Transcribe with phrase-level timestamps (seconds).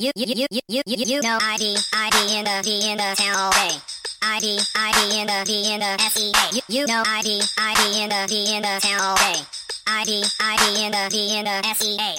[0.00, 3.14] You, you, you, you, you, you, you know ID, ID in the D in the
[3.18, 3.76] town all day.
[4.22, 6.32] ID, ID in the D in the SEA.
[6.56, 9.42] You, you know ID, ID in the D in the town all day.
[9.86, 12.16] ID, ID in the D in the SEA.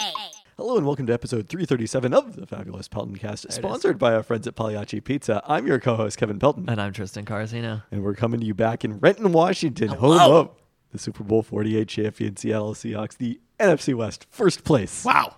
[0.58, 4.54] Hello and welcome to episode 337 of the Fabulous Peltoncast, sponsored by our friends at
[4.56, 5.42] Pagliacci Pizza.
[5.48, 7.82] I'm your co-host Kevin Pelton, And I'm Tristan Carzino.
[7.90, 10.40] and we're coming to you back in Renton, Washington, home Hello.
[10.40, 10.50] of
[10.92, 15.04] the Super Bowl 48 champion Seattle Seahawks, the NFC West first place.
[15.04, 15.38] Wow.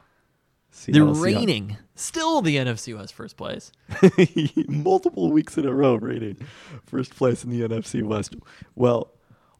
[0.73, 1.21] Seattle Seahawks.
[1.21, 3.71] reigning, still the NFC West first place.
[4.67, 6.37] multiple weeks in a row reigning
[6.83, 8.35] first place in the NFC West.
[8.75, 9.11] Well,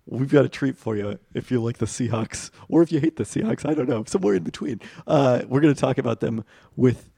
[0.08, 3.18] we've got a treat for you if you like the Seahawks or if you hate
[3.18, 3.64] the Seahawks.
[3.70, 4.82] I don't know, somewhere in between.
[5.06, 6.44] Uh, we're going to talk about them
[6.76, 7.12] with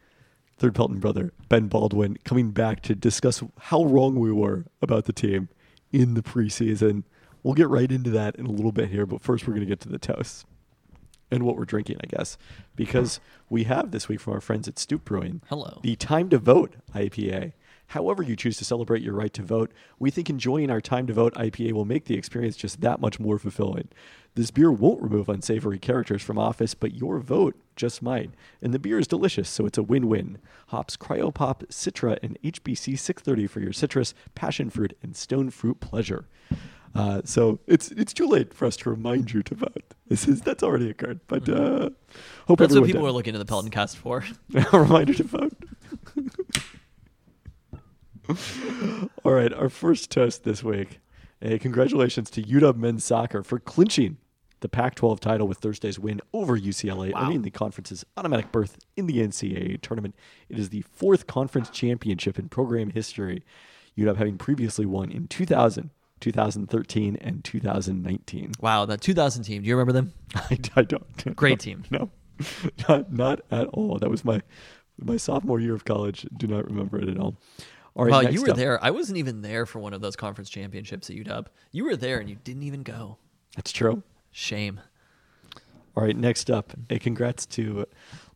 [0.58, 5.14] third Pelton brother Ben Baldwin coming back to discuss how wrong we were about the
[5.14, 5.48] team
[5.94, 7.04] in the preseason.
[7.44, 9.70] We'll get right into that in a little bit here, but first we're going to
[9.70, 10.46] get to the toasts
[11.32, 12.38] and what we're drinking, I guess,
[12.76, 15.42] because we have this week from our friends at Stoup Brewing.
[15.50, 15.80] Hello.
[15.82, 17.54] The Time to Vote IPA.
[17.88, 21.14] However, you choose to celebrate your right to vote, we think enjoying our Time to
[21.14, 23.90] Vote IPA will make the experience just that much more fulfilling.
[24.34, 28.32] This beer won't remove unsavory characters from office, but your vote just might.
[28.62, 30.40] And the beer is delicious, so it's a win win.
[30.68, 36.26] Hops Cryopop, Citra, and HBC 630 for your citrus, passion fruit, and stone fruit pleasure.
[36.96, 39.94] Uh, so it's it's too late for us to remind you to vote.
[40.08, 41.90] This is that's already occurred, but uh,
[42.48, 43.10] hope That's what people did.
[43.10, 44.24] are looking to the Pelton cast for.
[44.56, 45.54] a reminder to vote.
[49.24, 51.00] All right, our first toast this week.
[51.42, 54.18] Congratulations to UW men's soccer for clinching
[54.62, 59.18] the Pac-12 title with Thursday's win over UCLA, earning the conference's automatic berth in the
[59.20, 60.16] NCAA tournament.
[60.50, 63.44] It is the fourth conference championship in program history.
[63.96, 65.92] UW having previously won in 2000,
[66.32, 68.54] 2013, and 2019.
[68.60, 69.62] Wow, that 2000 team.
[69.62, 70.14] Do you remember them?
[70.36, 71.36] I, I don't.
[71.36, 71.84] Great team.
[71.92, 72.10] No,
[72.90, 74.00] not not at all.
[74.00, 74.42] That was my
[75.00, 76.26] my sophomore year of college.
[76.36, 77.38] Do not remember it at all.
[77.96, 78.56] All right, Wow, you were up.
[78.58, 78.84] there.
[78.84, 81.46] I wasn't even there for one of those conference championships at UW.
[81.72, 83.18] You were there and you didn't even go.
[83.56, 84.04] That's true.
[84.32, 84.82] Shame.
[85.96, 87.86] All right, next up, a congrats to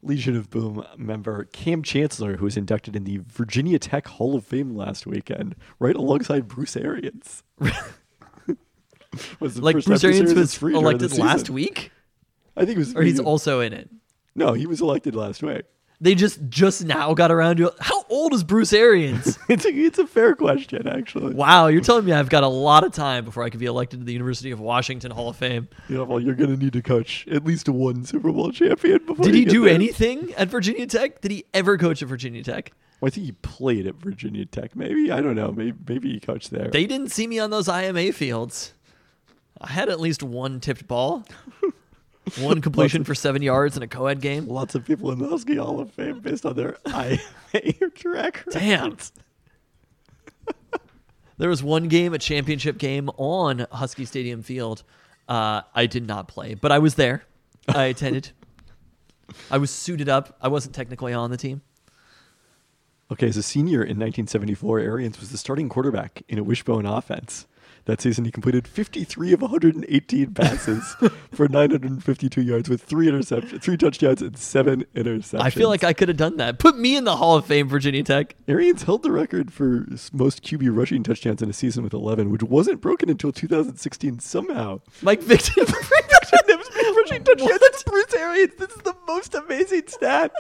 [0.02, 4.46] Legion of Boom member Cam Chancellor, who was inducted in the Virginia Tech Hall of
[4.46, 7.44] Fame last weekend, right alongside Bruce Arians.
[9.40, 11.92] was the Like first Bruce time Arians was free during the elected last week,
[12.56, 12.96] I think it was.
[12.96, 13.90] or he's also in it.
[14.36, 15.64] no, he was elected last week.
[16.02, 17.74] They just just now got around to.
[17.80, 19.38] How old is Bruce Arians?
[19.50, 21.34] It's a, it's a fair question, actually.
[21.34, 24.00] wow, you're telling me I've got a lot of time before I can be elected
[24.00, 25.68] to the University of Washington Hall of Fame.
[25.90, 29.26] Yeah, well, you're going to need to coach at least one Super Bowl champion before.
[29.26, 29.74] Did you he do there.
[29.74, 31.22] anything at Virginia Tech?
[31.22, 32.72] Did he ever coach at Virginia Tech?
[33.02, 34.76] Well, I think he played at Virginia Tech.
[34.76, 35.52] Maybe I don't know.
[35.52, 36.68] Maybe maybe he coached there.
[36.70, 38.74] They didn't see me on those IMA fields.
[39.60, 41.26] I had at least one tipped ball,
[42.40, 44.48] one completion for seven yards in a co-ed game.
[44.48, 48.54] Lots of people in the Husky Hall of Fame based on their IA track record.
[48.54, 48.98] Damn.
[51.38, 54.84] There was one game, a championship game on Husky Stadium Field.
[55.28, 57.24] Uh, I did not play, but I was there.
[57.68, 58.32] I attended.
[59.50, 60.38] I was suited up.
[60.42, 61.62] I wasn't technically on the team.
[63.10, 67.48] Okay, as a senior in 1974, Arians was the starting quarterback in a wishbone offense.
[67.90, 70.96] That season, he completed 53 of 118 passes
[71.32, 75.42] for 952 yards with three interceptions, three touchdowns, and seven interceptions.
[75.42, 76.60] I feel like I could have done that.
[76.60, 78.36] Put me in the Hall of Fame, Virginia Tech.
[78.48, 82.44] Arians held the record for most QB rushing touchdowns in a season with 11, which
[82.44, 84.82] wasn't broken until 2016 somehow.
[85.02, 85.66] Mike Victor.
[87.10, 87.60] rushing touchdowns.
[87.60, 88.54] That's Bruce Arians.
[88.56, 90.32] This is the most amazing stat.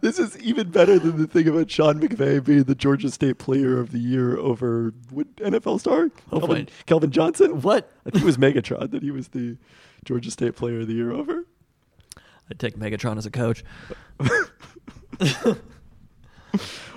[0.00, 3.78] This is even better than the thing about Sean McVay being the Georgia State Player
[3.78, 6.70] of the Year over NFL star oh, Calvin, wait.
[6.86, 7.60] Calvin Johnson.
[7.62, 7.90] What?
[8.06, 9.56] I think it was Megatron that he was the
[10.04, 11.44] Georgia State Player of the Year over.
[12.50, 13.62] I'd take Megatron as a coach.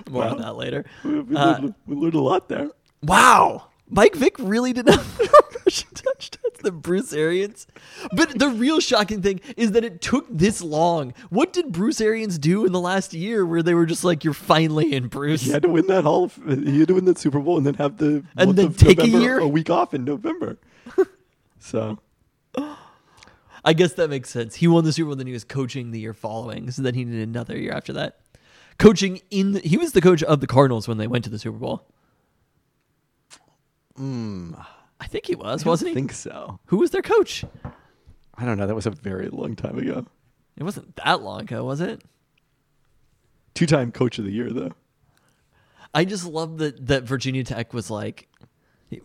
[0.10, 0.86] More on that later.
[1.04, 2.70] We, we Uh, learned, we learned a lot there.
[3.04, 3.70] Wow.
[3.90, 5.06] Mike Vick really did not
[5.66, 7.68] rushing touchdowns than Bruce Arians.
[8.14, 11.14] But the real shocking thing is that it took this long.
[11.30, 14.34] What did Bruce Arians do in the last year where they were just like, you're
[14.34, 15.42] finally in, Bruce?
[15.44, 16.26] He had to win that Hall.
[16.26, 19.00] Of, he had to win that Super Bowl and then have the And then take
[19.00, 19.40] a year?
[19.40, 20.58] a week off in November.
[21.60, 22.00] so
[23.64, 24.56] I guess that makes sense.
[24.56, 26.70] He won the Super Bowl, then he was coaching the year following.
[26.72, 28.20] So then he did another year after that.
[28.78, 31.40] Coaching in, the, he was the coach of the Cardinals when they went to the
[31.40, 31.88] Super Bowl.
[34.00, 34.66] Mm.
[35.00, 35.92] I think he was, wasn't he?
[35.94, 36.60] I think so.
[36.68, 37.44] Who was their coach?
[38.38, 38.68] I don't know.
[38.68, 40.06] That was a very long time ago.
[40.58, 42.02] It wasn't that long ago, was it?
[43.54, 44.72] Two-time Coach of the Year, though.
[45.94, 48.28] I just love that that Virginia Tech was like
[48.90, 49.00] he,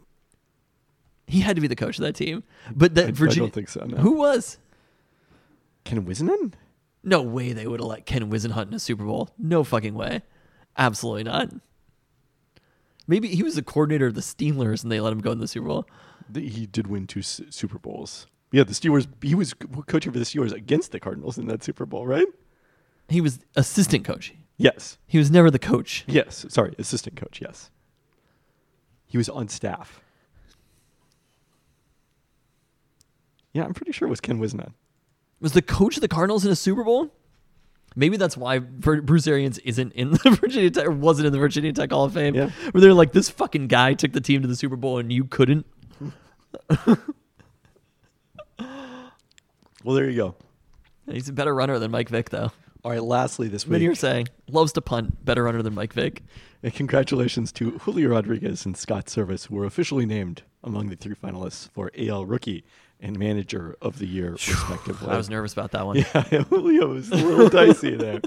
[1.28, 2.42] he had to be the coach of that team.
[2.74, 3.98] But that I- I don't think so, no.
[3.98, 4.58] Who was?
[5.84, 6.54] Ken Whisenhunt?
[7.04, 9.30] No way they would have let Ken Whisenhunt in a Super Bowl.
[9.38, 10.22] No fucking way.
[10.76, 11.50] Absolutely not.
[13.10, 15.48] Maybe he was the coordinator of the Steelers and they let him go in the
[15.48, 15.84] Super Bowl.
[16.32, 18.28] He did win two S- Super Bowls.
[18.52, 19.08] Yeah, the Steelers.
[19.20, 19.52] He was
[19.88, 22.26] coaching for the Steelers against the Cardinals in that Super Bowl, right?
[23.08, 24.32] He was assistant coach.
[24.56, 24.96] Yes.
[25.08, 26.04] He was never the coach.
[26.06, 26.46] Yes.
[26.50, 27.40] Sorry, assistant coach.
[27.42, 27.72] Yes.
[29.06, 30.00] He was on staff.
[33.52, 34.74] Yeah, I'm pretty sure it was Ken Whisenhunt.
[35.40, 37.12] Was the coach of the Cardinals in a Super Bowl?
[37.96, 41.72] Maybe that's why Bruce Arians isn't in the Virginia Tech or wasn't in the Virginia
[41.72, 42.34] Tech Hall of Fame.
[42.34, 42.50] Yeah.
[42.70, 45.24] Where they're like, this fucking guy took the team to the Super Bowl and you
[45.24, 45.66] couldn't.
[49.82, 50.34] Well, there you go.
[51.10, 52.52] He's a better runner than Mike Vick, though.
[52.84, 53.02] All right.
[53.02, 56.22] Lastly, this Then you're saying loves to punt, better runner than Mike Vick.
[56.62, 61.14] and congratulations to Julio Rodriguez and Scott Servais, who were officially named among the three
[61.14, 62.62] finalists for AL Rookie
[63.00, 65.08] and Manager of the Year, respectively.
[65.08, 65.96] I was nervous about that one.
[66.30, 68.20] Yeah, Julio was a little dicey there.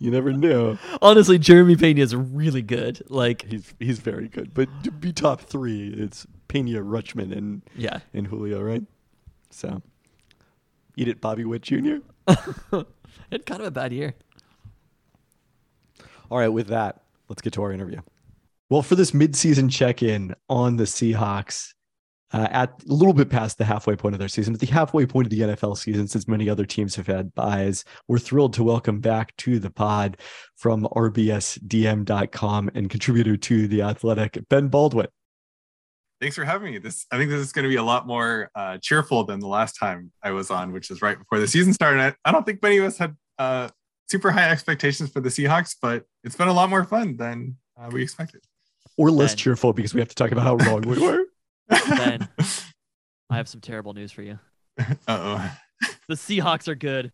[0.00, 0.78] You never knew.
[1.00, 3.02] Honestly, Jeremy Pena is really good.
[3.08, 8.00] Like, He's he's very good, but to be top three, it's Pena, Rutschman, and yeah.
[8.12, 8.82] and Julio, right?
[9.50, 9.82] So,
[10.96, 11.96] eat it, Bobby Witt Jr.
[12.26, 14.14] Had kind of a bad year.
[16.30, 18.00] All right, with that, let's get to our interview.
[18.70, 21.74] Well, for this midseason check-in on the Seahawks,
[22.32, 25.06] uh, at a little bit past the halfway point of their season, at the halfway
[25.06, 28.64] point of the NFL season, since many other teams have had byes, we're thrilled to
[28.64, 30.16] welcome back to the pod
[30.56, 35.08] from RBSDM.com and contributor to the Athletic, Ben Baldwin.
[36.20, 36.78] Thanks for having me.
[36.78, 39.48] This I think this is going to be a lot more uh, cheerful than the
[39.48, 42.00] last time I was on, which is right before the season started.
[42.00, 43.68] I, I don't think many of us had uh,
[44.08, 47.90] super high expectations for the Seahawks, but it's been a lot more fun than uh,
[47.90, 48.42] we expected.
[48.96, 49.38] Or less Ben.
[49.38, 51.24] cheerful because we have to talk about how wrong we were.
[51.88, 52.28] Ben.
[53.30, 54.38] I have some terrible news for you.
[54.78, 55.56] uh oh.
[56.08, 57.12] The Seahawks are good.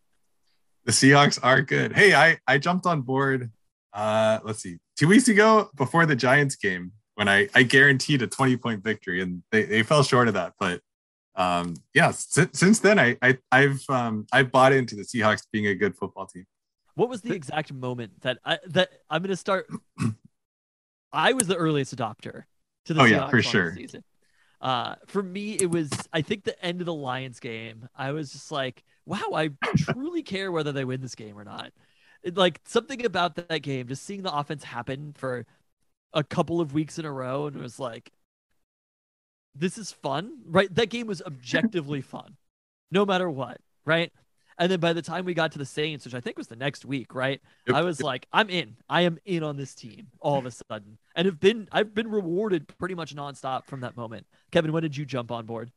[0.84, 1.92] The Seahawks are good.
[1.92, 3.50] Hey, I I jumped on board.
[3.92, 8.26] Uh, let's see, two weeks ago before the Giants game when I I guaranteed a
[8.26, 10.54] twenty point victory and they, they fell short of that.
[10.58, 10.80] But
[11.34, 15.66] um, yeah, si- since then I, I I've um I've bought into the Seahawks being
[15.66, 16.46] a good football team.
[16.94, 19.68] What was the exact moment that I that I'm going to start?
[21.12, 22.44] I was the earliest adopter
[22.86, 23.74] to the Oh, Seahawks yeah, for sure.
[23.74, 24.02] season.
[24.60, 27.88] Uh, for me, it was I think the end of the Lions game.
[27.96, 31.72] I was just like, wow, I truly care whether they win this game or not.
[32.22, 35.46] It, like something about that, game, just seeing the offense happen for
[36.12, 38.10] a couple of weeks in a row, and it was like,
[39.54, 40.72] this is fun, right?
[40.74, 42.36] That game was objectively fun,
[42.90, 44.12] no matter what, right?
[44.58, 46.56] And then by the time we got to the Saints, which I think was the
[46.56, 47.40] next week, right?
[47.66, 47.76] Yep.
[47.76, 48.76] I was like, I'm in.
[48.88, 50.98] I am in on this team all of a sudden.
[51.14, 54.26] And have been I've been rewarded pretty much nonstop from that moment.
[54.50, 55.70] Kevin, when did you jump on board?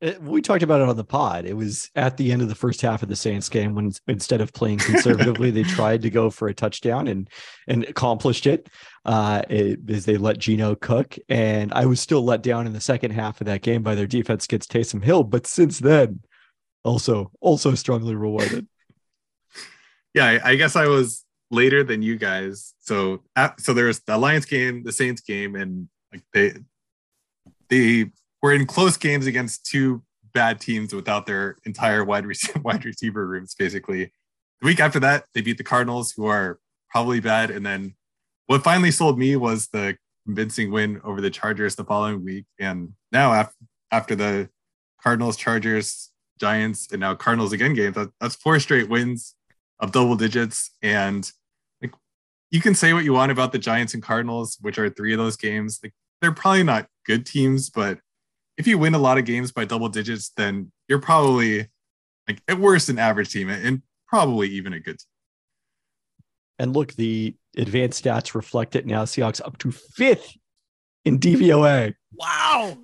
[0.00, 1.44] It- we talked about it on the pod.
[1.44, 4.40] It was at the end of the first half of the Saints game when instead
[4.40, 7.28] of playing conservatively, they tried to go for a touchdown and
[7.66, 8.68] and accomplished it.
[9.04, 12.80] Uh, it as they let Gino cook, and I was still let down in the
[12.80, 15.24] second half of that game by their defense against Taysom Hill.
[15.24, 16.20] But since then,
[16.88, 18.66] also also strongly rewarded.
[20.14, 22.74] yeah, I, I guess I was later than you guys.
[22.80, 26.54] So uh, so there was the Lions game, the Saints game, and like they
[27.68, 28.10] they
[28.42, 30.02] were in close games against two
[30.32, 33.54] bad teams without their entire wide receiver wide receiver rooms.
[33.54, 34.12] Basically,
[34.60, 36.58] the week after that, they beat the Cardinals, who are
[36.90, 37.94] probably bad, and then
[38.46, 42.92] what finally sold me was the convincing win over the Chargers the following week, and
[43.12, 43.54] now after
[43.90, 44.48] after the
[45.02, 49.34] Cardinals, Chargers, Giants, and now Cardinals again games, that, that's four straight wins
[49.80, 50.70] of double digits.
[50.82, 51.30] And
[51.82, 51.92] like
[52.50, 55.18] you can say what you want about the Giants and Cardinals, which are three of
[55.18, 55.80] those games.
[55.82, 57.98] Like they're probably not good teams, but
[58.56, 61.68] if you win a lot of games by double digits, then you're probably
[62.26, 65.06] like at worst an average team and probably even a good team.
[66.58, 69.04] And look, the advanced stats reflect it now.
[69.04, 70.36] Seahawks up to fifth
[71.04, 71.94] in DVOA.
[72.14, 72.78] Wow.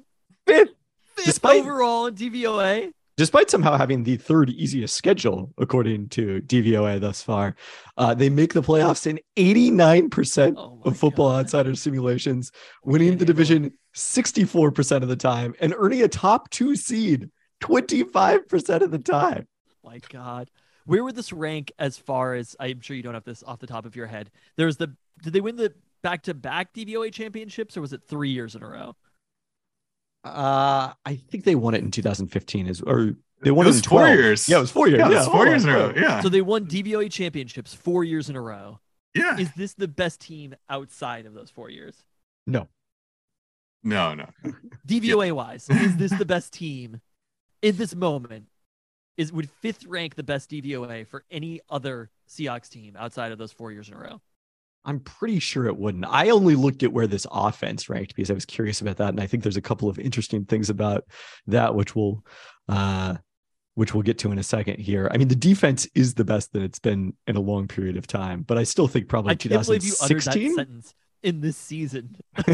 [0.46, 0.70] Fifth,
[1.16, 2.92] Fifth Despite- overall in DVOA.
[3.16, 7.54] Despite somehow having the third easiest schedule according to DVOA thus far.
[7.96, 11.40] Uh, they make the playoffs in 89% Oh of Football God.
[11.40, 12.50] Outsiders simulations,
[12.82, 17.30] winning the division 64% of the time and earning a top two seed
[17.62, 19.46] 25% of the time.
[19.82, 20.50] My God.
[20.86, 23.66] Where would this rank as far as I'm sure you don't have this off the
[23.66, 24.30] top of your head?
[24.56, 28.30] There's the did they win the back to back DVOA championships or was it three
[28.30, 28.94] years in a row?
[30.24, 33.76] Uh, I think they won it in 2015 is or they won It it, was
[33.76, 34.18] in four 12.
[34.18, 34.48] years.
[34.48, 34.98] Yeah, it was four years.
[35.00, 35.88] Yeah, Yeah, it's four oh, years in a oh.
[35.88, 35.92] row.
[35.94, 36.20] Yeah.
[36.20, 38.80] So they won DVOA championships four years in a row.
[39.14, 39.36] yeah.
[39.36, 42.02] Is this the best team outside of those four years?
[42.46, 42.68] No.
[43.82, 44.30] No, no.
[44.88, 47.02] DVOA wise, is this the best team
[47.60, 48.46] in this moment
[49.16, 53.52] is would fifth rank the best DVOA for any other Seahawks team outside of those
[53.52, 54.20] four years in a row.
[54.84, 56.04] I'm pretty sure it wouldn't.
[56.06, 59.20] I only looked at where this offense ranked because I was curious about that, and
[59.20, 61.04] I think there's a couple of interesting things about
[61.46, 62.24] that, which we'll,
[62.68, 63.16] uh,
[63.74, 65.08] which we'll get to in a second here.
[65.12, 68.06] I mean, the defense is the best that it's been in a long period of
[68.06, 70.82] time, but I still think probably I can't believe you uttered that 2016.
[71.22, 72.16] in this season.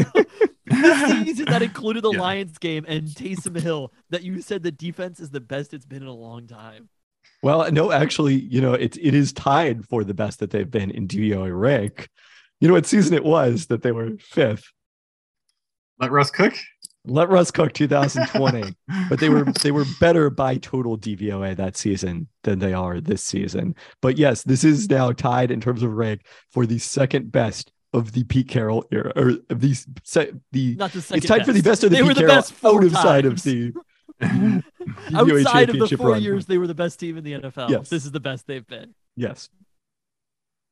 [0.65, 2.21] this season that included the Yeah.
[2.21, 3.91] Lions game and Taysom Hill.
[4.09, 6.89] That you said the defense is the best it's been in a long time.
[7.43, 10.91] Well, no, actually, you know, it it is tied for the best that they've been
[10.91, 12.07] in DVOA rank.
[12.59, 14.65] You know what season it was that they were fifth?
[15.99, 16.53] Let Russ cook.
[17.05, 18.75] Let Russ cook 2020.
[19.09, 23.23] but they were they were better by total DVOA that season than they are this
[23.23, 23.75] season.
[24.01, 26.21] But yes, this is now tied in terms of rank
[26.51, 30.93] for the second best of the Pete Carroll era, or of these se- the Not
[30.93, 31.17] the second.
[31.17, 32.83] it's tied for the best of the They Pete were the Carroll best four out
[32.85, 33.43] of side of times.
[33.43, 33.73] the DVOA
[35.15, 36.21] Outside of the four run.
[36.21, 37.69] years, they were the best team in the NFL.
[37.69, 37.89] Yes.
[37.89, 38.93] This is the best they've been.
[39.15, 39.49] Yes.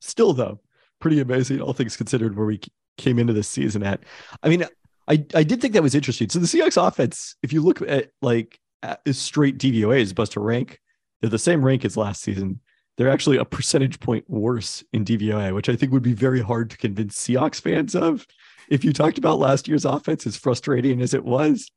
[0.01, 0.59] Still, though,
[0.99, 2.59] pretty amazing, all things considered, where we
[2.97, 4.01] came into this season at.
[4.43, 4.65] I mean,
[5.07, 6.29] I, I did think that was interesting.
[6.29, 10.39] So the Seahawks offense, if you look at like at straight DVOA as opposed to
[10.39, 10.79] rank,
[11.19, 12.61] they're the same rank as last season.
[12.97, 16.69] They're actually a percentage point worse in DVOA, which I think would be very hard
[16.71, 18.27] to convince Seahawks fans of.
[18.69, 21.71] If you talked about last year's offense, as frustrating as it was,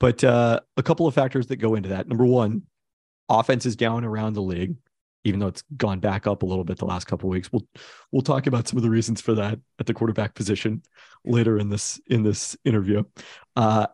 [0.00, 2.08] but uh, a couple of factors that go into that.
[2.08, 2.62] Number one,
[3.28, 4.76] offense is down around the league
[5.24, 7.52] even though it's gone back up a little bit the last couple of weeks.
[7.52, 7.66] We'll
[8.10, 10.82] we'll talk about some of the reasons for that at the quarterback position
[11.24, 13.04] later in this in this interview.
[13.56, 13.86] Uh,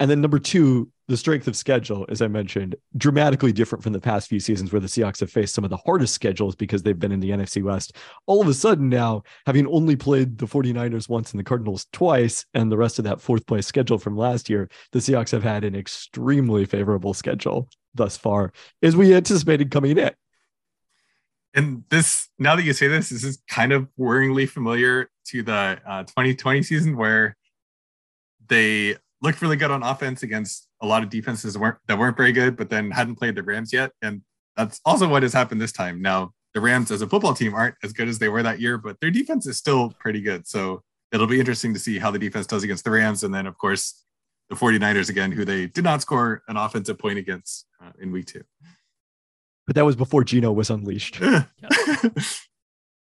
[0.00, 4.00] and then number two, the strength of schedule, as I mentioned, dramatically different from the
[4.00, 6.98] past few seasons where the Seahawks have faced some of the hardest schedules because they've
[6.98, 7.96] been in the NFC West.
[8.26, 12.46] All of a sudden now, having only played the 49ers once and the Cardinals twice,
[12.54, 15.64] and the rest of that fourth place schedule from last year, the Seahawks have had
[15.64, 20.10] an extremely favorable schedule thus far, as we anticipated coming in.
[21.54, 25.78] And this, now that you say this, this is kind of worryingly familiar to the
[25.86, 27.36] uh, 2020 season where
[28.48, 32.16] they looked really good on offense against a lot of defenses that weren't, that weren't
[32.16, 33.90] very good, but then hadn't played the Rams yet.
[34.02, 34.22] And
[34.56, 36.00] that's also what has happened this time.
[36.00, 38.78] Now, the Rams as a football team aren't as good as they were that year,
[38.78, 40.46] but their defense is still pretty good.
[40.46, 43.24] So it'll be interesting to see how the defense does against the Rams.
[43.24, 44.04] And then, of course,
[44.50, 48.26] the 49ers again, who they did not score an offensive point against uh, in week
[48.26, 48.42] two.
[49.66, 51.18] But that was before Geno was unleashed.
[51.20, 51.46] yes.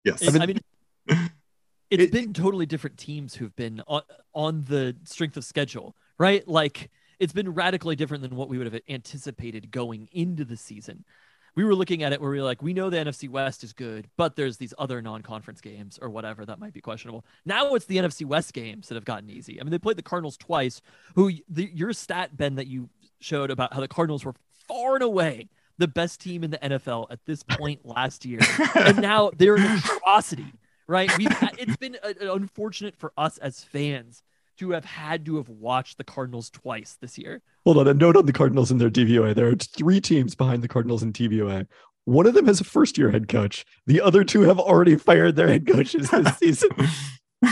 [0.05, 0.59] It's- I mean,
[1.07, 1.29] it's
[1.89, 4.01] It- been totally different teams who've been on,
[4.33, 6.47] on the strength of schedule, right?
[6.47, 11.03] Like it's been radically different than what we would have anticipated going into the season.
[11.55, 13.73] We were looking at it where we were like, we know the NFC West is
[13.73, 17.25] good, but there's these other non-conference games or whatever that might be questionable.
[17.45, 19.59] Now it's the NFC West games that have gotten easy.
[19.59, 20.81] I mean, they played the Cardinals twice.
[21.15, 24.35] Who the, your stat Ben that you showed about how the Cardinals were
[24.67, 28.39] far and away the best team in the NFL at this point last year,
[28.75, 30.53] and now they're an atrocity
[30.87, 31.15] right?
[31.17, 34.23] We've had, it's been uh, unfortunate for us as fans
[34.57, 37.41] to have had to have watched the Cardinals twice this year.
[37.65, 39.35] Hold on, a note on the Cardinals and their DVOA.
[39.35, 41.67] There are three teams behind the Cardinals in DVOA.
[42.05, 43.65] One of them has a first year head coach.
[43.85, 46.69] The other two have already fired their head coaches this season.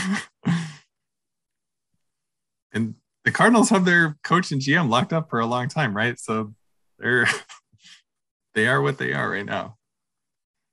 [2.72, 2.94] and
[3.24, 6.18] the Cardinals have their coach and GM locked up for a long time, right?
[6.18, 6.54] So
[6.98, 7.28] they're
[8.54, 9.75] they are what they are right now.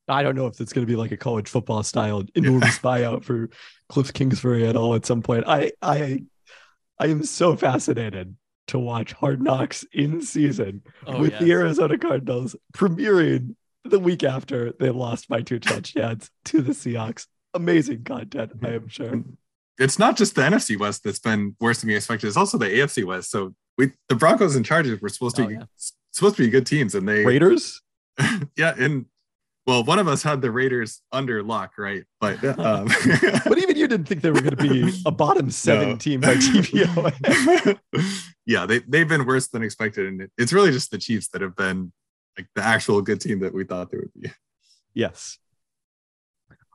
[0.07, 3.23] I don't know if it's going to be like a college football style enormous buyout
[3.23, 3.49] for
[3.89, 5.45] Cliff Kingsbury at all at some point.
[5.47, 6.23] I I
[6.99, 8.35] I am so fascinated
[8.67, 11.51] to watch Hard Knocks in season Oh, with the.
[11.51, 17.27] Arizona Cardinals premiering the week after they lost by two touchdowns to the Seahawks.
[17.53, 19.21] Amazing content, I am sure.
[19.77, 22.27] It's not just the NFC West that's been worse than we expected.
[22.27, 23.31] It's also the AFC West.
[23.31, 25.63] So we the Broncos and Chargers were supposed to Oh, be yeah.
[26.11, 27.81] supposed to be good teams, and they Raiders?
[28.55, 29.05] yeah, and
[29.65, 32.03] well, one of us had the Raiders under lock, right?
[32.19, 32.87] But um,
[33.45, 35.95] But even you didn't think they were going to be a bottom seven No.
[35.95, 37.79] team by TPO.
[38.45, 41.55] yeah, they they've been worse than expected, and it's really just the Chiefs that have
[41.55, 41.91] been
[42.37, 44.31] like the actual good team that we thought they would be.
[44.93, 45.37] yes.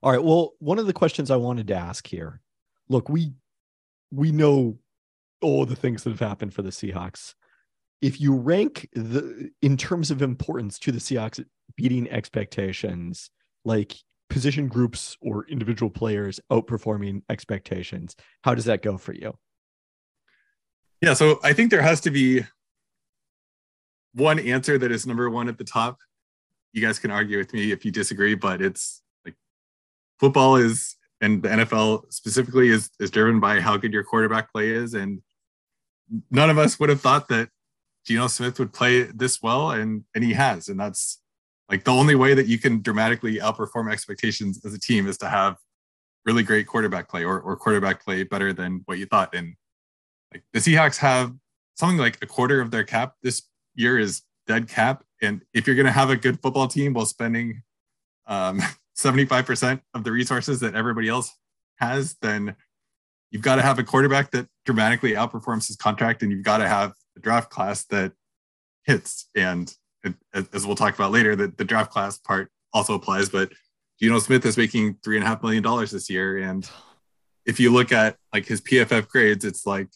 [0.03, 0.23] All right.
[0.23, 2.41] Well, one of the questions I wanted to ask here.
[2.89, 3.33] Look, we
[4.13, 4.79] we know
[5.43, 7.35] all the things that have happened for the Seahawks.
[8.01, 11.45] If you rank the in terms of importance to the Seahawks
[11.77, 13.31] beating expectations,
[13.65, 13.95] like
[14.31, 19.37] position groups or individual players outperforming expectations, how does that go for you?
[21.01, 22.45] Yeah, so I think there has to be
[24.15, 25.99] one answer that is number one at the top.
[26.73, 29.35] You guys can argue with me if you disagree, but it's like
[30.19, 34.71] football is and the NFL specifically is is driven by how good your quarterback play
[34.71, 34.95] is.
[34.95, 35.23] And
[36.31, 37.49] none of us would have thought that
[38.07, 41.21] Geno Smith would play this well, and and he has, and that's
[41.69, 45.29] like the only way that you can dramatically outperform expectations as a team is to
[45.29, 45.57] have
[46.25, 49.35] really great quarterback play or, or quarterback play better than what you thought.
[49.35, 49.55] And
[50.33, 51.33] like the Seahawks have
[51.77, 53.43] something like a quarter of their cap this
[53.75, 55.05] year is dead cap.
[55.23, 57.63] And if you're going to have a good football team while spending
[58.27, 58.61] um,
[58.99, 61.35] 75% of the resources that everybody else
[61.77, 62.57] has, then
[63.31, 66.69] you've got to have a quarterback that dramatically outperforms his contract and you've got to
[66.69, 68.13] have a draft class that
[68.85, 69.29] hits.
[69.37, 69.73] And
[70.35, 73.51] as we'll talk about later, the, the draft class part also applies, but
[74.01, 76.39] Geno Smith is making three and a half million dollars this year.
[76.39, 76.69] And
[77.45, 79.89] if you look at like his PFF grades, it's like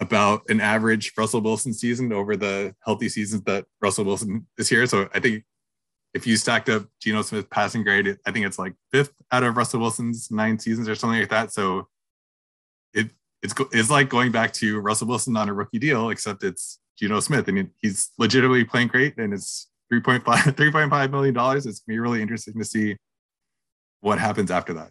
[0.00, 4.86] about an average Russell Wilson season over the healthy seasons that Russell Wilson is here.
[4.86, 5.44] So I think
[6.12, 9.56] if you stacked up Geno Smith passing grade, I think it's like fifth out of
[9.56, 11.52] Russell Wilson's nine seasons or something like that.
[11.52, 11.88] So
[12.92, 13.10] it
[13.42, 17.18] it's it's like going back to Russell Wilson on a rookie deal, except it's Geno
[17.18, 17.46] Smith.
[17.48, 21.34] I mean, he's legitimately playing great, and it's 3.5 $3.5 million.
[21.56, 22.96] It's gonna be really interesting to see
[24.00, 24.90] what happens after that.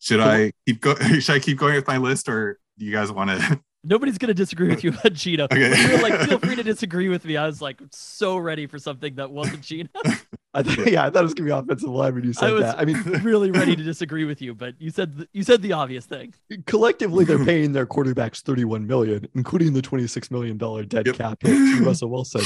[0.00, 0.94] Should I keep go?
[1.18, 3.60] Should I keep going with my list, or do you guys want to?
[3.82, 5.06] Nobody's gonna disagree with you about.
[5.06, 5.82] Okay.
[5.82, 7.36] you were like, feel free to disagree with me.
[7.36, 9.88] I was like so ready for something that wasn't Geno.
[10.52, 12.52] I thought, yeah, I thought it was gonna be offensive line when you said I
[12.52, 12.78] was that.
[12.78, 16.04] I mean, really ready to disagree with you, but you said you said the obvious
[16.04, 16.34] thing.
[16.66, 21.16] Collectively, they're paying their quarterbacks thirty-one million, including the twenty-six million dollar dead yep.
[21.16, 22.42] cap hit to Russell Wilson.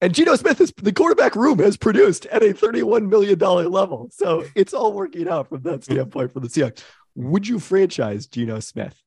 [0.00, 4.10] And Geno Smith is the quarterback room has produced at a $31 million level.
[4.12, 6.82] So it's all working out from that standpoint for the Seahawks.
[7.14, 9.00] Would you franchise Geno Smith?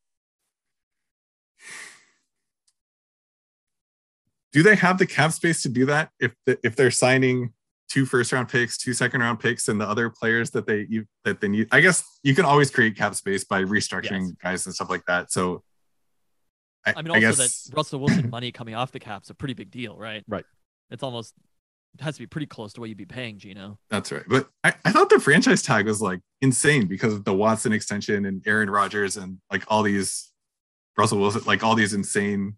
[4.54, 7.54] Do they have the cap space to do that if the, if they're signing
[7.90, 10.88] two first round picks, two second round picks, and the other players that they
[11.26, 11.68] that they need?
[11.72, 14.32] I guess you can always create cap space by restructuring yes.
[14.42, 15.32] guys and stuff like that.
[15.32, 15.64] So
[16.86, 19.30] I, I mean, also I guess, that Russell Wilson money coming off the cap is
[19.30, 20.24] a pretty big deal, right?
[20.28, 20.46] Right.
[20.90, 21.34] It's almost
[21.94, 23.80] it has to be pretty close to what you'd be paying Geno.
[23.90, 24.24] That's right.
[24.28, 28.26] But I, I thought the franchise tag was like insane because of the Watson extension
[28.26, 30.32] and Aaron Rodgers and like all these
[30.98, 32.56] Russell Wilson, like all these insane.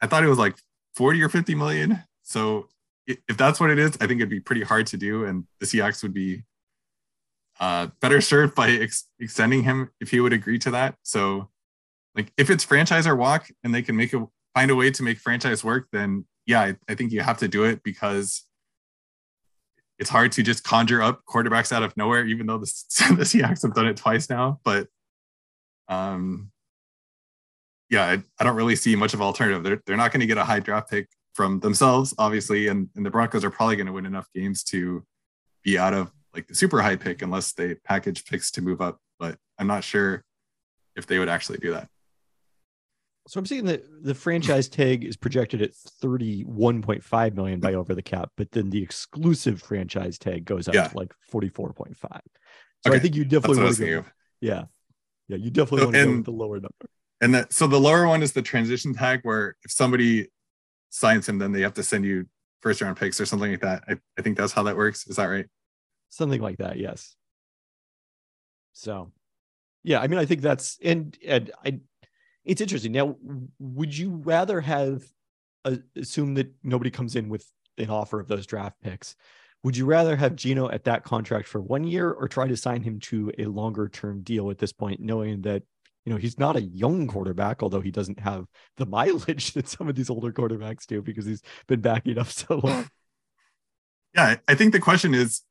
[0.00, 0.56] I thought it was like
[0.96, 2.02] 40 or 50 million.
[2.22, 2.68] So
[3.06, 5.24] if that's what it is, I think it'd be pretty hard to do.
[5.24, 6.44] And the Seahawks would be
[7.58, 10.96] uh, better served by ex- extending him if he would agree to that.
[11.02, 11.48] So,
[12.14, 15.02] like, if it's franchise or walk and they can make a find a way to
[15.02, 18.44] make franchise work, then yeah, I, I think you have to do it because
[19.98, 22.66] it's hard to just conjure up quarterbacks out of nowhere, even though the,
[23.16, 24.60] the Seahawks have done it twice now.
[24.64, 24.88] But
[25.88, 26.50] um,
[27.90, 29.62] yeah, I, I don't really see much of alternative.
[29.62, 33.06] They're, they're not going to get a high draft pick from themselves, obviously, and, and
[33.06, 35.04] the Broncos are probably going to win enough games to
[35.62, 38.98] be out of like the super high pick unless they package picks to move up.
[39.18, 40.24] But I'm not sure
[40.96, 41.88] if they would actually do that.
[43.28, 45.72] So I'm seeing that the franchise tag is projected at
[46.02, 50.88] 31.5 million by over the cap, but then the exclusive franchise tag goes up yeah.
[50.88, 51.94] to like 44.5.
[51.94, 52.10] So
[52.86, 52.96] okay.
[52.96, 54.04] I think you definitely want to go.
[54.40, 54.64] Yeah.
[55.28, 55.36] Yeah.
[55.36, 56.88] You definitely so, want to go with the lower number.
[57.20, 60.28] And that so the lower one is the transition tag where if somebody
[60.90, 62.26] signs him, then they have to send you
[62.60, 63.84] first round picks or something like that.
[63.88, 65.06] I, I think that's how that works.
[65.06, 65.46] Is that right?
[66.10, 67.16] Something like that, yes.
[68.72, 69.12] So
[69.82, 71.80] yeah, I mean, I think that's and and I
[72.44, 72.92] it's interesting.
[72.92, 73.16] Now,
[73.58, 75.02] would you rather have
[75.64, 79.16] uh, assume that nobody comes in with an offer of those draft picks?
[79.64, 82.82] Would you rather have Geno at that contract for one year or try to sign
[82.82, 85.62] him to a longer term deal at this point, knowing that
[86.08, 88.46] you know he's not a young quarterback, although he doesn't have
[88.78, 92.60] the mileage that some of these older quarterbacks do because he's been backing up so
[92.64, 92.88] long.
[94.14, 95.42] Yeah, I think the question is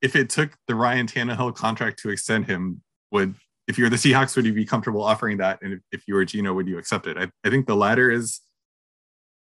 [0.00, 3.34] if it took the Ryan Tannehill contract to extend him, would
[3.66, 5.58] if you're the Seahawks, would you be comfortable offering that?
[5.60, 7.18] And if, if you were Geno, would you accept it?
[7.18, 8.40] I, I think the latter is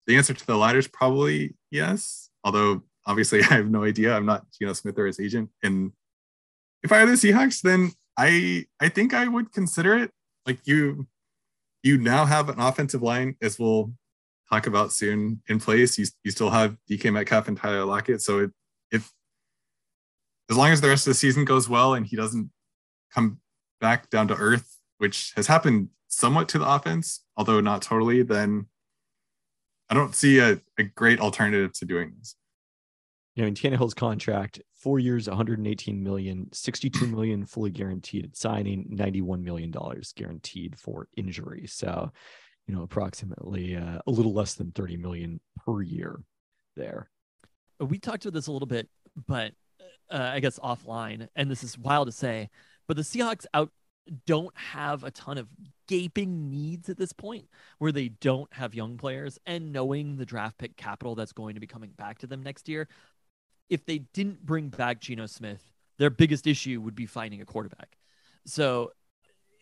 [0.06, 2.30] the answer to the latter is probably yes.
[2.42, 4.16] Although obviously I have no idea.
[4.16, 5.50] I'm not Geno Smith or his agent.
[5.62, 5.92] And
[6.82, 10.10] if I were the Seahawks, then I I think I would consider it.
[10.48, 11.06] Like you
[11.82, 13.92] you now have an offensive line, as we'll
[14.50, 15.98] talk about soon, in place.
[15.98, 18.22] You, you still have DK Metcalf and Tyler Lockett.
[18.22, 18.50] So it,
[18.90, 19.12] if
[20.50, 22.50] as long as the rest of the season goes well and he doesn't
[23.14, 23.40] come
[23.78, 28.68] back down to earth, which has happened somewhat to the offense, although not totally, then
[29.90, 32.36] I don't see a, a great alternative to doing this.
[33.34, 38.86] You know, in Tannehill's contract, four years, 118 million, 62 million fully guaranteed at signing,
[38.90, 41.66] 91 million dollars guaranteed for injury.
[41.66, 42.10] So,
[42.66, 46.20] you know, approximately uh, a little less than 30 million per year
[46.76, 47.10] there.
[47.80, 48.88] We talked about this a little bit,
[49.26, 49.52] but
[50.10, 52.48] uh, I guess offline, and this is wild to say,
[52.86, 53.70] but the Seahawks out
[54.26, 55.48] don't have a ton of
[55.86, 57.46] gaping needs at this point
[57.78, 61.60] where they don't have young players and knowing the draft pick capital that's going to
[61.60, 62.88] be coming back to them next year
[63.70, 65.62] if they didn't bring back Geno Smith
[65.98, 67.96] their biggest issue would be finding a quarterback
[68.44, 68.92] so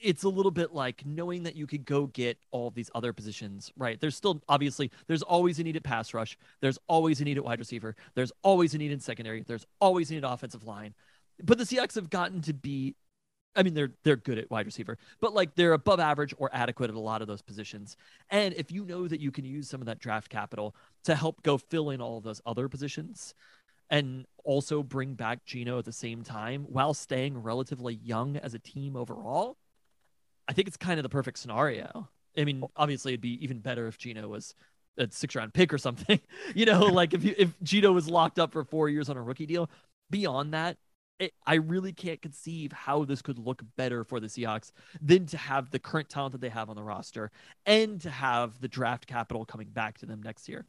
[0.01, 3.73] it's a little bit like knowing that you could go get all these other positions,
[3.77, 4.01] right?
[4.01, 7.45] There's still obviously there's always a need at pass rush, there's always a need at
[7.45, 10.95] wide receiver, there's always a need in secondary, there's always a need offensive line.
[11.43, 12.95] But the Seahawks have gotten to be
[13.55, 16.91] I mean they're they're good at wide receiver, but like they're above average or adequate
[16.91, 17.97] at a lot of those positions.
[18.31, 21.43] And if you know that you can use some of that draft capital to help
[21.43, 23.35] go fill in all those other positions,
[23.91, 28.59] and also bring back Geno at the same time while staying relatively young as a
[28.59, 29.57] team overall,
[30.49, 32.09] I think it's kind of the perfect scenario.
[32.37, 34.55] I mean, obviously, it'd be even better if Geno was
[34.99, 36.21] a six round pick or something.
[36.55, 39.23] you know, like if you, if Geno was locked up for four years on a
[39.23, 39.71] rookie deal.
[40.09, 40.77] Beyond that,
[41.19, 44.71] it, I really can't conceive how this could look better for the Seahawks
[45.01, 47.31] than to have the current talent that they have on the roster
[47.65, 50.67] and to have the draft capital coming back to them next year.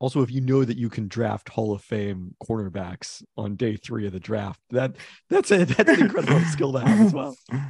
[0.00, 4.06] Also, if you know that you can draft Hall of Fame cornerbacks on day three
[4.06, 4.96] of the draft, that
[5.30, 7.36] that's a that's an incredible skill to have as well.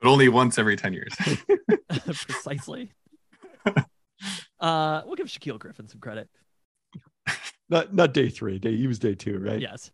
[0.00, 1.14] But only once every 10 years.
[1.88, 2.90] Precisely.
[4.58, 6.28] Uh, we'll give Shaquill Griffin some credit.
[7.68, 8.58] Not not day three.
[8.58, 9.60] Day he was day two, right?
[9.60, 9.92] Yes.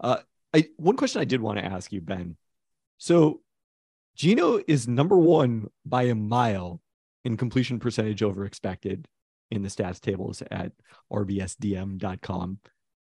[0.00, 0.18] Uh,
[0.54, 2.36] I one question I did want to ask you, Ben.
[2.98, 3.40] So,
[4.16, 6.80] Geno is number one by a mile
[7.24, 9.08] in completion percentage over expected
[9.50, 10.72] in the stats tables at
[11.12, 12.58] rbsdm.com.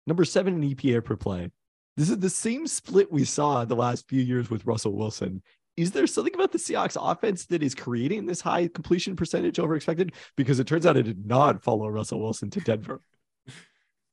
[0.06, 1.50] Number seven in EPA per play.
[1.96, 5.42] This is the same split we saw the last few years with Russell Wilson.
[5.76, 9.76] Is there something about the Seahawks offense that is creating this high completion percentage over
[9.76, 10.12] expected?
[10.36, 13.00] Because it turns out it did not follow Russell Wilson to Denver.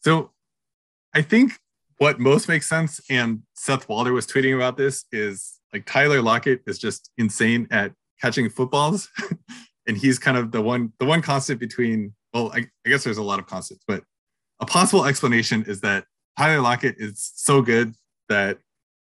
[0.01, 0.29] So
[1.15, 1.53] I think
[1.97, 6.61] what most makes sense, and Seth Walder was tweeting about this, is like Tyler Lockett
[6.67, 9.09] is just insane at catching footballs.
[9.87, 13.17] and he's kind of the one the one constant between well, I, I guess there's
[13.17, 14.03] a lot of constants, but
[14.59, 16.05] a possible explanation is that
[16.37, 17.93] Tyler Lockett is so good
[18.29, 18.59] that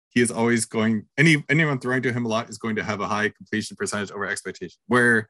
[0.10, 3.02] he is always going any anyone throwing to him a lot is going to have
[3.02, 4.78] a high completion percentage over expectation.
[4.88, 5.30] Where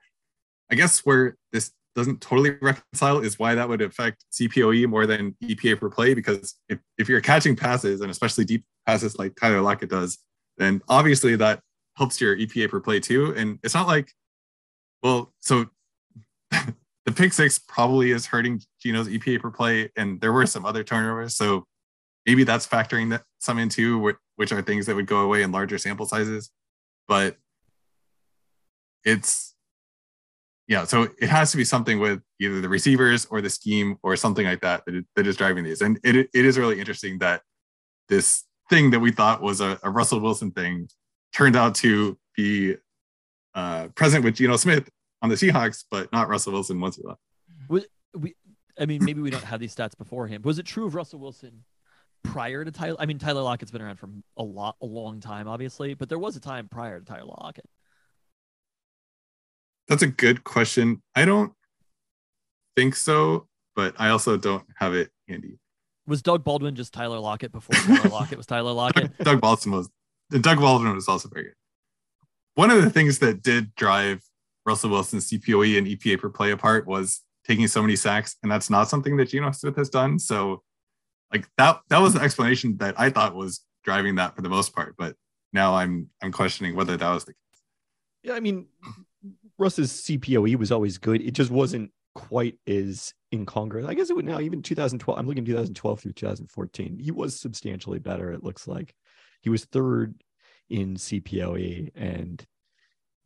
[0.71, 5.36] I guess where this doesn't totally reconcile is why that would affect CPOE more than
[5.43, 9.62] EPA per play because if, if you're catching passes and especially deep passes like Tyler
[9.62, 10.19] Lockett does,
[10.58, 11.60] then obviously that
[11.95, 13.34] helps your EPA per play too.
[13.36, 14.13] And it's not like,
[15.03, 15.67] well, so
[16.51, 20.83] the pick six probably is hurting Geno's EPA per play, and there were some other
[20.83, 21.36] turnovers.
[21.36, 21.65] So
[22.25, 25.77] maybe that's factoring that some into which are things that would go away in larger
[25.77, 26.51] sample sizes.
[27.07, 27.38] But
[29.03, 29.55] it's
[30.67, 34.17] yeah, so it has to be something with either the receivers or the scheme or
[34.17, 35.81] something like that that, that is driving these.
[35.81, 37.41] And it, it is really interesting that
[38.10, 40.89] this thing that we thought was a, a Russell Wilson thing
[41.33, 42.75] turned out to be
[43.57, 44.87] uh, present with Geno Smith
[45.21, 47.19] on the Seahawks, but not Russell Wilson once he left.
[47.67, 48.35] Was we?
[48.79, 50.45] I mean, maybe we don't have these stats beforehand.
[50.45, 51.63] Was it true of Russell Wilson
[52.23, 52.95] prior to Tyler?
[52.99, 56.19] I mean, Tyler Lockett's been around for a lot, a long time, obviously, but there
[56.19, 57.65] was a time prior to Tyler Lockett.
[59.87, 61.01] That's a good question.
[61.15, 61.53] I don't
[62.75, 65.57] think so, but I also don't have it handy.
[66.05, 69.17] Was Doug Baldwin just Tyler Lockett before Tyler Lockett was Tyler Lockett?
[69.17, 69.89] Doug Baldwin was
[70.29, 71.53] Doug Baldwin was also very good.
[72.57, 74.23] One of the things that did drive
[74.65, 78.71] Russell Wilson's CPOE and EPA per play apart was taking so many sacks, and that's
[78.71, 80.17] not something that Geno Smith has done.
[80.17, 80.63] So,
[81.31, 84.73] like that that was the explanation that I thought was driving that for the most
[84.73, 84.95] part.
[84.97, 85.15] But
[85.53, 87.61] now I'm I'm questioning whether that was the case.
[88.23, 88.65] Yeah, I mean,
[89.59, 91.21] Russ's CPOE was always good.
[91.21, 93.85] It just wasn't quite as incongruous.
[93.85, 95.19] I guess it would now even 2012.
[95.19, 96.97] I'm looking 2012 through 2014.
[96.97, 98.31] He was substantially better.
[98.31, 98.95] It looks like
[99.41, 100.15] he was third
[100.69, 102.45] in CPOE and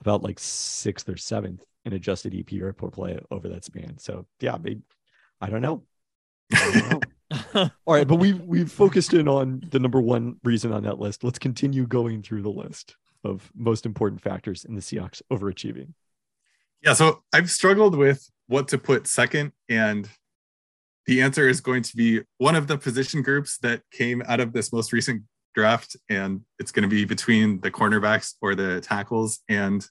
[0.01, 3.97] about like sixth or seventh in adjusted EPA per play over that span.
[3.97, 4.81] So yeah, maybe,
[5.39, 5.83] I don't know.
[6.53, 7.01] I don't know.
[7.85, 11.23] All right, but we've we've focused in on the number one reason on that list.
[11.23, 15.93] Let's continue going through the list of most important factors in the Seahawks overachieving.
[16.83, 20.09] Yeah, so I've struggled with what to put second, and
[21.05, 24.53] the answer is going to be one of the position groups that came out of
[24.53, 29.39] this most recent draft, and it's going to be between the cornerbacks or the tackles.
[29.49, 29.85] And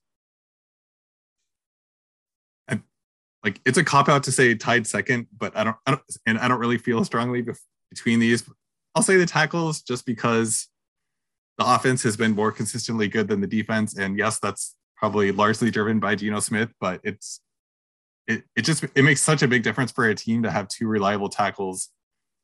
[3.45, 6.39] like it's a cop out to say tied second, but I don't, I don't, and
[6.39, 7.45] I don't really feel strongly
[7.91, 8.49] between these.
[8.95, 10.69] I'll say the tackles just because
[11.59, 15.71] the offense has been more consistently good than the defense, and yes, that's probably largely
[15.71, 17.41] driven by Geno Smith, but it's
[18.27, 20.87] it, it just it makes such a big difference for a team to have two
[20.87, 21.89] reliable tackles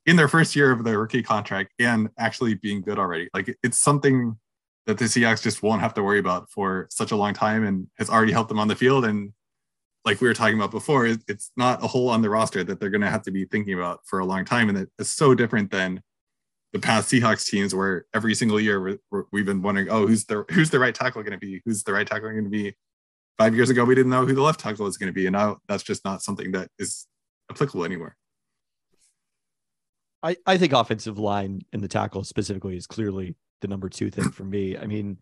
[0.06, 3.28] in their first year of their rookie contract and actually being good already.
[3.34, 4.38] Like it's something
[4.86, 7.88] that the Seahawks just won't have to worry about for such a long time and
[7.98, 9.04] has already helped them on the field.
[9.04, 9.32] And
[10.04, 12.78] like we were talking about before, it, it's not a hole on the roster that
[12.78, 14.68] they're going to have to be thinking about for a long time.
[14.68, 16.00] And it's so different than
[16.72, 18.80] the past Seahawks teams where every single year
[19.32, 21.62] we have been wondering, oh, who's the who's the right tackle going to be?
[21.64, 22.76] Who's the right tackle going to be?
[23.38, 25.34] Five years ago, we didn't know who the left tackle was going to be, and
[25.34, 27.06] now that's just not something that is
[27.50, 28.16] applicable anymore.
[30.22, 34.30] I, I think offensive line and the tackle specifically is clearly the number two thing
[34.30, 34.76] for me.
[34.76, 35.18] I mean,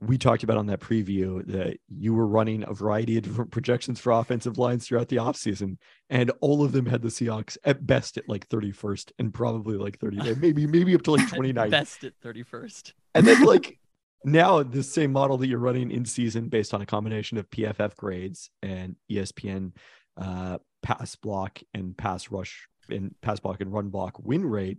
[0.00, 4.00] we talked about on that preview that you were running a variety of different projections
[4.00, 5.76] for offensive lines throughout the offseason,
[6.10, 9.98] and all of them had the Seahawks at best at like 31st and probably like
[9.98, 11.70] 30, maybe maybe up to like 29.
[11.70, 12.92] best at 31st.
[13.14, 13.78] And then like
[14.24, 17.94] now the same model that you're running in season based on a combination of PFF
[17.96, 19.72] grades and ESPN
[20.16, 24.78] uh, pass block and pass rush and pass block and run block win rate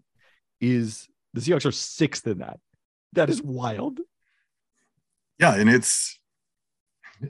[0.61, 2.59] is the Seahawks are sixth in that.
[3.13, 3.99] That is wild.
[5.39, 6.19] Yeah, and it's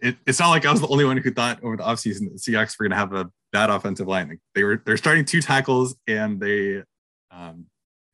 [0.02, 2.40] it, it's not like I was the only one who thought over the offseason the
[2.40, 4.40] Seahawks were going to have a bad offensive line.
[4.56, 6.84] They were they're starting two tackles and they
[7.32, 7.66] um,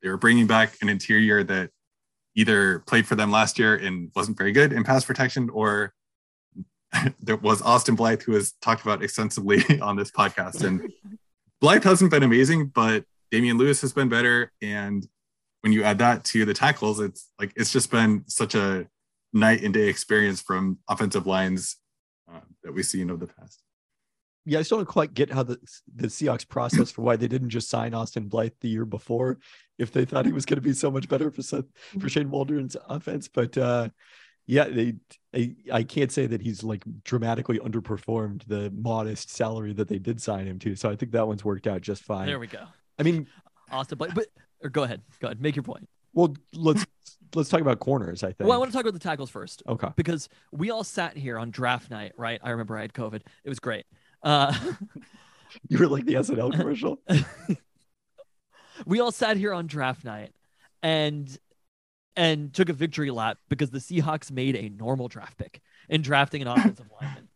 [0.02, 1.70] they were bringing back an interior that
[2.34, 5.92] either played for them last year and wasn't very good in pass protection, or
[7.20, 10.64] there was Austin Blythe who was talked about extensively on this podcast.
[10.64, 10.90] And
[11.60, 14.52] Blythe hasn't been amazing, but Damian Lewis has been better.
[14.62, 15.06] And
[15.60, 18.86] when you add that to the tackles, it's like it's just been such a
[19.32, 21.76] night and day experience from offensive lines
[22.32, 23.62] uh, that we've seen over the past.
[24.46, 25.58] Yeah, I still don't quite get how the
[25.94, 29.38] the Seahawks process for why they didn't just sign Austin Blythe the year before
[29.78, 32.76] if they thought he was going to be so much better for for Shane Waldron's
[32.88, 33.28] offense.
[33.28, 33.90] But uh,
[34.50, 34.94] yeah, they
[35.32, 40.20] I, I can't say that he's like dramatically underperformed the modest salary that they did
[40.20, 40.74] sign him to.
[40.74, 42.26] So I think that one's worked out just fine.
[42.26, 42.64] There we go.
[42.98, 43.28] I mean,
[43.70, 44.26] Austin Blythe, but
[44.62, 45.88] or go ahead, go ahead, make your point.
[46.12, 46.84] Well, let's
[47.36, 48.24] let's talk about corners.
[48.24, 48.48] I think.
[48.48, 49.62] Well, I want to talk about the tackles first.
[49.68, 49.88] Okay.
[49.94, 52.40] Because we all sat here on draft night, right?
[52.42, 53.22] I remember I had COVID.
[53.44, 53.86] It was great.
[54.24, 54.52] Uh,
[55.68, 57.00] you were like the SNL commercial.
[58.84, 60.32] we all sat here on draft night,
[60.82, 61.38] and
[62.16, 66.42] and took a victory lap because the Seahawks made a normal draft pick in drafting
[66.42, 67.28] an offensive lineman.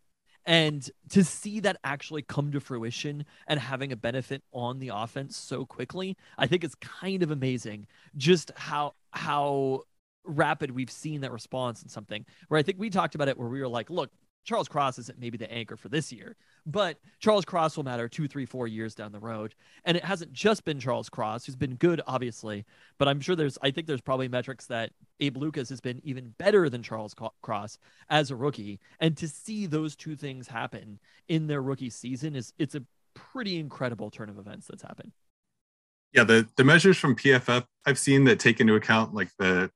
[0.47, 5.37] And to see that actually come to fruition and having a benefit on the offense
[5.37, 7.87] so quickly, I think is kind of amazing.
[8.17, 9.83] Just how how
[10.25, 13.49] rapid we've seen that response in something where I think we talked about it where
[13.49, 14.11] we were like, look,
[14.45, 18.29] Charles Cross isn't maybe the anchor for this year, but Charles Cross will matter two,
[18.29, 19.55] three, four years down the road.
[19.85, 22.65] And it hasn't just been Charles Cross, who's been good, obviously,
[22.99, 26.35] but I'm sure there's, I think there's probably metrics that Abe Lucas has been even
[26.39, 27.79] better than Charles Cross
[28.11, 28.81] as a rookie.
[29.01, 32.83] And to see those two things happen in their rookie season is, it's a
[33.15, 35.13] pretty incredible turn of events that's happened.
[36.13, 39.71] Yeah, the, the measures from PFF I've seen that take into account like the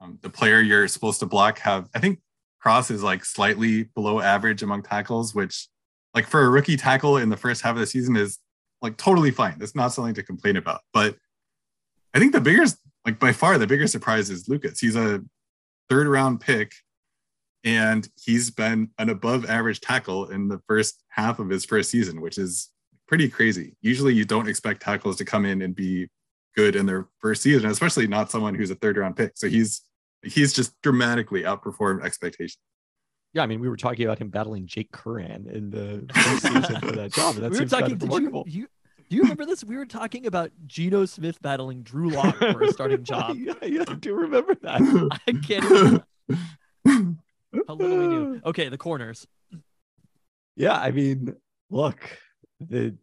[0.00, 2.18] um, the player you're supposed to block have I think
[2.60, 5.68] Cross is like slightly below average among tackles, which
[6.14, 8.38] like for a rookie tackle in the first half of the season is
[8.82, 9.58] like totally fine.
[9.58, 10.80] That's not something to complain about.
[10.92, 11.16] But
[12.14, 14.80] I think the biggest, like by far, the bigger surprise is Lucas.
[14.80, 15.22] He's a
[15.88, 16.72] third round pick
[17.64, 22.20] and he's been an above average tackle in the first half of his first season,
[22.20, 22.70] which is
[23.08, 23.76] pretty crazy.
[23.82, 26.08] Usually you don't expect tackles to come in and be
[26.56, 29.32] good in their first season, especially not someone who's a third round pick.
[29.34, 29.82] So he's
[30.26, 32.58] he's just dramatically outperformed expectations.
[33.32, 36.06] Yeah, I mean, we were talking about him battling Jake Curhan in the
[36.40, 37.34] season for that job.
[37.36, 37.98] That we were talking.
[37.98, 38.68] Did you, you,
[39.10, 39.62] do you remember this?
[39.62, 43.36] We were talking about Geno Smith battling Drew Lock for a starting job.
[43.36, 45.20] yeah, yeah, I do remember that.
[45.26, 46.02] I can't.
[47.68, 48.40] How little we knew.
[48.46, 49.26] Okay, the corners.
[50.56, 51.36] Yeah, I mean,
[51.70, 52.18] look,
[52.60, 52.96] the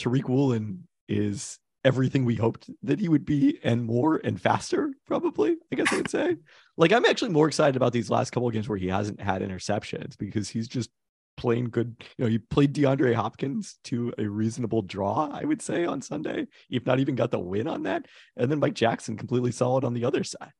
[0.00, 5.56] Tariq Woolen is everything we hoped that he would be and more and faster probably
[5.72, 6.36] i guess i would say.
[6.76, 9.42] Like i'm actually more excited about these last couple of games where he hasn't had
[9.42, 10.90] interceptions because he's just
[11.36, 15.84] playing good you know he played deandre hopkins to a reasonable draw i would say
[15.84, 18.06] on sunday if not even got the win on that.
[18.36, 20.52] And then mike jackson completely solid on the other side.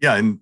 [0.00, 0.38] Yeah and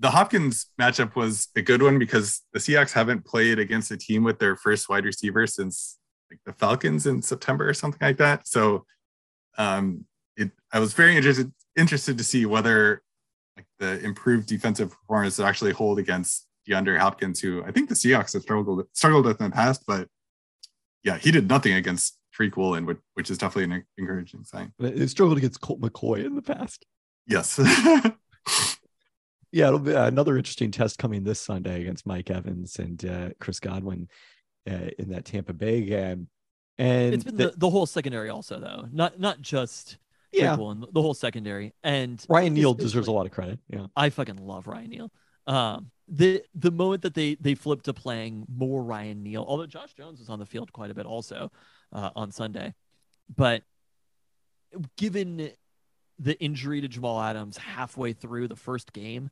[0.00, 4.24] the hopkins matchup was a good one because the seahawks haven't played against a team
[4.24, 5.98] with their first wide receiver since
[6.30, 8.46] like the Falcons in September or something like that.
[8.46, 8.84] So
[9.58, 10.04] um,
[10.36, 13.02] it, I was very interested interested to see whether
[13.56, 17.94] like the improved defensive performance would actually hold against DeAndre Hopkins, who I think the
[17.94, 20.08] Seahawks have struggled with, struggled with in the past, but
[21.02, 24.72] yeah, he did nothing against Tariq Woolen, which, which is definitely an encouraging sign.
[24.78, 26.84] But it struggled against Colt McCoy in the past.
[27.26, 27.58] Yes.
[29.52, 33.60] yeah, it'll be another interesting test coming this Sunday against Mike Evans and uh, Chris
[33.60, 34.08] Godwin
[34.68, 36.28] uh, in that Tampa Bay game.
[36.78, 39.98] And it's been the, the, the whole secondary also though, not not just
[40.32, 40.54] Yeah.
[40.58, 41.72] And the whole secondary.
[41.82, 43.58] And Ryan Neal deserves a lot of credit.
[43.68, 43.86] Yeah.
[43.96, 45.12] I fucking love Ryan Neal.
[45.46, 49.94] Um, the the moment that they they flipped to playing more Ryan Neal, although Josh
[49.94, 51.50] Jones was on the field quite a bit also
[51.92, 52.74] uh, on Sunday,
[53.34, 53.62] but
[54.96, 55.50] given
[56.18, 59.30] the injury to Jamal Adams halfway through the first game,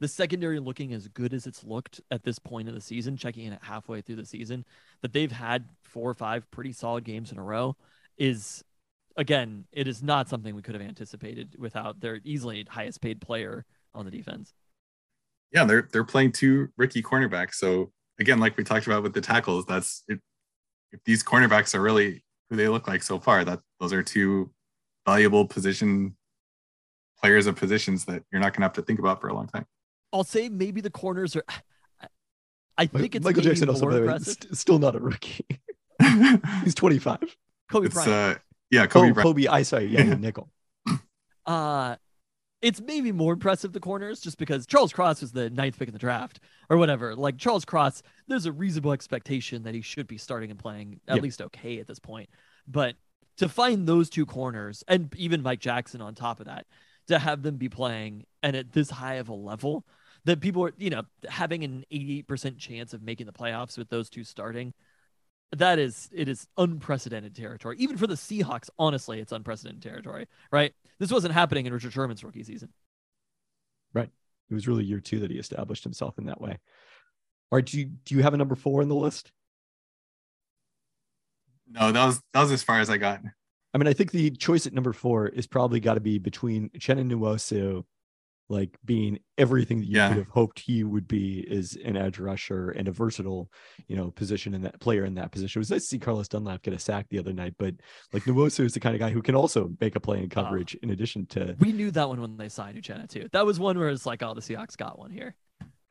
[0.00, 3.46] the secondary looking as good as it's looked at this point of the season, checking
[3.46, 4.64] in at halfway through the season,
[5.02, 7.76] that they've had four or five pretty solid games in a row
[8.18, 8.62] is
[9.16, 13.64] again, it is not something we could have anticipated without their easily highest paid player
[13.94, 14.52] on the defense.
[15.52, 17.54] Yeah, they're they're playing two rookie cornerbacks.
[17.54, 20.18] So again, like we talked about with the tackles, that's if,
[20.92, 24.50] if these cornerbacks are really who they look like so far, that those are two
[25.06, 26.16] valuable position
[27.18, 29.46] players of positions that you're not going to have to think about for a long
[29.46, 29.64] time.
[30.16, 31.44] I'll say maybe the corners are.
[32.78, 35.46] I think it's Michael Jackson also by the way, st- still not a rookie.
[36.64, 37.20] He's 25.
[37.70, 38.12] Coby it's Bryant.
[38.12, 38.38] uh
[38.70, 39.36] yeah, Coby oh, Bryant.
[39.36, 39.48] Coby.
[39.48, 39.86] I sorry.
[39.86, 40.50] Yeah, yeah, nickel.
[41.44, 41.96] Uh,
[42.62, 45.92] it's maybe more impressive the corners just because Charles Cross was the ninth pick in
[45.92, 47.14] the draft or whatever.
[47.14, 51.16] Like Charles Cross, there's a reasonable expectation that he should be starting and playing at
[51.16, 51.22] Yeah.
[51.22, 52.30] least okay at this point.
[52.66, 52.96] But
[53.36, 56.66] to find those two corners and even Mike Jackson on top of that,
[57.08, 59.84] to have them be playing and at this high of a level
[60.26, 64.10] that people are, you know, having an 88% chance of making the playoffs with those
[64.10, 64.74] two starting.
[65.52, 67.76] That is, it is unprecedented territory.
[67.78, 70.74] Even for the Seahawks, honestly, it's unprecedented territory, right?
[70.98, 72.70] This wasn't happening in Richard Sherman's rookie season.
[73.94, 74.10] Right.
[74.50, 76.58] It was really year two that he established himself in that way.
[77.50, 77.64] All right.
[77.64, 79.30] Do you do you have a number four in the list?
[81.70, 83.20] No, that was that was as far as I got.
[83.72, 86.70] I mean, I think the choice at number four is probably got to be between
[86.78, 87.84] Chen and Nwosu,
[88.48, 90.08] like being everything that you Yeah.
[90.08, 93.50] could have hoped he would be is an edge rusher and a versatile,
[93.88, 95.58] you know, position in that player in that position.
[95.58, 97.74] It was nice to see Carlos Dunlap get a sack the other night, but
[98.12, 100.28] like Nwosu is the kind of guy who can also make a play in uh,
[100.28, 103.28] coverage in addition to We knew that one when they signed Uchenna too.
[103.32, 105.34] That was one where it's like, oh, the Seahawks got one here.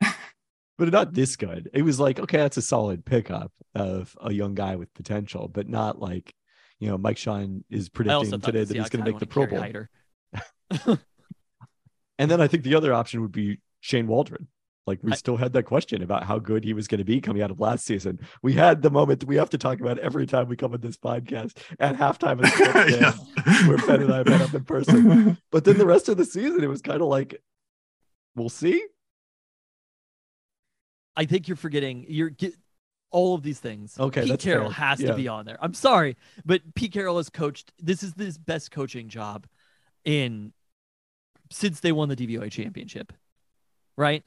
[0.78, 1.68] but not this good.
[1.74, 5.68] It was like, okay, that's a solid pickup of a young guy with potential, but
[5.68, 6.34] not like,
[6.80, 10.98] you know, Mike Sean is predicting today that he's going to make the Pro Bowl.
[12.18, 14.48] And then I think the other option would be Shane Waldron.
[14.86, 17.20] Like we I- still had that question about how good he was going to be
[17.20, 18.20] coming out of last season.
[18.42, 20.80] We had the moment that we have to talk about every time we come on
[20.80, 23.68] this podcast at halftime of the game, Yeah.
[23.68, 25.38] where Ben and I met up in person.
[25.50, 27.42] But then the rest of the season, it was kind of like,
[28.36, 28.82] we'll see.
[31.16, 32.54] I think you're forgetting you're get
[33.10, 33.98] all of these things.
[33.98, 34.86] Okay, Pete Carroll fair.
[34.88, 35.08] has Yeah.
[35.12, 35.56] to be on there.
[35.60, 37.72] I'm sorry, but Pete Carroll has coached.
[37.80, 39.46] This is his best coaching job
[40.04, 40.52] in
[41.50, 43.12] since they won the DVOA championship,
[43.96, 44.22] right?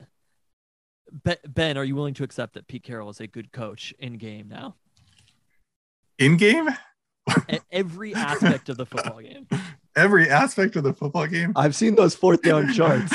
[1.47, 4.47] Ben, are you willing to accept that Pete Carroll is a good coach in game
[4.47, 4.75] now?
[6.19, 6.69] In game,
[7.71, 9.47] every aspect of the football game.
[9.95, 11.53] every aspect of the football game.
[11.55, 13.13] I've seen those fourth down charts.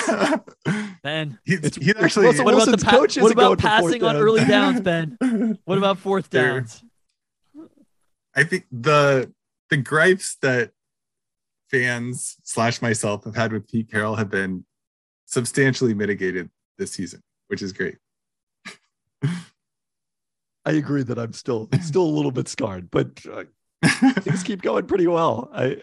[1.02, 4.02] Ben, he's, It's- he's actually Russell what about the pa- coach what isn't about passing
[4.02, 5.16] on early downs, Ben?
[5.64, 6.82] What about fourth downs?
[8.34, 9.32] I think the
[9.70, 10.72] the gripes that
[11.74, 14.64] fans slash myself have had with Pete Carroll have been
[15.26, 17.96] substantially mitigated this season, which is great.
[19.24, 23.44] I agree that I'm still still a little bit scarred, but uh,
[24.20, 25.50] things keep going pretty well.
[25.52, 25.78] I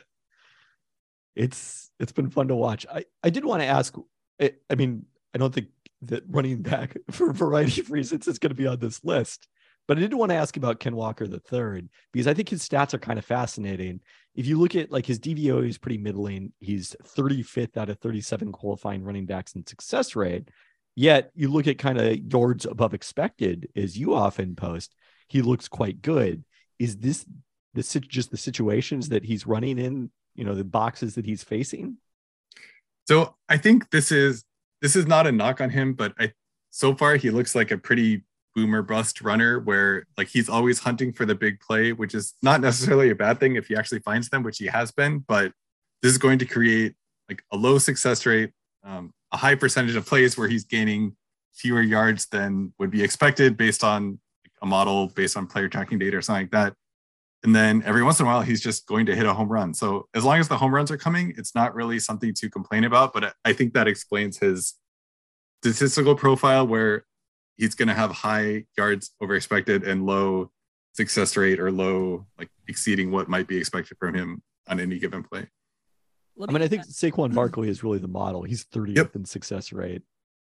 [1.35, 2.85] it's it's been fun to watch.
[2.91, 3.93] I I did want to ask.
[4.41, 5.67] I, I mean, I don't think
[6.03, 9.49] that running back for a variety of reasons is going to be on this list,
[9.89, 12.67] but I did want to ask about Ken Walker the third because I think his
[12.67, 13.99] stats are kind of fascinating.
[14.35, 16.53] If you look at like his DVO, he's pretty middling.
[16.59, 20.49] He's 35th out of 37 qualifying running backs in success rate.
[20.95, 24.93] Yet you look at kind of yards above expected, as you often post,
[25.27, 26.43] he looks quite good.
[26.79, 27.25] Is this
[27.73, 30.11] the just the situations that he's running in?
[30.35, 31.97] You know, the boxes that he's facing.
[33.07, 34.43] So I think this is
[34.81, 36.33] this is not a knock on him, but I
[36.69, 38.23] so far he looks like a pretty
[38.55, 42.61] boomer bust runner where like he's always hunting for the big play, which is not
[42.61, 45.51] necessarily a bad thing if he actually finds them, which he has been, but
[46.01, 46.95] this is going to create
[47.29, 48.51] like a low success rate,
[48.83, 51.15] um, a high percentage of plays where he's gaining
[51.53, 54.19] fewer yards than would be expected based on
[54.61, 56.73] a model based on player tracking data or something like that.
[57.43, 59.73] And then every once in a while, he's just going to hit a home run.
[59.73, 62.83] So as long as the home runs are coming, it's not really something to complain
[62.83, 63.13] about.
[63.13, 64.75] But I think that explains his
[65.63, 67.05] statistical profile where
[67.61, 70.51] he's going to have high yards over expected and low
[70.93, 75.21] success rate or low, like exceeding what might be expected from him on any given
[75.23, 75.47] play.
[76.35, 78.41] Let I mean, I think Saquon Barkley is really the model.
[78.41, 79.15] He's 30th Yep.
[79.15, 80.01] in success rate.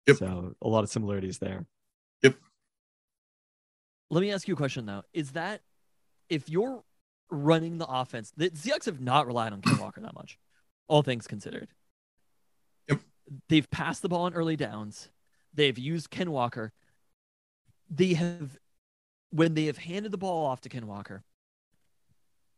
[0.07, 0.17] Yep.
[0.17, 1.65] So a lot of similarities there.
[2.21, 2.35] Yep.
[4.09, 5.03] Let me ask you a question though.
[5.13, 5.61] Is that
[6.29, 6.83] if you're
[7.29, 10.37] running the offense, the Seahawks have not relied on Ken Walker that much.
[10.87, 11.69] all things considered.
[12.89, 12.99] Yep.
[13.49, 15.09] They've passed the ball on early downs.
[15.53, 16.71] They've used Ken Walker.
[17.93, 18.57] They have,
[19.29, 21.23] when they have handed the ball off to Ken Walker,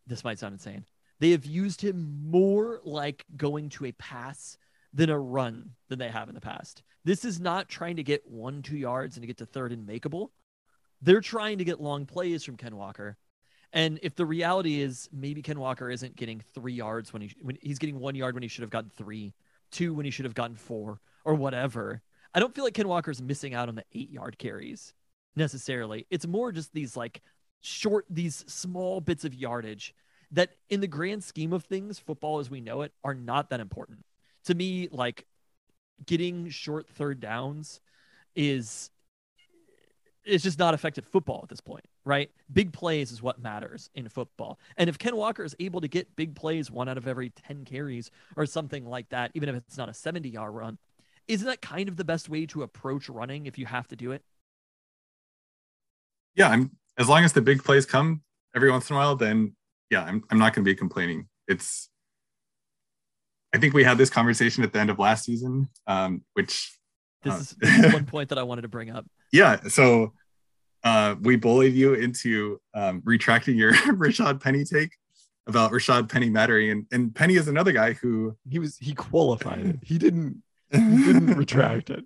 [0.07, 0.85] this might sound insane.
[1.19, 4.57] They have used him more like going to a pass
[4.93, 6.83] than a run than they have in the past.
[7.03, 9.87] This is not trying to get one, two yards and to get to third and
[9.87, 10.29] makeable.
[11.01, 13.17] They're trying to get long plays from Ken Walker.
[13.73, 17.57] And if the reality is maybe Ken Walker isn't getting three yards when he when
[17.61, 19.33] he's getting one yard when he should have gotten three,
[19.71, 22.01] two when he should have gotten four, or whatever.
[22.33, 24.93] I don't feel like Ken Walker's missing out on the eight yard carries
[25.35, 26.05] necessarily.
[26.09, 27.21] It's more just these like
[27.61, 29.93] short, these small bits of yardage
[30.31, 33.59] that in the grand scheme of things, football as we know it, are not that
[33.59, 34.05] important.
[34.45, 35.25] To me, like
[36.05, 37.79] getting short third downs
[38.35, 38.89] is
[40.25, 42.31] it's just not effective football at this point, right?
[42.51, 44.59] Big plays is what matters in football.
[44.77, 47.63] And if Ken Walker is able to get big plays one out of every 10
[47.63, 50.77] carries or something like that, even if it's not a 70 yard run,
[51.27, 54.11] isn't that kind of the best way to approach running if you have to do
[54.11, 54.23] it?
[56.35, 58.21] Yeah, I'm as long as the big plays come
[58.55, 59.55] every once in a while, then
[59.89, 61.27] yeah, I'm I'm not gonna be complaining.
[61.47, 61.89] It's
[63.53, 66.77] I think we had this conversation at the end of last season, um, which
[67.23, 69.05] This Uh, is, this is one point that I wanted to bring up.
[69.31, 70.13] yeah so
[70.83, 73.73] uh we bullied you into um retracting your
[74.03, 74.91] rashad penny take
[75.47, 79.65] about rashad penny mattering and, and penny is another guy who He was he qualified
[79.65, 79.79] it.
[79.81, 80.77] He didn't he
[81.07, 82.05] didn't retract it.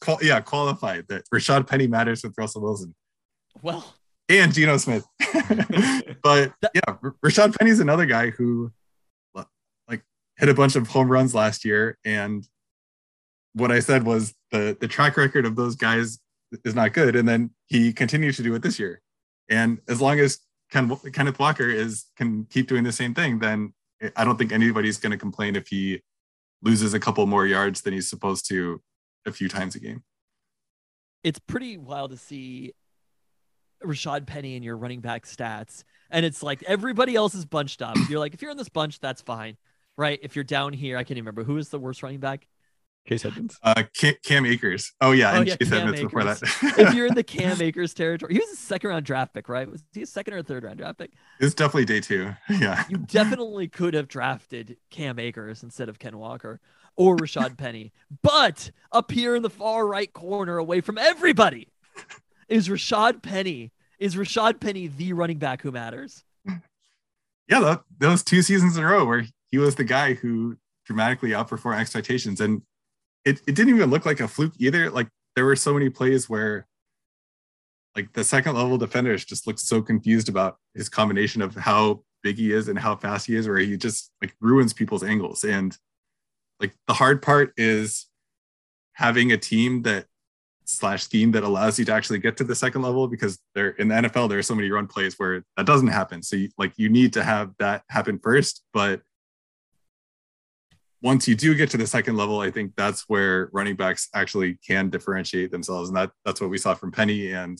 [0.00, 2.94] Qual- yeah qualified that rashad penny matters with russell wilson
[3.66, 3.84] Well,
[4.28, 5.04] and Geno Smith.
[6.22, 6.94] but yeah,
[7.24, 8.70] Rashad Penny's another guy who
[9.88, 10.04] like
[10.36, 11.98] hit a bunch of home runs last year.
[12.04, 12.46] And
[13.54, 16.20] what I said was the the track record of those guys
[16.64, 17.16] is not good.
[17.16, 19.02] And then he continues to do it this year.
[19.50, 20.38] And as long as
[20.70, 23.74] Ken, Kenneth Walker is can keep doing the same thing, then
[24.14, 26.02] I don't think anybody's going to complain if he
[26.62, 28.80] loses a couple more yards than he's supposed to
[29.26, 30.04] a few times a game.
[31.24, 32.72] it's pretty wild to see
[33.84, 35.84] Rashad Penny in your running back stats.
[36.10, 37.96] And it's like everybody else is bunched up.
[38.08, 39.56] You're like, if you're in this bunch, that's fine.
[39.96, 40.18] Right.
[40.22, 42.46] If you're down here, I can't even remember who is the worst running back.
[43.08, 43.56] Chase Edmonds.
[43.62, 44.92] Uh, Cam, Cam Akers.
[45.00, 46.40] Oh yeah, Oh, and yeah, Chase Cam Edmonds before that.
[46.76, 49.70] if you're in the Cam Akers territory, he was a second round draft pick, right?
[49.70, 51.12] Was he a second or third round draft pick?
[51.38, 52.34] It's definitely day two.
[52.50, 52.84] Yeah.
[52.88, 56.60] You definitely could have drafted Cam Akers instead of Ken Walker
[56.96, 57.92] or Rashad Penny.
[58.22, 61.68] But up here in the far right corner, away from everybody,
[62.48, 63.72] is Rashad Penny.
[63.98, 66.24] Is Rashad Penny the running back who matters?
[67.48, 71.30] Yeah, that, those two seasons in a row where he was the guy who dramatically
[71.30, 72.40] outperformed expectations.
[72.40, 72.62] And
[73.24, 74.90] it, it didn't even look like a fluke either.
[74.90, 76.66] Like there were so many plays where
[77.94, 82.36] like the second level defenders just looked so confused about his combination of how big
[82.36, 85.44] he is and how fast he is, where he just like ruins people's angles.
[85.44, 85.76] And
[86.60, 88.06] like the hard part is
[88.92, 90.06] having a team that
[90.66, 93.88] slash scheme that allows you to actually get to the second level because there in
[93.88, 96.22] the NFL there are so many run plays where that doesn't happen.
[96.22, 99.00] So you, like you need to have that happen first, but
[101.02, 104.58] once you do get to the second level, I think that's where running backs actually
[104.66, 107.58] can differentiate themselves, and that that's what we saw from Penny and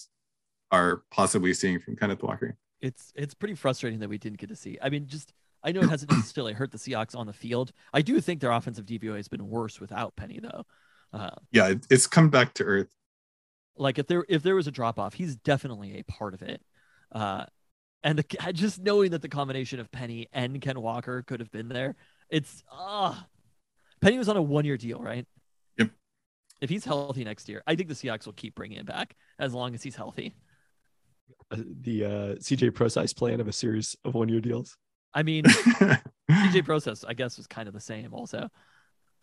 [0.72, 2.56] are possibly seeing from Kenneth Walker.
[2.80, 4.78] It's it's pretty frustrating that we didn't get to see.
[4.82, 5.32] I mean, just
[5.62, 7.72] I know it hasn't necessarily hurt the Seahawks on the field.
[7.92, 10.64] I do think their offensive DVOA has been worse without Penny though.
[11.12, 12.92] Uh, Yeah, it, it's come back to earth.
[13.76, 16.62] Like if there if there was a drop off, he's definitely a part of it.
[17.12, 17.44] Uh,
[18.02, 21.68] and the, just knowing that the combination of Penny and Ken Walker could have been
[21.68, 21.96] there,
[22.30, 23.26] it's ah,
[24.00, 25.26] Penny was on a one year deal, right?
[25.78, 25.90] Yep.
[26.60, 29.52] If he's healthy next year, I think the Seahawks will keep bringing him back as
[29.52, 30.34] long as he's healthy.
[31.50, 34.76] Uh, the uh, CJ Prosise plan of a series of one year deals.
[35.14, 35.44] I mean,
[36.30, 38.12] DJ Process, I guess, was kind of the same.
[38.12, 38.48] Also,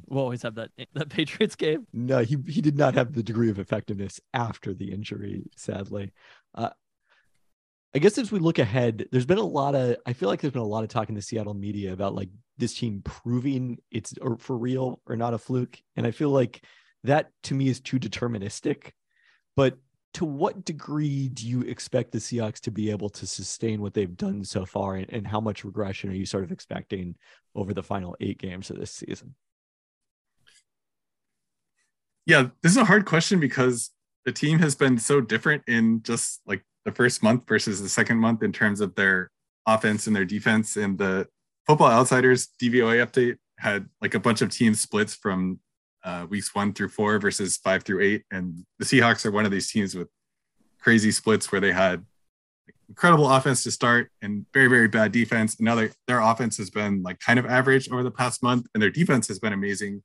[0.07, 1.87] we'll always have that that Patriots game.
[1.93, 6.13] No, he he did not have the degree of effectiveness after the injury, sadly.
[6.55, 6.69] Uh,
[7.95, 10.53] I guess as we look ahead, there's been a lot of I feel like there's
[10.53, 14.13] been a lot of talk in the Seattle media about like this team proving it's
[14.21, 15.79] or for real or not a fluke.
[15.95, 16.63] And I feel like
[17.03, 18.91] that to me is too deterministic.
[19.55, 19.77] But
[20.15, 24.15] to what degree do you expect the Seahawks to be able to sustain what they've
[24.15, 24.95] done so far?
[24.95, 27.15] And, and how much regression are you sort of expecting
[27.55, 29.35] over the final eight games of this season?
[32.25, 33.91] Yeah, this is a hard question because
[34.25, 38.17] the team has been so different in just like the first month versus the second
[38.17, 39.29] month in terms of their
[39.67, 40.75] offense and their defense.
[40.75, 41.27] And the
[41.67, 45.59] Football Outsiders DVOA update had like a bunch of team splits from
[46.03, 48.23] uh, weeks one through four versus five through eight.
[48.31, 50.09] And the Seahawks are one of these teams with
[50.79, 52.05] crazy splits where they had
[52.89, 55.55] incredible offense to start and very very bad defense.
[55.55, 58.67] And now their their offense has been like kind of average over the past month,
[58.73, 60.03] and their defense has been amazing.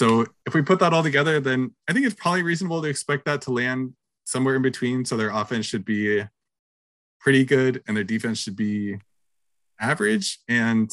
[0.00, 3.26] So if we put that all together, then I think it's probably reasonable to expect
[3.26, 3.92] that to land
[4.24, 5.04] somewhere in between.
[5.04, 6.24] So their offense should be
[7.18, 8.96] pretty good, and their defense should be
[9.78, 10.38] average.
[10.48, 10.90] And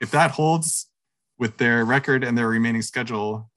[0.00, 0.88] if that holds
[1.36, 3.50] with their record and their remaining schedule,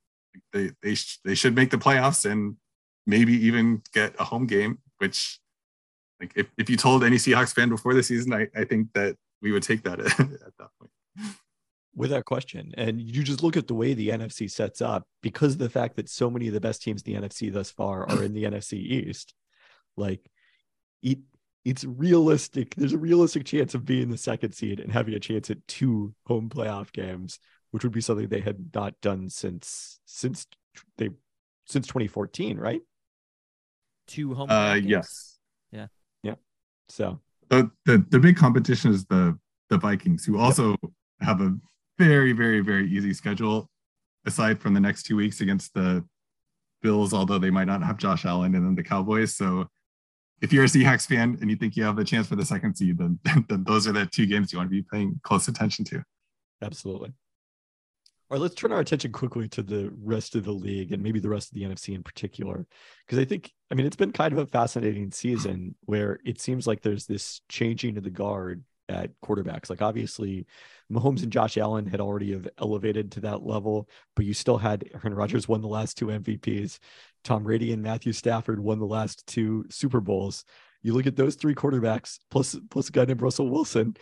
[0.52, 2.58] they they sh- they should make the playoffs and
[3.06, 4.80] maybe even get a home game.
[4.98, 5.40] Which,
[6.20, 9.16] like, if, if you told any Seahawks fan before the season, I, I think that
[9.44, 10.92] we would take that at, at that point.
[11.98, 12.74] Without question.
[12.78, 15.96] And you just look at the way the NFC sets up because of the fact
[15.96, 18.44] that so many of the best teams in the NFC thus far are in the
[18.44, 19.34] NFC East.
[19.98, 20.22] Like,
[21.02, 21.18] it,
[21.66, 22.76] it's realistic.
[22.76, 26.14] There's a realistic chance of being the second seed and having a chance at two
[26.28, 27.40] home playoff games,
[27.72, 30.46] which would be something they had not done since since
[31.00, 31.10] they
[31.66, 32.82] since 2014, right?
[34.06, 34.52] Two home.
[34.52, 34.88] Uh, games.
[34.88, 35.38] yes.
[35.72, 35.88] Yeah.
[36.22, 36.36] Yeah.
[36.90, 39.38] So the, the the big competition is the
[39.70, 40.76] the Vikings, who also
[41.20, 41.58] have a
[41.98, 43.70] very very very easy schedule,
[44.26, 46.04] aside from the next two weeks against the
[46.82, 49.36] Bills, although they might not have Josh Allen, and then the Cowboys.
[49.36, 49.68] So,
[50.42, 52.76] if you're a Seahawks fan and you think you have the chance for the second
[52.76, 55.86] seed, then then those are the two games you want to be paying close attention
[55.86, 56.04] to.
[56.62, 57.14] Absolutely.
[58.30, 61.22] All right, let's turn our attention quickly to the rest of the league and maybe
[61.22, 62.68] the rest of the NFC in particular.
[63.06, 66.68] Because I think, I mean, it's been kind of a fascinating season where it seems
[66.68, 69.70] like there's this changing of the guard at quarterbacks.
[69.70, 70.46] Like, obviously,
[70.92, 74.86] Mahomes and Josh Allen had already have elevated to that level, but you still had
[74.94, 76.80] Aaron Rodgers won the last two MVPs.
[77.24, 80.46] Tom Brady and Matthew Stafford won the last two Super Bowls.
[80.84, 83.98] You look at those three quarterbacks plus plus a guy named Russell Wilson.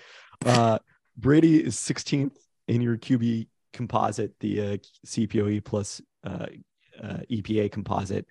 [0.45, 0.77] Uh,
[1.17, 2.35] Brady is 16th
[2.67, 4.77] in your QB composite, the uh,
[5.07, 6.45] CPOE plus uh,
[7.01, 8.27] uh, EPA composite.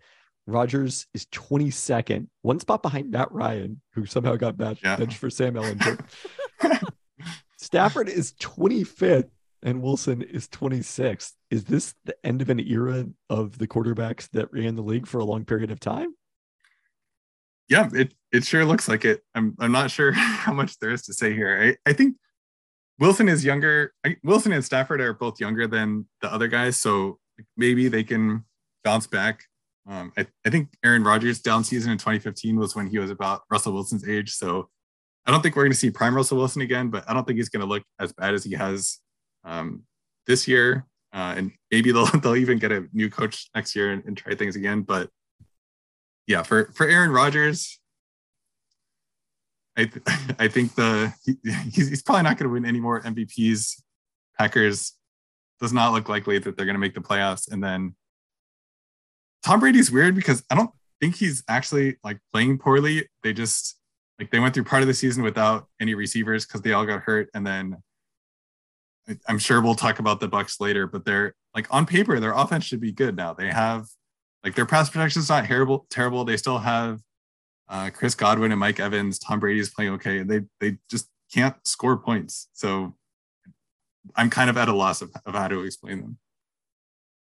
[0.47, 4.97] Rodgers is 22nd, one spot behind Matt Ryan, who somehow got benched, Yeah.
[4.97, 5.99] benched for Sam Ehlinger.
[7.57, 9.31] Stafford is 25th
[9.62, 11.33] and Wilson is 26th.
[11.51, 15.19] Is this the end of an era of the quarterbacks that ran the league for
[15.19, 16.15] a long period of time?
[17.69, 19.23] Yeah, it it sure looks like it.
[19.35, 21.77] I'm I'm not sure how much there is to say here.
[21.87, 22.17] I, I think
[22.99, 23.95] Wilson is younger.
[24.05, 27.19] I, Wilson and Stafford are both younger than the other guys, so
[27.57, 28.45] maybe they can
[28.85, 29.45] bounce back.
[29.87, 33.43] Um, I, I think Aaron Rodgers' down season in 2015 was when he was about
[33.51, 34.33] Russell Wilson's age.
[34.35, 34.69] So
[35.27, 37.39] I don't think we're going to see prime Russell Wilson again, but I don't think
[37.39, 38.99] he's going to look as bad as he has
[39.45, 39.85] um,
[40.27, 40.87] this year.
[41.12, 44.35] Uh, and maybe they'll they'll even get a new coach next year and, and try
[44.35, 44.83] things again.
[44.83, 45.11] But
[46.27, 47.79] yeah, for for Aaron Rodgers,
[49.77, 50.05] I th-
[50.39, 51.37] I think the he,
[51.72, 53.81] he's, he's probably not going to win any more MVPs.
[54.39, 54.95] Packers
[55.61, 57.51] does not look likely that they're going to make the playoffs.
[57.51, 57.95] And then
[59.45, 60.70] Tom Brady's weird because I don't
[61.01, 63.09] think he's actually like playing poorly.
[63.22, 63.77] They just
[64.19, 67.01] like they went through part of the season without any receivers because they all got
[67.01, 67.77] hurt, and then
[69.29, 70.87] I'm sure we'll talk about the Bucs later.
[70.87, 73.35] But they're like on paper, their offense should be good now.
[73.35, 73.87] They have
[74.43, 75.87] like their pass protection is not terrible.
[75.91, 76.25] Terrible.
[76.25, 77.01] They still have
[77.69, 79.19] uh, Chris Godwin and Mike Evans.
[79.19, 80.23] Tom Brady is playing okay.
[80.23, 82.49] They they just can't score points.
[82.53, 82.95] So
[84.15, 86.19] I'm kind of at a loss of, of how to explain them.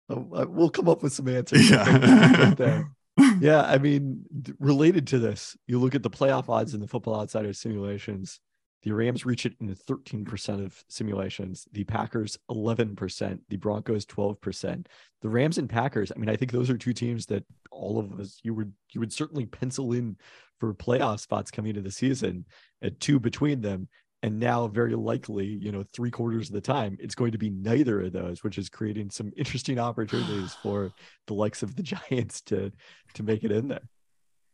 [0.10, 1.70] Oh, uh, we'll come up with some answers.
[1.70, 2.54] Yeah.
[2.58, 2.92] there.
[3.40, 4.26] Yeah, I mean,
[4.60, 8.40] related to this, you look at the playoff odds in the Football Outsiders simulations.
[8.84, 11.68] The Rams reach it in 13% of simulations.
[11.74, 13.40] The Packers 11%.
[13.50, 14.86] The Broncos 12%.
[15.22, 16.12] The Rams and Packers.
[16.16, 19.00] I mean, I think those are two teams that all of us you would you
[19.00, 20.18] would certainly pencil in
[20.60, 22.46] for playoff spots coming into the season.
[22.82, 23.90] At two between them,
[24.22, 27.50] and now very likely, you know, three quarters of the time, it's going to be
[27.50, 30.92] neither of those, which is creating some interesting opportunities for
[31.28, 32.72] the likes of the Giants to
[33.14, 33.88] to make it in there.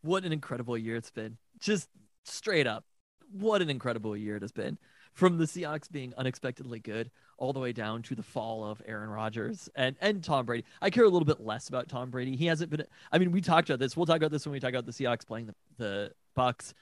[0.01, 1.37] What an incredible year it's been.
[1.59, 1.89] Just
[2.25, 2.85] straight up.
[3.31, 4.77] What an incredible year it has been.
[5.13, 9.09] From the Seahawks being unexpectedly good all the way down to the fall of Aaron
[9.09, 10.65] Rodgers and, and Tom Brady.
[10.81, 12.35] I care a little bit less about Tom Brady.
[12.35, 13.97] He hasn't been I mean, we talked about this.
[13.97, 16.73] We'll talk about this when we talk about the Seahawks playing the, the Bucs.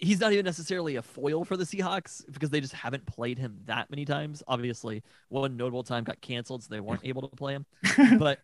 [0.00, 3.58] He's not even necessarily a foil for the Seahawks because they just haven't played him
[3.66, 4.42] that many times.
[4.46, 7.66] Obviously, one notable time got canceled, so they weren't able to play him.
[8.18, 8.40] But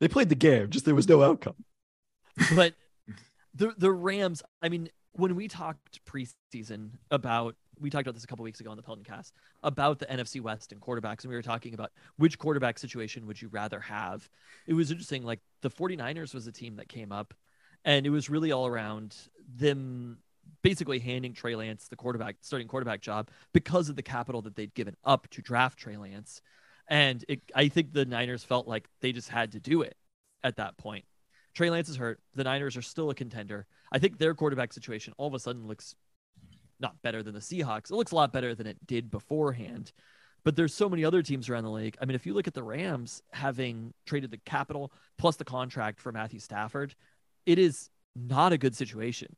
[0.00, 1.54] They played the game, just there was no outcome.
[2.54, 2.74] but
[3.54, 8.26] the the Rams, I mean, when we talked preseason about we talked about this a
[8.26, 11.42] couple weeks ago on the Peltoncast about the NFC West and quarterbacks, and we were
[11.42, 14.28] talking about which quarterback situation would you rather have.
[14.66, 17.34] It was interesting, like the 49ers was a team that came up,
[17.84, 19.14] and it was really all around
[19.54, 20.18] them
[20.62, 24.74] basically handing Trey Lance the quarterback starting quarterback job because of the capital that they'd
[24.74, 26.40] given up to draft Trey Lance.
[26.88, 29.96] And it, I think the Niners felt like they just had to do it
[30.44, 31.04] at that point.
[31.54, 32.20] Trey Lance is hurt.
[32.34, 33.66] The Niners are still a contender.
[33.90, 35.94] I think their quarterback situation all of a sudden looks
[36.78, 37.90] not better than the Seahawks.
[37.90, 39.92] It looks a lot better than it did beforehand.
[40.44, 41.96] But there's so many other teams around the league.
[42.00, 46.00] I mean, if you look at the Rams having traded the capital plus the contract
[46.00, 46.94] for Matthew Stafford,
[47.46, 49.34] it is not a good situation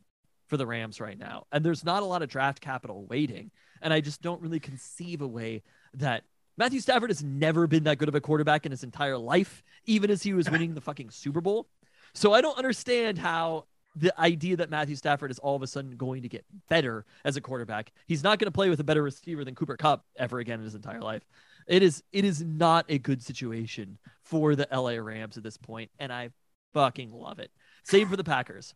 [0.47, 1.47] for the Rams right now.
[1.53, 3.51] And there's not a lot of draft capital waiting.
[3.83, 5.63] And I just don't really conceive a way
[5.95, 6.25] that
[6.57, 10.11] Matthew Stafford has never been that good of a quarterback in his entire life, even
[10.11, 11.69] as he was winning the fucking Super Bowl.
[12.15, 15.97] So I don't understand how the idea that Matthew Stafford is all of a sudden
[15.97, 17.93] going to get better as a quarterback.
[18.07, 20.65] He's not going to play with a better receiver than Cooper Kupp ever again in
[20.65, 21.23] his entire life.
[21.67, 25.91] It is it is not a good situation for the LA Rams at this point,
[25.99, 26.31] and I
[26.73, 27.51] fucking love it.
[27.89, 28.75] Same for the Packers.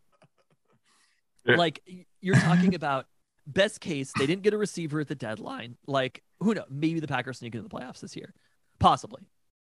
[1.45, 1.57] Yeah.
[1.57, 1.83] Like
[2.21, 3.07] you're talking about
[3.47, 5.77] best case, they didn't get a receiver at the deadline.
[5.87, 6.67] Like who knows?
[6.71, 8.33] Maybe the Packers sneak into the playoffs this year,
[8.79, 9.23] possibly.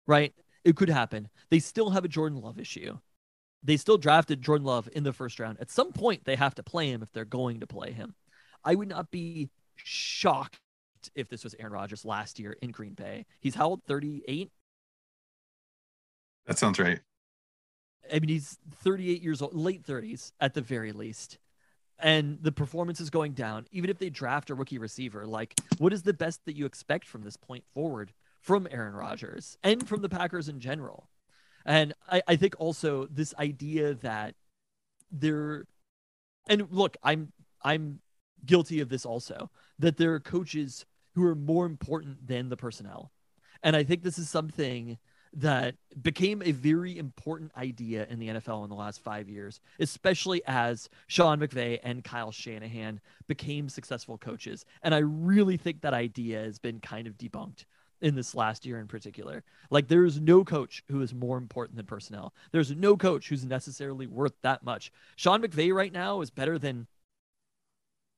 [0.07, 0.35] Right?
[0.65, 1.29] It could happen.
[1.51, 2.99] They still have a Jordan Love issue
[3.63, 5.59] they still drafted Jordan Love in the first round.
[5.61, 8.15] At some point, they have to play him if they're going to play him.
[8.65, 10.59] I would not be shocked
[11.15, 13.27] if this was Aaron Rodgers last year in Green Bay.
[13.41, 13.83] He's how old?
[13.87, 14.51] 38?
[16.47, 17.01] That sounds right.
[18.13, 21.39] I mean, he's 38 years old, late 30s at the very least.
[21.99, 23.67] And the performance is going down.
[23.73, 27.07] Even if they draft a rookie receiver, like, what is the best that you expect
[27.07, 31.09] from this point forward from Aaron Rodgers and from the Packers in general?
[31.67, 34.35] And I, I think also this idea that
[35.13, 35.67] there
[36.49, 37.33] and look, I'm
[37.63, 38.01] I'm
[38.45, 43.13] guilty of this also, that there are coaches who are more important than the personnel.
[43.63, 44.99] And I think this is something
[45.33, 50.43] that became a very important idea in the NFL in the last five years, especially
[50.47, 54.65] as Sean McVay and Kyle Shanahan became successful coaches.
[54.83, 57.65] And I really think that idea has been kind of debunked
[58.01, 59.45] in this last year in particular.
[59.71, 62.35] Like there is no coach who is more important than personnel.
[62.51, 64.91] There's no coach who's necessarily worth that much.
[65.17, 66.87] Sean McVay right now is better than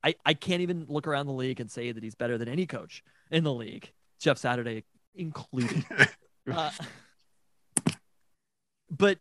[0.03, 2.65] I, I can't even look around the league and say that he's better than any
[2.65, 4.83] coach in the league, Jeff Saturday
[5.15, 5.85] included.
[6.51, 6.71] uh,
[8.95, 9.19] but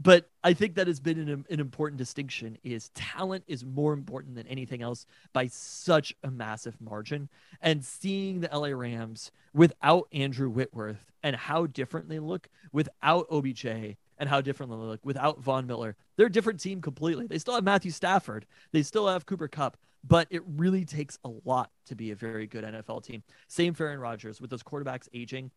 [0.00, 4.34] but I think that has been an, an important distinction is talent is more important
[4.34, 7.28] than anything else by such a massive margin.
[7.60, 13.64] And seeing the LA Rams without Andrew Whitworth and how different they look without OBJ
[14.18, 17.28] and how different they look without Von Miller, they're a different team completely.
[17.28, 21.30] They still have Matthew Stafford, they still have Cooper Kupp, but it really takes a
[21.44, 23.22] lot to be a very good NFL team.
[23.46, 25.52] Same for Aaron Rodgers with those quarterbacks aging.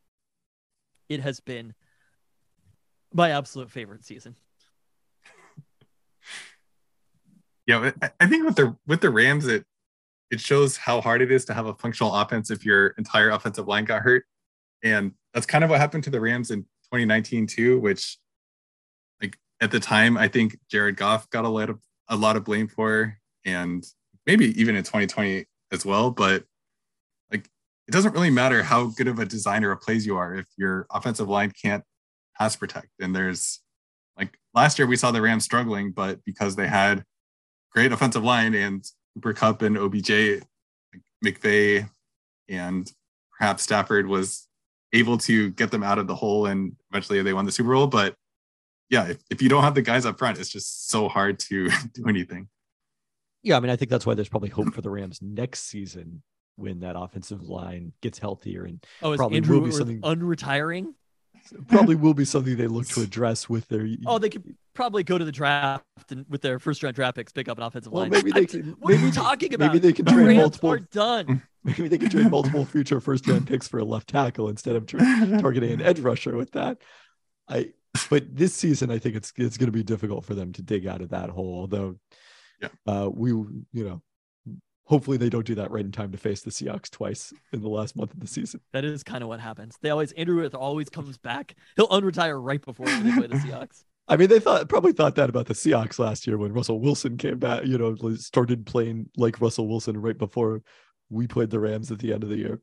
[1.10, 1.74] It has been
[3.14, 4.36] my absolute favorite season.
[7.68, 9.66] Yeah, I- think with the with the Rams, it
[10.30, 13.68] it shows how hard it is to have a functional offense if your entire offensive
[13.68, 14.26] line got hurt,
[14.84, 17.80] and that's kind of what happened to the Rams in 2019 too.
[17.80, 18.20] Which,
[19.20, 22.44] like at the time, I think Jared Goff got a lot of a lot of
[22.44, 23.84] blame for, and
[24.28, 26.12] maybe even in 2020 as well.
[26.12, 26.44] But
[27.32, 27.50] like,
[27.88, 30.86] it doesn't really matter how good of a designer of plays you are if your
[30.92, 31.84] offensive line can't
[32.38, 32.90] pass protect.
[33.00, 33.60] And there's
[34.18, 37.04] like last year we saw the Rams struggling, but because they had
[37.72, 38.84] great offensive line and
[39.16, 40.10] Cooper Kupp and OBJ,
[40.94, 41.90] like McVay,
[42.50, 42.92] and
[43.38, 44.48] perhaps Stafford was
[44.94, 47.88] able to get them out of the hole and eventually they won the Super Bowl.
[47.88, 48.16] But
[48.90, 51.70] yeah, if, if you don't have the guys up front, it's just so hard to
[51.94, 52.48] do anything.
[53.44, 56.24] Yeah, I mean, I think that's why there's probably hope for the Rams next season
[56.56, 60.94] when that offensive line gets healthier and Oh, is Probably Andrew will be something- unretiring?
[61.68, 63.88] Probably will be something they look to address with their.
[64.06, 67.32] Oh, they could probably go to the draft and with their first round draft picks
[67.32, 68.12] pick up an offensive well, line.
[68.12, 68.76] maybe they I- can.
[68.80, 69.68] What are you talking about?
[69.68, 70.72] Maybe they can trade Rams multiple.
[70.72, 71.42] are done.
[71.64, 74.86] Maybe they can trade multiple future first round picks for a left tackle instead of
[74.86, 75.00] tra-
[75.42, 76.78] targeting an edge rusher with that.
[77.50, 77.72] I
[78.12, 80.86] but this season I think it's it's going to be difficult for them to dig
[80.86, 81.62] out of that hole.
[81.62, 81.96] Although,
[82.62, 82.68] Yeah.
[82.86, 84.02] uh, we you know,
[84.86, 87.70] hopefully they don't do that right in time to face the Seahawks twice in the
[87.70, 88.62] last month of the season.
[88.72, 89.78] That is kind of what happens.
[89.82, 91.56] They always Andrew Whitworth always comes back.
[91.76, 93.84] He'll unretire right before they play the Seahawks.
[94.08, 97.18] I mean, they thought probably thought that about the Seahawks last year when Russell Wilson
[97.18, 97.66] came back.
[97.66, 100.62] You know, started playing like Russell Wilson right before
[101.10, 102.62] we played the Rams at the end of the year.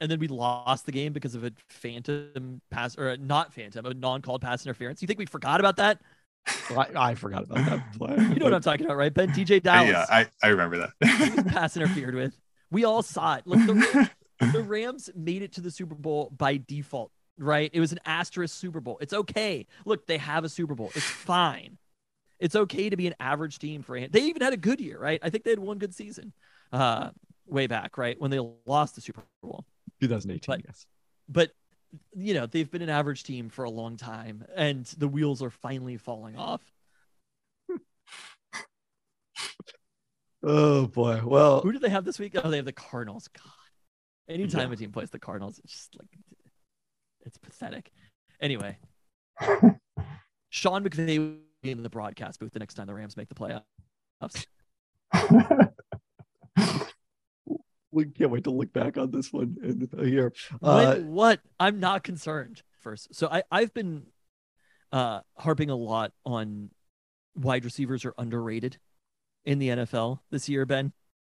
[0.00, 3.84] And then we lost the game because of a phantom pass or a not phantom,
[3.84, 5.02] a non-called pass interference.
[5.02, 6.00] You think we forgot about that?
[6.46, 8.16] I, I forgot about that play.
[8.16, 9.12] You know what I'm talking about, right?
[9.12, 11.46] Ben TJ Uh, Dallas yeah, I, I remember that.
[11.48, 12.38] pass interfered with.
[12.70, 13.46] We all saw it.
[13.46, 17.70] Look, the, Ram- the Rams made it to the Super Bowl by default, right?
[17.72, 18.98] It was an asterisk Super Bowl.
[19.00, 19.66] It's okay.
[19.84, 20.90] Look, they have a Super Bowl.
[20.94, 21.78] It's fine.
[22.38, 23.98] It's okay to be an average team for.
[23.98, 25.18] They even had a good year, right?
[25.22, 26.32] I think they had one good season,
[26.72, 27.10] uh,
[27.46, 29.64] way back, right when they lost the Super Bowl.
[30.00, 30.86] 2018, But- yes.
[31.30, 31.50] But
[32.14, 35.50] you know, they've been an average team for a long time and the wheels are
[35.50, 36.62] finally falling off.
[40.42, 41.20] Oh boy.
[41.24, 42.34] Well, Who do they have this week?
[42.36, 43.28] Oh, they have the Cardinals.
[43.28, 43.52] God.
[44.28, 46.08] Anytime a team plays the Cardinals, it's just like
[47.24, 47.90] it's pathetic.
[48.40, 48.78] Anyway,
[50.50, 54.46] Sean McVay in the broadcast booth the next time the Rams make the playoffs.
[57.98, 60.32] we can't wait to look back on this one in a year.
[60.60, 61.40] When- Uh, what?
[61.58, 62.62] I'm not concerned.
[62.78, 64.06] First, so I I've been
[64.92, 66.70] uh harping a lot on
[67.34, 68.78] wide receivers are underrated
[69.44, 70.92] in the NFL this year, Ben,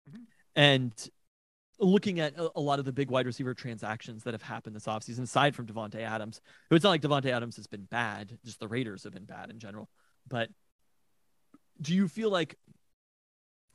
[0.09, 0.25] Mhm.
[0.55, 1.09] and
[1.79, 4.85] looking at a, a lot of the big wide receiver transactions that have happened this
[4.85, 6.39] offseason, aside from Davante Adams,
[6.69, 9.49] who it's not like Davante Adams has been bad, just the Raiders have been bad
[9.49, 9.89] in general.
[10.27, 10.51] But
[11.81, 12.57] do you feel like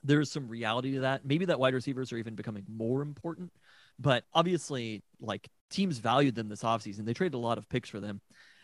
[0.07, 1.25] there's some reality to that?
[1.25, 3.53] Maybe that wide receivers are even becoming more important,
[3.99, 7.05] but obviously, like teams valued them this offseason.
[7.05, 8.21] They traded a lot of picks for them.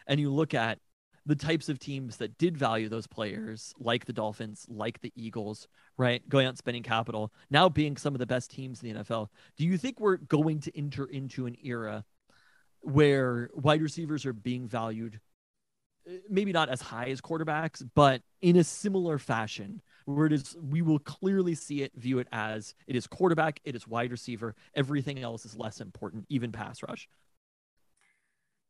[0.06, 0.78] And you look at
[1.24, 5.68] the types of teams that did value those players, like the Dolphins, like the Eagles,
[5.96, 6.26] right?
[6.28, 9.28] Going out spending capital, now being some of the best teams in the NFL.
[9.56, 12.04] Do you think we're going to enter into an era
[12.80, 15.20] where wide receivers are being valued,
[16.08, 20.56] uh, maybe not as high as quarterbacks, but in a similar fashion, where it is,
[20.70, 24.54] we will clearly see it, view it as it is quarterback, it is wide receiver,
[24.74, 27.08] everything else is less important, even pass rush.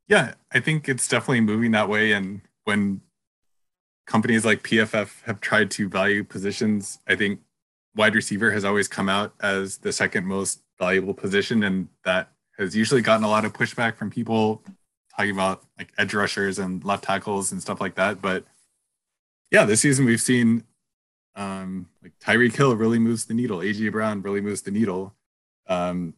[0.09, 2.12] Yeah, I think it's definitely moving that way.
[2.12, 3.01] And when
[4.07, 7.41] companies like PFF have tried to value positions, I think
[7.95, 11.62] wide receiver has always come out as the second most valuable position.
[11.62, 14.62] And that has usually gotten a lot of pushback from people
[15.16, 18.20] talking about like edge rushers and left tackles and stuff like that.
[18.20, 18.45] But
[19.51, 20.64] yeah, this season we've seen
[21.35, 23.59] um, like Tyreek Hill really moves the needle.
[23.59, 25.14] AJ Brown really moves the needle.
[25.66, 26.14] Um,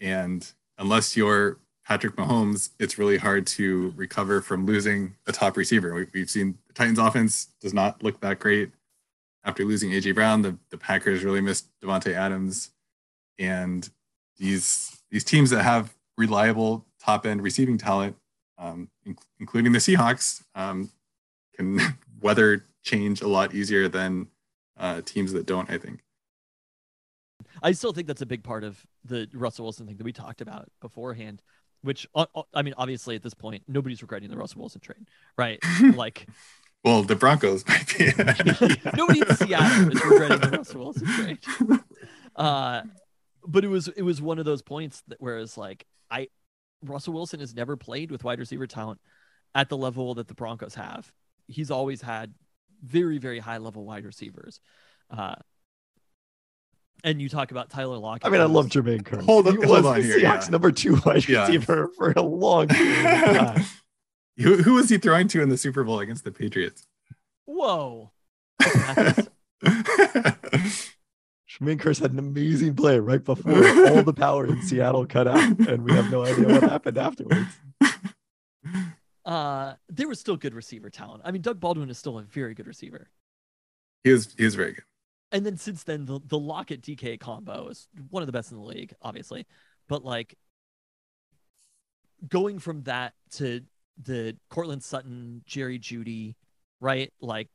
[0.00, 5.94] and unless you're Patrick Mahomes, it's really hard to recover from losing a top receiver.
[5.94, 8.70] We, we've seen the Titans offense does not look that great
[9.44, 10.42] after losing AJ Brown.
[10.42, 12.70] The, the Packers really missed Davante Adams,
[13.38, 13.88] and
[14.38, 18.16] these these teams that have reliable top end receiving talent,
[18.58, 20.90] um, in- including the Seahawks, um,
[21.56, 21.80] can
[22.20, 24.28] weather change a lot easier than
[24.82, 25.70] uh, teams that don't.
[25.70, 26.00] I think.
[27.62, 30.42] I still think that's a big part of the Russell Wilson thing that we talked
[30.42, 31.40] about beforehand.
[31.82, 35.08] Which uh, uh, I mean, obviously at this point, nobody's regretting the Russell Wilson trade,
[35.38, 35.58] right?
[35.94, 36.26] like
[36.84, 38.06] Well, the Broncos might be.
[38.96, 41.38] nobody in Seattle is regretting the Russell Wilson trade.
[42.34, 42.80] Uh,
[43.46, 46.28] but it was it was one of those points that where it's like I
[46.82, 49.02] Russell Wilson has never played with wide receiver talent
[49.54, 51.12] at the level that the Broncos have.
[51.46, 52.32] He's always had
[52.82, 54.60] very very high level wide receivers.
[55.10, 55.34] Uh,
[57.04, 58.26] and you talk about Tyler Lockett.
[58.26, 59.24] I mean, I love Jermaine Kearse.
[59.24, 60.48] Hold on- he hold was on the here, Seahawks yeah.
[60.50, 61.46] number two wide Yeah.
[61.46, 63.64] receiver for a long time.
[64.38, 66.86] who, who was he throwing to in the Super Bowl against the Patriots?
[67.44, 68.12] Whoa.
[68.62, 69.28] Jermaine
[71.78, 73.52] Kearse had an amazing play right before
[73.88, 77.46] all the power in Seattle cut out, and we have no idea what happened afterwards.
[79.24, 81.22] Uh, there was still good receiver talent.
[81.24, 83.08] I mean, Doug Baldwin is still a very good receiver.
[84.02, 84.84] he was he was very good.
[85.30, 88.58] And then since then, the the Lockett DK combo is one of the best in
[88.58, 89.46] the league, obviously.
[89.88, 90.36] But like
[92.28, 93.62] going from that to
[94.02, 96.34] the Courtland Sutton, Jerry Jeudy,
[96.80, 97.12] right?
[97.20, 97.48] Like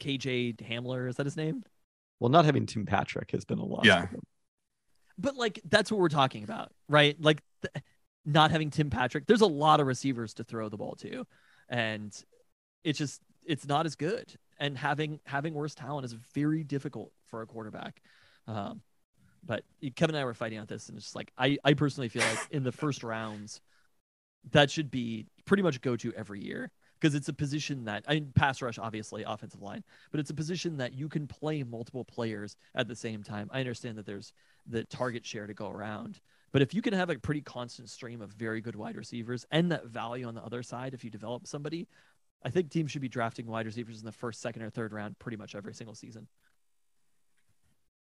[0.00, 1.64] KJ Hamler, is that his name?
[2.20, 3.84] Well, not having Tim Patrick has been a loss.
[3.84, 4.06] Yeah.
[5.18, 7.20] But like that's what we're talking about, right?
[7.20, 7.84] Like th-
[8.28, 9.26] not having Tim Patrick.
[9.26, 11.26] There's a lot of receivers to throw the ball to,
[11.68, 12.14] and
[12.84, 14.32] it's just it's not as good.
[14.60, 18.02] And having having worse talent is very difficult for a quarterback.
[18.46, 18.82] Um,
[19.44, 19.64] but
[19.96, 22.22] Kevin and I were fighting on this, and it's just like I I personally feel
[22.22, 23.60] like in the first rounds,
[24.50, 26.70] that should be pretty much go to every year
[27.00, 30.34] because it's a position that I mean pass rush obviously offensive line, but it's a
[30.34, 33.48] position that you can play multiple players at the same time.
[33.52, 34.32] I understand that there's
[34.66, 36.20] the target share to go around.
[36.52, 39.70] But if you can have a pretty constant stream of very good wide receivers and
[39.70, 41.86] that value on the other side, if you develop somebody,
[42.44, 45.18] I think teams should be drafting wide receivers in the first, second, or third round
[45.18, 46.26] pretty much every single season.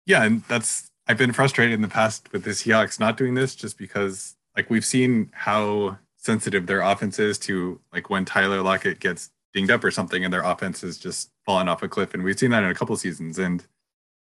[0.06, 3.56] Yeah, and that's I've been frustrated in the past with the Seahawks not doing this
[3.56, 9.00] just because like we've seen how sensitive their offense is to like when Tyler Lockett
[9.00, 12.14] gets dinged up or something and their offense is just falling off a cliff.
[12.14, 13.38] And we've seen that in a couple seasons.
[13.40, 13.66] And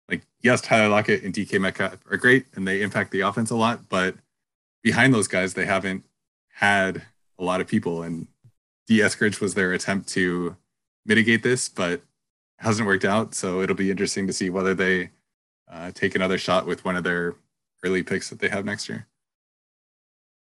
[0.09, 3.57] like yes, Tyler Lockett and DK Metcalf are great and they impact the offense a
[3.57, 4.17] lot, but
[4.83, 6.05] behind those guys they haven't
[6.55, 7.03] had
[7.39, 8.29] a lot of people and
[8.87, 10.57] Dee Eskridge was their attempt to
[11.05, 12.03] mitigate this, but
[12.59, 13.35] hasn't worked out.
[13.35, 15.11] So it'll be interesting to see whether they
[15.71, 17.35] uh, take another shot with one of their
[17.85, 19.07] early picks that they have next year.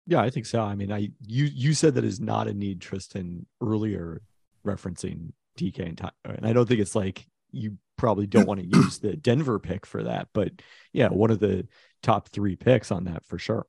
[0.07, 0.61] Yeah, I think so.
[0.61, 4.23] I mean, I you you said that is not a need, Tristan, earlier
[4.67, 8.67] referencing DK and Tyler, and I don't think it's like you probably don't want to
[8.67, 10.51] use the Denver pick for that, but
[10.93, 11.69] yeah, one of the
[12.03, 13.65] top three picks on that for sure.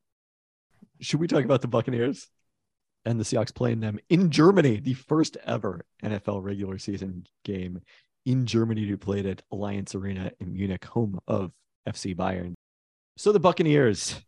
[1.01, 2.27] Should we talk about the Buccaneers
[3.05, 7.81] and the Seahawks playing them in Germany, the first ever NFL regular season game
[8.25, 11.51] in Germany to played at Allianz Arena in Munich, home of
[11.87, 12.55] FC Bayern.
[13.17, 14.19] So the Buccaneers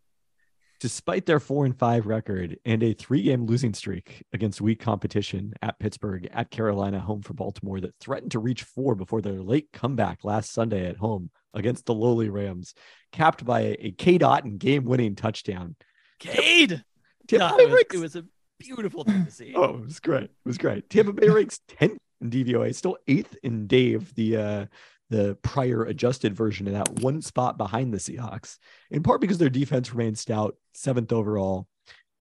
[0.86, 5.51] despite their four and five record and a three game losing streak against weak competition
[5.63, 9.67] at Pittsburgh, at Carolina, home for Baltimore, that threatened to reach four before their late
[9.73, 12.75] comeback last Sunday at home against the lowly Rams,
[13.11, 15.75] capped by a, dot and game winning touchdown.
[16.19, 16.83] Cade!
[17.27, 18.25] Tampa Bay it, was, it was a
[18.59, 19.53] beautiful thing to see.
[19.55, 20.25] Oh, it was great.
[20.25, 20.88] It was great.
[20.91, 24.65] Tampa Bay ranks 10th in DVOA, still eighth in Dave, the uh
[25.09, 28.57] the prior adjusted version of that one spot behind the Seahawks,
[28.89, 31.67] in part because their defense remains stout, seventh overall.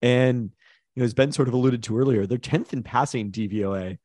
[0.02, 0.50] And
[0.94, 3.98] you know, as Ben sort of alluded to earlier, they're 10th in passing DVOA.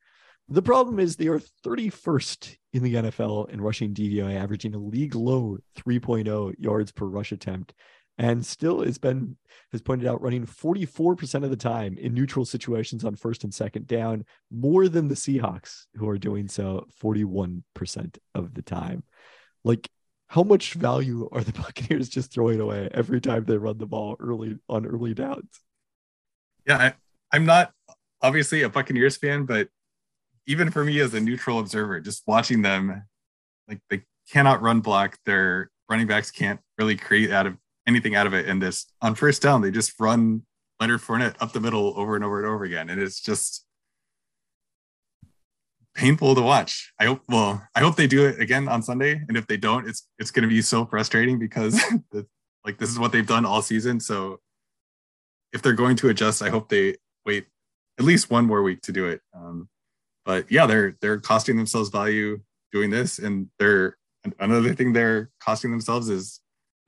[0.48, 5.14] The problem is they are 31st in the NFL in rushing DVOA, averaging a league
[5.14, 7.72] low 3.0 yards per rush attempt,
[8.18, 9.36] and still has been
[9.72, 13.86] has pointed out running 44% of the time in neutral situations on first and second
[13.86, 19.04] down, more than the Seahawks, who are doing so 41% of the time.
[19.64, 19.88] Like,
[20.26, 24.16] how much value are the Buccaneers just throwing away every time they run the ball
[24.20, 25.60] early on early downs?
[26.66, 26.94] Yeah, I,
[27.32, 27.72] I'm not
[28.22, 29.68] obviously a Buccaneers fan, but
[30.46, 33.04] even for me as a neutral observer, just watching them,
[33.68, 35.18] like they cannot run block.
[35.26, 37.56] Their running backs can't really create out of
[37.86, 38.48] anything out of it.
[38.48, 40.42] in this on first down, they just run
[40.80, 43.64] Leonard Fournette up the middle over and over and over again, and it's just
[45.94, 46.92] painful to watch.
[46.98, 47.22] I hope.
[47.28, 50.30] Well, I hope they do it again on Sunday, and if they don't, it's it's
[50.30, 51.74] going to be so frustrating because
[52.10, 52.26] the,
[52.64, 54.00] like this is what they've done all season.
[54.00, 54.40] So
[55.52, 57.46] if they're going to adjust, I hope they wait
[57.98, 59.20] at least one more week to do it.
[59.34, 59.68] Um,
[60.24, 62.40] but yeah, they're they're costing themselves value
[62.72, 63.96] doing this, and they're
[64.38, 66.39] another thing they're costing themselves is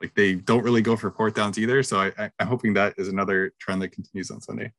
[0.02, 1.82] like they don't really go for fourth downs either.
[1.82, 4.72] So I, I, I'm hoping that is another trend that continues on Sunday.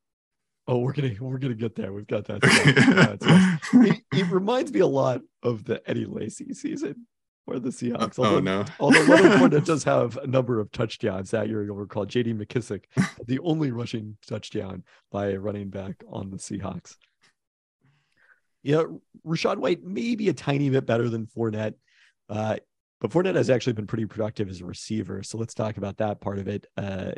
[0.67, 1.91] Oh, we're gonna we're gonna get there.
[1.91, 2.41] We've got that.
[3.73, 7.07] Yeah, it, it reminds me a lot of the Eddie Lacy season
[7.45, 8.17] where the Seahawks.
[8.19, 8.65] oh although- no!
[8.79, 12.33] Although Leonard does have a number of touchdowns that year, you'll recall J.D.
[12.33, 12.83] McKissick,
[13.27, 16.95] the only rushing touchdown by a running back on the Seahawks.
[18.61, 18.83] Yeah,
[19.25, 21.73] Rachaad White may be a tiny bit better than Fournette,
[22.29, 22.55] uh,
[23.03, 25.23] but Fournette has actually been pretty productive as a receiver.
[25.23, 26.67] So let's talk about that part of it.
[26.77, 27.11] Uh,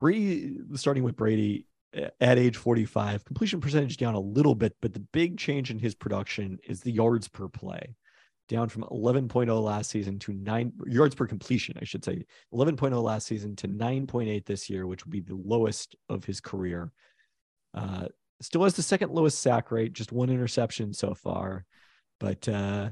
[0.00, 1.66] Brady, starting with Brady
[2.20, 5.96] at age 45, completion percentage down a little bit, but the big change in his
[5.96, 7.96] production is the yards per play
[8.48, 13.26] down from 11.0 last season to nine yards per completion, I should say 11.0 last
[13.26, 16.92] season to 9.8 this year, which would be the lowest of his career.
[17.74, 18.06] Uh,
[18.40, 21.64] still has the second lowest sack rate, just one interception so far,
[22.20, 22.90] but uh,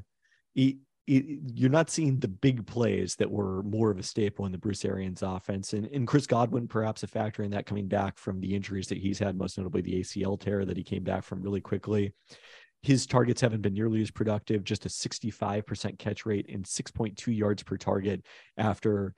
[0.54, 4.52] he, he- you're not seeing the big plays that were more of a staple in
[4.52, 5.72] the Bruce Arians offense.
[5.72, 8.98] And, and Chris Godwin, perhaps a factor in that coming back from the injuries that
[8.98, 12.12] he's had, most notably the ACL tear that he came back from really quickly
[12.82, 17.62] his targets haven't been nearly as productive, just a 65% catch rate and 6.2 yards
[17.62, 18.24] per target
[18.56, 19.14] after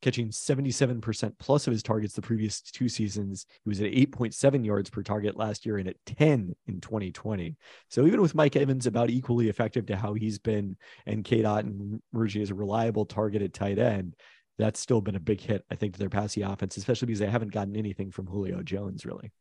[0.00, 3.46] catching 77% plus of his targets the previous two seasons.
[3.64, 7.56] He was at 8.7 yards per target last year and at 10 in 2020.
[7.88, 10.76] So even with Mike Evans about equally effective to how he's been
[11.06, 14.14] and Cade Otton Murgy as a reliable target at tight end,
[14.58, 17.30] that's still been a big hit, I think, to their passing offense, especially because they
[17.30, 19.32] haven't gotten anything from Julio Jones, really.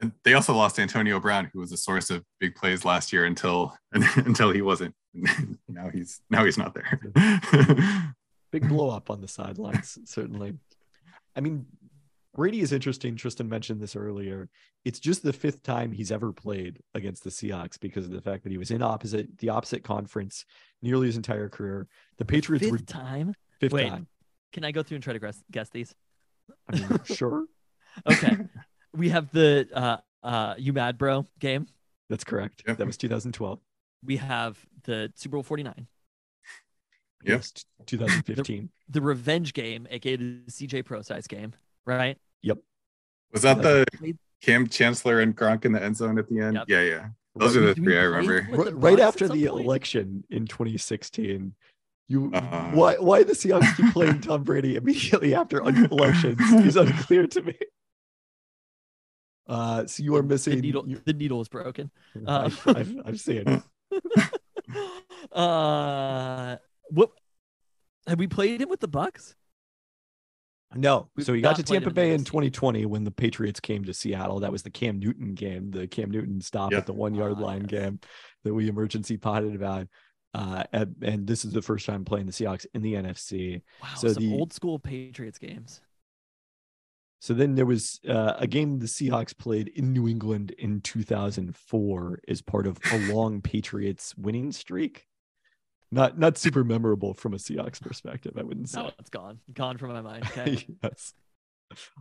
[0.00, 3.24] And they also lost Antonio Brown, who was a source of big plays last year
[3.24, 4.94] until until he wasn't.
[5.68, 7.00] now he's now he's not there.
[8.50, 10.54] big blow up on the sidelines, certainly.
[11.36, 11.66] I mean,
[12.34, 13.16] Brady is interesting.
[13.16, 14.48] Tristan mentioned this earlier.
[14.84, 18.44] It's just the fifth time he's ever played against the Seahawks because of the fact
[18.44, 20.44] that he was in opposite the opposite conference
[20.82, 21.88] nearly his entire career.
[22.18, 23.34] The Patriots Fifth were time.
[23.60, 23.88] fifth Wait.
[23.88, 24.06] time.
[24.52, 25.94] Can I go through and try to guess, guess these?
[26.72, 27.44] I mean, sure,
[28.08, 28.36] Okay.
[28.94, 31.66] we have the uh uh you mad bro game.
[32.08, 32.62] that's correct.
[32.66, 32.78] Yep.
[32.78, 33.58] That was 2012.
[34.04, 35.86] We have the Super Bowl 49.
[37.24, 37.38] Yep.
[37.38, 37.52] Yes,
[37.86, 38.68] 2015.
[38.90, 41.52] The revenge game, aka the CJ Prosise game,
[41.84, 42.16] right?
[42.42, 42.58] Yep.
[43.32, 43.84] Was that the
[44.40, 46.54] Kam Chancellor and Gronk in the end zone at the end?
[46.56, 46.64] Yep.
[46.68, 47.08] Yeah, yeah.
[47.34, 48.48] Those are the three I remember.
[48.50, 49.64] right, right after the point?
[49.64, 51.54] election in 2016.
[52.10, 52.70] You Uh.
[52.70, 57.42] why why the Seahawks keep playing Tom Brady immediately after un- elections is unclear to
[57.42, 57.54] me.
[59.46, 60.60] Uh, so you are The missing.
[60.60, 61.90] needle, you- the needle is broken.
[62.26, 63.62] Uh, I've, I've, I've seen it.
[65.32, 66.56] uh,
[66.90, 67.10] what
[68.06, 69.34] have we played him with the Bucs?
[70.74, 72.26] No, We've so he got to Tampa Bay in NFC.
[72.26, 74.40] 2020 when the Patriots came to Seattle.
[74.40, 76.78] That was the Cam Newton game, the Cam Newton stop Yeah.
[76.78, 77.70] at the one yard Ah, line yes.
[77.70, 78.00] game
[78.44, 79.88] that we emergency potted about.
[80.34, 83.62] Uh, and, and this is the first time playing the Seahawks in the NFC.
[83.82, 85.80] Wow, So some the- old school Patriots games.
[87.20, 92.20] So then there was uh, a game the Seahawks played in New England in 2004
[92.28, 95.07] as part of a long Patriots winning streak.
[95.90, 98.82] Not not super memorable from a Seahawks perspective, I wouldn't say.
[98.82, 99.40] No, it's gone.
[99.52, 100.24] Gone from my mind.
[100.26, 100.66] Okay.
[100.82, 101.14] yes.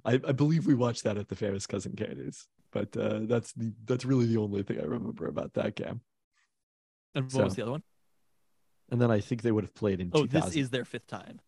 [0.05, 3.73] I, I believe we watched that at the famous cousin Candies, but uh, that's the
[3.85, 6.01] that's really the only thing I remember about that game.
[7.15, 7.83] and what So, was the other one?
[8.89, 10.49] And then I think they would have played in Oh, 2000.
[10.49, 11.39] this is their fifth time.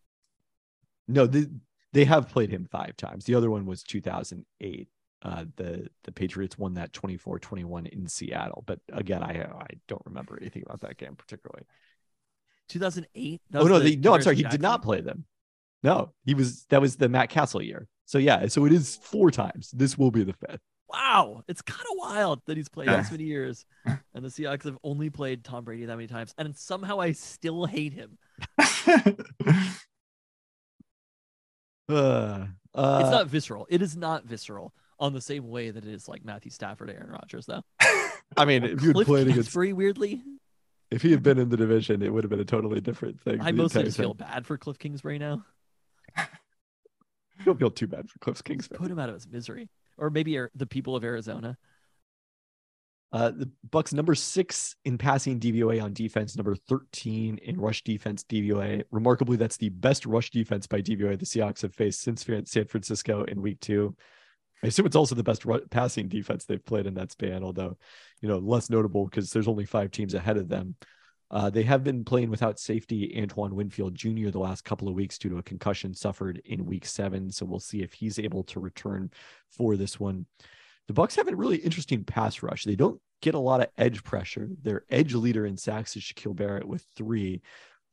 [1.08, 1.46] no, they,
[1.92, 3.24] they have played him five times.
[3.24, 4.88] The other one was 2008.
[5.22, 10.38] Uh, the the Patriots won that 24-21 in Seattle, but again, I I don't remember
[10.40, 11.64] anything about that game particularly.
[12.70, 13.40] 2008.
[13.54, 15.24] oh no, they, no, I'm sorry, he did not play them.
[15.82, 17.86] No, he was that was the Matt Cassel year.
[18.06, 19.70] So yeah, so it is four times.
[19.72, 20.60] This will be the fifth.
[20.92, 22.96] Wow, it's kind of wild that he's played Yeah.
[22.96, 26.56] this many years, and the Seahawks have only played Tom Brady that many times, and
[26.56, 28.18] somehow I still hate him.
[31.88, 33.66] Uh, uh, It's not visceral.
[33.68, 37.10] It is not visceral on the same way that it is like Matthew Stafford, Aaron
[37.10, 37.62] Rodgers, though.
[38.36, 40.22] I mean, if you had Cliff played against, Kingsbury, weirdly,
[40.90, 43.40] if he had been in the division, it would have been a totally different thing.
[43.40, 45.44] I the mostly just feel bad for Cliff Kingsbury now.
[46.16, 46.26] I
[47.44, 48.78] don't feel too bad for Cliff Kingsbury.
[48.78, 51.56] Put him out of his misery, or maybe the people of Arizona.
[53.12, 58.24] Uh, the Bucs number six in passing DVOA on defense, number thirteen in rush defense
[58.24, 58.84] DVOA.
[58.90, 62.66] Remarkably, that's the best rush defense by DVOA the Seahawks have faced since San San
[62.66, 63.96] Francisco in Week Two.
[64.62, 67.76] I assume it's also the best passing defense they've played in that span, although
[68.20, 70.76] you know less notable because there's only five teams ahead of them.
[71.30, 74.30] Uh, they have been playing without safety Antoine Winfield Jr.
[74.30, 77.60] the last couple of weeks due to a concussion suffered in Week Seven, so we'll
[77.60, 79.10] see if he's able to return
[79.48, 80.26] for this one
[80.90, 82.64] the Bucs have a really interesting pass rush.
[82.64, 84.48] They don't get a lot of edge pressure.
[84.60, 87.42] Their edge leader in sacks is Shaquille Barrett with three.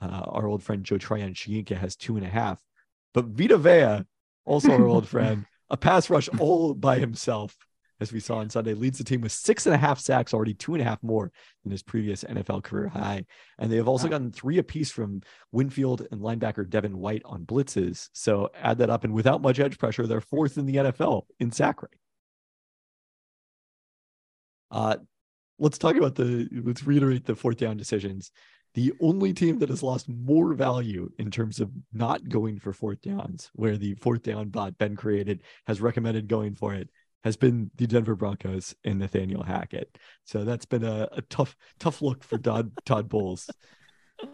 [0.01, 2.59] Uh, our old friend Joe Tryon-Shoyinka has two and a half.
[3.13, 4.03] But Vita Vea,
[4.45, 7.55] also our old friend, a pass rush all by himself,
[7.99, 10.53] as we saw on Sunday, leads the team with six and a half sacks, already
[10.53, 11.31] two and a half more
[11.63, 13.25] than his previous NFL career high.
[13.57, 18.09] And they have also gotten three apiece from Winfield and linebacker Devin White on blitzes.
[18.13, 21.51] So add that up, and without much edge pressure, they're fourth in the NFL in
[21.51, 21.91] sack rate.
[24.69, 24.97] Uh,
[25.59, 28.31] let's talk about the let's reiterate the fourth down decisions.
[28.77, 33.01] The only team that has lost more value in terms of not going for fourth
[33.01, 36.87] downs, where the fourth down bot Ben created has recommended going for it,
[37.23, 39.97] has been the Denver Broncos and Nathaniel Hackett.
[40.25, 43.49] So that's been a, a tough, tough look for Todd Todd Bowles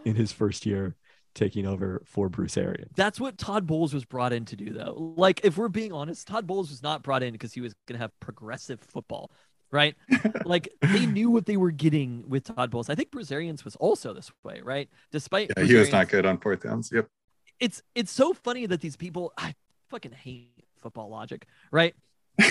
[0.04, 0.94] in his first year
[1.34, 2.92] taking over for Bruce Arians.
[2.96, 5.14] That's what Todd Bowles was brought in to do, though.
[5.16, 7.98] Like, if we're being honest, Todd Bowles was not brought in because he was going
[7.98, 9.30] to have progressive football,
[9.74, 9.96] right?
[10.44, 12.88] like, they knew what they were getting with Todd Bowles.
[12.88, 14.88] I think Bruce Arians was also this way, right?
[15.10, 16.90] Despite yeah, he was not good on fourth downs.
[16.94, 17.08] Yep.
[17.58, 19.54] It's it's so funny that these people, I
[19.90, 21.94] fucking hate football logic, right?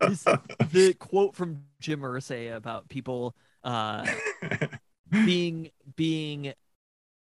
[0.00, 0.24] This,
[0.72, 3.34] the quote from Jim Irsay about people
[3.64, 4.06] uh,
[5.10, 6.52] being being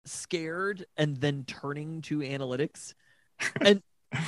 [0.06, 2.94] scared and then turning to analytics
[3.62, 3.82] and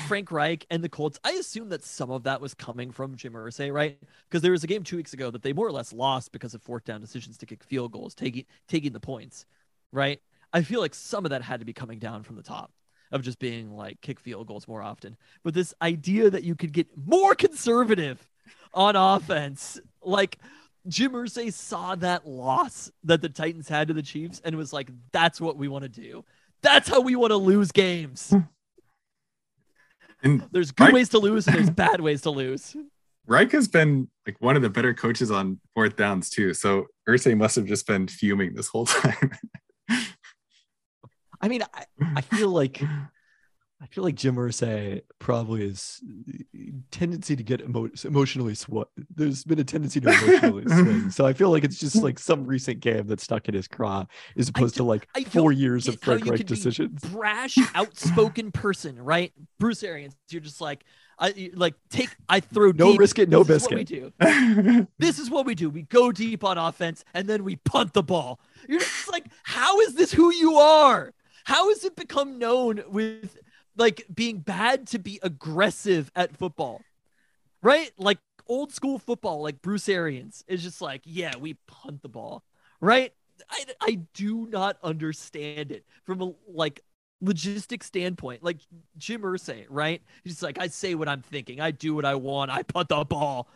[0.08, 1.20] Frank Reich and the Colts.
[1.24, 3.98] I assume that some of that was coming from Jim Irsay, right?
[4.30, 6.54] Because there was a game two weeks ago that they more or less lost because
[6.54, 9.46] of fourth down decisions to kick field goals, taking taking the points,
[9.92, 10.22] right?
[10.54, 12.72] I feel like some of that had to be coming down from the top
[13.12, 15.18] of just being like kick field goals more often.
[15.44, 18.26] But this idea that you could get more conservative
[18.74, 20.40] on offense, like
[20.88, 24.90] Jim Irsay saw that loss that the Titans had to the Chiefs and was like,
[25.12, 26.24] that's what we want to do.
[26.62, 28.30] That's how we want to lose games.
[28.30, 28.40] Hmm.
[30.24, 30.93] And There's good Right.
[30.93, 32.76] ways to lose and there's bad ways to lose.
[33.28, 36.53] Reich has been like one of the better coaches on fourth downs too.
[36.53, 39.32] So Irsay must have just been fuming this whole time.
[41.39, 42.82] I mean, I, I feel like
[43.80, 46.02] I feel like Jim Irsay probably is
[46.90, 51.10] tendency to get emo- emotionally sw- There's been a tendency to emotionally swing.
[51.12, 54.06] So I feel like it's just like some recent game that's stuck in his craw,
[54.36, 57.02] as opposed to like I four years of Frank Reich decisions.
[57.04, 59.32] brash, outspoken person, right?
[59.60, 60.84] Bruce Arians, you're just like,
[61.20, 62.10] I like take.
[62.30, 63.00] I throw No deep.
[63.00, 64.12] risk it, no This is what we do.
[65.00, 65.70] This is what we do.
[65.70, 68.40] We go deep on offense and then we punt the ball.
[68.68, 71.14] You're just like, how is this who you are?
[71.46, 73.38] How has it become known with
[73.78, 76.82] like being bad to be aggressive at football?
[77.62, 77.92] Right?
[77.98, 82.44] Like old school football, like Bruce Arians is just like, yeah, we punt the ball.
[82.82, 83.14] Right?
[83.50, 86.82] I, I do not understand it from a, like
[87.24, 88.58] logistic standpoint, like
[88.98, 90.02] Jim Irsay, right?
[90.24, 93.04] He's like, I say what I'm thinking, I do what I want, I punt the
[93.06, 93.48] ball.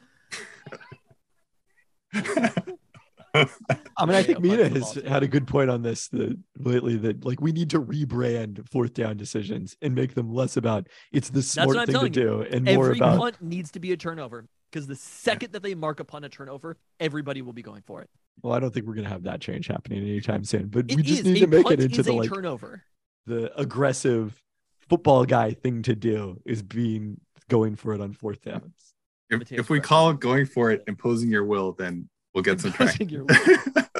[3.33, 7.23] I mean, I think Mina has had a good point on this the, lately that
[7.25, 11.39] like we need to rebrand fourth down decisions and make them less about it's the
[11.39, 12.09] what smart I'm thing to you.
[12.09, 15.63] do and more Every about punt needs to be a turnover because the second that
[15.63, 18.09] they mark a punt a turnover, everybody will be going for it.
[18.41, 20.67] well, I don't think we're gonna have that change happening anytime soon.
[20.67, 21.25] But It we just is.
[21.25, 22.83] need a to make punt it into is the a like turnover.
[23.27, 24.41] the aggressive
[24.89, 28.93] football guy thing to do is being going for it on fourth downs.
[29.29, 29.87] if, if we Fresh.
[29.87, 33.27] call going for it imposing your will, then we'll get some traction.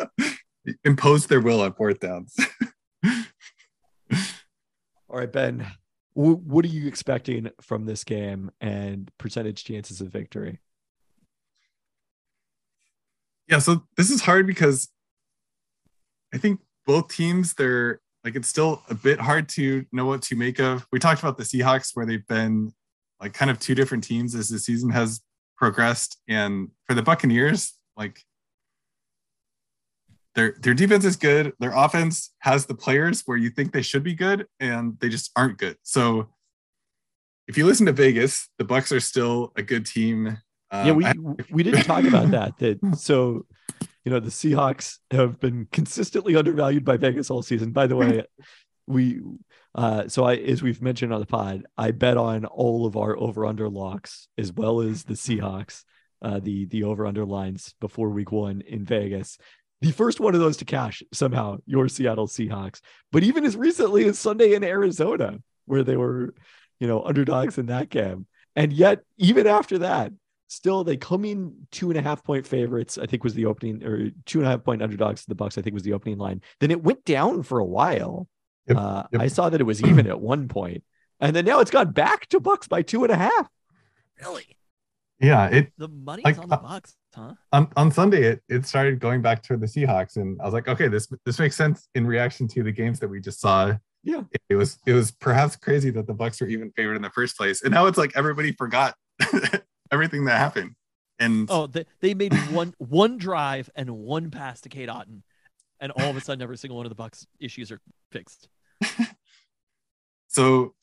[0.84, 2.36] Impose their will on fourth downs.
[5.10, 5.66] All right, Ben,
[6.14, 10.60] wh- what are you expecting from this game and percentage chances of victory?
[13.52, 14.88] yeah, so this is hard because
[16.34, 20.36] I think both teams they're like it's still a bit hard to know what to
[20.36, 20.88] make of.
[20.92, 22.74] We talked about the Seahawks where they've been
[23.20, 25.20] like kind of two different teams as the season has
[25.58, 28.24] progressed and for the Buccaneers like
[30.36, 34.04] their their defense is good, their offense has the players where you think they should
[34.04, 35.78] be good and they just aren't good.
[35.84, 36.30] So
[37.48, 40.38] if you listen to Vegas, the Bucs are still a good team.
[40.72, 41.14] Um, yeah, we I-
[41.50, 42.58] we didn't talk about that.
[42.60, 43.46] That so,
[44.06, 47.72] you know, the Seahawks have been consistently undervalued by Vegas all season.
[47.72, 48.24] By the way,
[48.88, 49.20] we
[49.76, 53.18] uh so I as we've mentioned on the pod, I bet on all of our
[53.18, 55.84] over under locks as well as the Seahawks,
[56.22, 59.38] uh the the over underlines before week one in Vegas.
[59.82, 62.82] The first one of those to cash somehow, your Seattle Seahawks.
[63.12, 66.36] But even as recently as Sunday in Arizona, where they were,
[66.80, 68.28] you know, underdogs in that game.
[68.56, 70.12] And yet, even after that,
[70.52, 73.82] still they come in two and a half point favorites i think was the opening
[73.86, 76.18] or two and a half point underdogs to the Bucs i think was the opening
[76.18, 78.28] line then it went down for a while
[78.68, 79.22] Yep, uh, yep.
[79.22, 80.84] i saw that it was even at one point
[81.22, 83.50] and then now it's gone back to Bucs by two and a half
[84.20, 84.58] Really?
[85.22, 87.34] Yeah, it The money's Like, on the uh, Bucs, huh?
[87.52, 90.68] on, on Sunday it, it started going back to the Seahawks and I was like,
[90.68, 93.76] okay, this this makes sense in reaction to the games that we just saw.
[94.04, 94.24] Yeah.
[94.50, 97.38] It was it was perhaps crazy that the Bucs were even favored in the first
[97.38, 97.62] place.
[97.62, 98.96] And now it's like everybody forgot
[99.92, 100.76] everything that happened.
[101.20, 105.22] And Oh, they, they made one one drive and one pass to Cade Otton,
[105.80, 107.80] and all of a sudden, every single one of the Bucs issues are
[108.12, 108.50] fixed.
[110.28, 110.74] so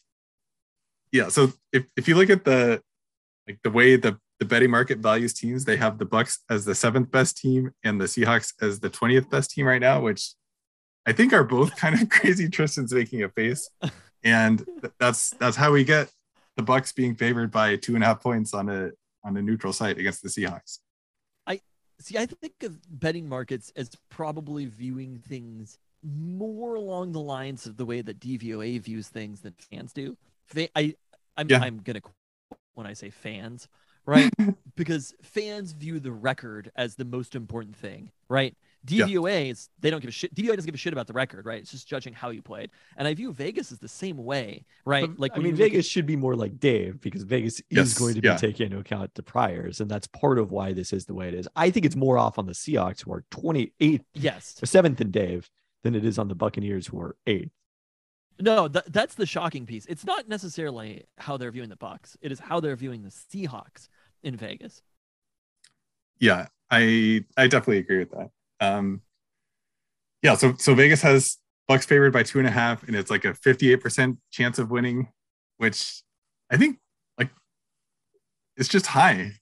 [1.11, 2.81] yeah, so if, if you look at the
[3.49, 6.75] like the way the the betting market values teams, they have the Bucs as the
[6.75, 10.33] seventh best team and the Seahawks as the 20th best team right now, which
[11.07, 12.49] I think are both kind of crazy.
[12.49, 13.69] Tristan's making a face.
[14.23, 14.65] And
[14.99, 16.11] that's that's how we get
[16.57, 18.91] the Bucs being favored by two and a half points on a
[19.25, 20.79] on a neutral site against the Seahawks.
[21.47, 21.61] I
[21.99, 27.77] see, I think of betting markets as probably viewing things more along the lines of
[27.77, 30.17] the way that DVOA views things than fans do.
[30.47, 30.95] Fa- I,
[31.37, 31.59] I'm, Yeah.
[31.61, 32.01] I'm gonna
[32.75, 33.67] when I say fans,
[34.09, 34.33] right?
[34.77, 38.57] because fans view the record as the most important thing, right?
[38.89, 39.05] Yeah.
[39.07, 40.35] DVOA is they don't give a shit.
[40.35, 41.61] DVOA doesn't give a shit about the record, right?
[41.61, 42.71] It's just judging how you played.
[42.97, 45.07] And I view Vegas as the same way, right?
[45.09, 47.61] But, like i mean you look at- vegas should be more like DVOA because vegas
[47.69, 48.37] Yes, is going to be yeah.
[48.37, 51.35] taking into account the priors and that's part of why this is the way it
[51.35, 55.01] is i think it's more off on the seahawks who are 28th yes, or seventh
[55.01, 55.51] in DVOA
[55.85, 57.51] than it is on the buccaneers who are eighth
[58.41, 59.85] No, th- that's the shocking piece.
[59.87, 62.17] It's not necessarily how they're viewing the Bucs.
[62.21, 63.89] It is how they're viewing the Seahawks
[64.23, 64.83] in Vegas.
[66.19, 68.31] Yeah, I I definitely agree with that.
[68.61, 69.03] Um,
[70.23, 71.39] yeah, so so Vegas has
[71.71, 75.09] Bucs favored by two and a half, and it's like a 58% chance of winning,
[75.59, 76.03] which
[76.51, 76.79] I think
[77.19, 77.31] like
[78.57, 79.33] it's just high.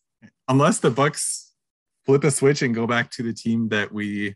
[0.49, 1.51] Unless the Bucs
[2.05, 4.35] flip a switch and go back to the team that we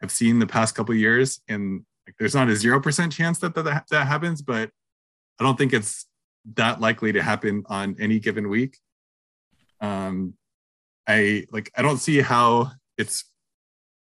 [0.00, 3.54] have seen the past couple years, and like, there's not a zero percent chance that,
[3.54, 4.70] that that happens, but
[5.40, 6.06] I don't think it's
[6.56, 8.78] that likely to happen on any given week.
[9.84, 10.34] Um,
[11.06, 13.24] I like I don't see how it's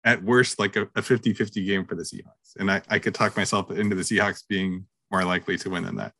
[0.03, 2.55] at worst like a, a 50-50 game for the Seahawks.
[2.57, 5.97] And I, I could talk myself into the Seahawks being more likely to win than
[5.97, 6.13] that.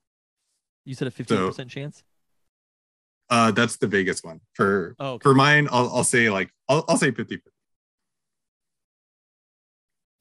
[0.86, 2.04] You said a 15% chance?
[3.30, 4.42] Uh that's the Vegas one.
[4.54, 5.24] For Oh, okay.
[5.24, 7.42] for mine, I'll I'll say like I'll I'll say 50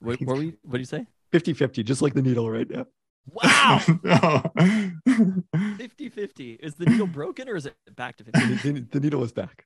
[0.01, 1.07] What, what, were you, what did you say?
[1.33, 2.87] 50-50 just like the needle right now
[3.33, 3.81] Wow.
[4.05, 4.43] No.
[5.77, 6.53] 50 50.
[6.55, 8.71] Is the needle broken or is it back to 50?
[8.71, 9.65] the, the- needle is back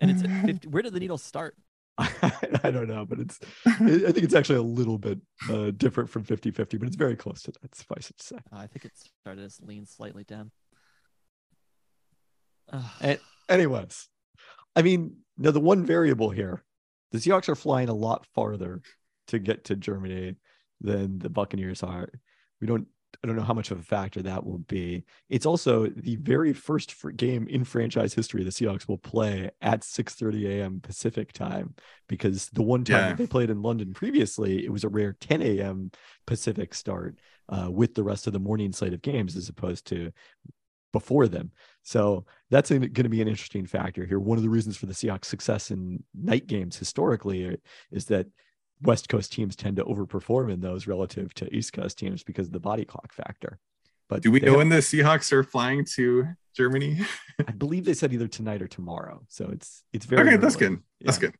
[0.00, 0.68] And it's at 50.
[0.68, 1.56] Where did the needle start?
[1.98, 3.40] I don't know, but it's.
[3.66, 5.18] I think it's actually a little bit
[5.50, 7.74] uh, different from 50-50, but it's very close to that.
[7.74, 8.36] Suffice it to say.
[8.52, 8.92] Uh, I think it
[9.22, 10.50] started as lean slightly down.
[13.00, 13.18] And
[13.48, 14.08] anyways,
[14.74, 16.64] I mean, now the one variable here,
[17.12, 18.82] the Seahawks are flying a lot farther
[19.28, 20.36] to get to Germany
[20.80, 22.10] than the Buccaneers are.
[22.60, 22.86] We don't
[23.22, 25.04] I don't know how much of a factor that will be.
[25.30, 30.46] It's also the very first game in franchise history the Seahawks will play at 6:30
[30.46, 30.80] a.m.
[30.80, 31.74] Pacific time
[32.08, 33.08] because the one time Yeah.
[33.08, 35.90] that they played in London previously, it was a rare 10 a.m.
[36.26, 37.16] Pacific start
[37.48, 40.12] uh, with the rest of the morning slate of games as opposed to
[40.92, 41.50] before them.
[41.82, 44.18] So that's going to be an interesting factor here.
[44.18, 47.56] One of the reasons for the Seahawks' success in night games historically uh,
[47.90, 48.26] is that
[48.82, 52.52] West Coast teams tend to overperform in those relative to East Coast teams because of
[52.52, 53.58] the body clock factor.
[54.08, 57.00] But Do we know have- when the Seahawks are flying to Germany?
[57.46, 59.22] I believe they said either tonight or tomorrow.
[59.28, 60.68] So it's it's very okay, that's early.
[60.76, 60.82] good.
[61.00, 61.34] That's good.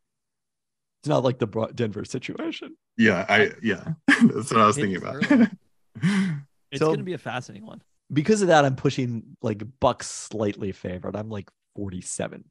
[1.02, 2.76] It's not like the Denver situation.
[2.96, 5.50] Yeah, I yeah, that's what I was It thinking about.
[6.72, 7.80] It's So- going to be a fascinating one.
[8.12, 11.14] Because of that, I'm pushing like Bucs slightly favored.
[11.16, 11.48] I'm like
[11.78, 12.42] 47%.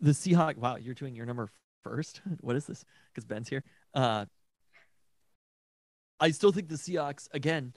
[0.00, 0.56] The Seahawk.
[0.56, 1.48] Wow, you're doing your number
[1.82, 2.20] first.
[2.40, 2.84] What is this?
[3.12, 3.64] Because Ben's here.
[3.94, 4.26] Uh,
[6.18, 7.74] I still think the Seahawks again.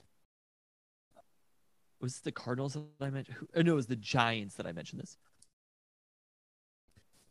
[2.00, 3.38] Was the Cardinals that I mentioned?
[3.54, 5.16] Oh, no, it was the Giants that I mentioned this.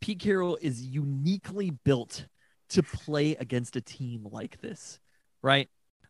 [0.00, 2.26] Pete Carroll is uniquely built
[2.70, 4.98] to play against a team like this,
[5.42, 5.68] right?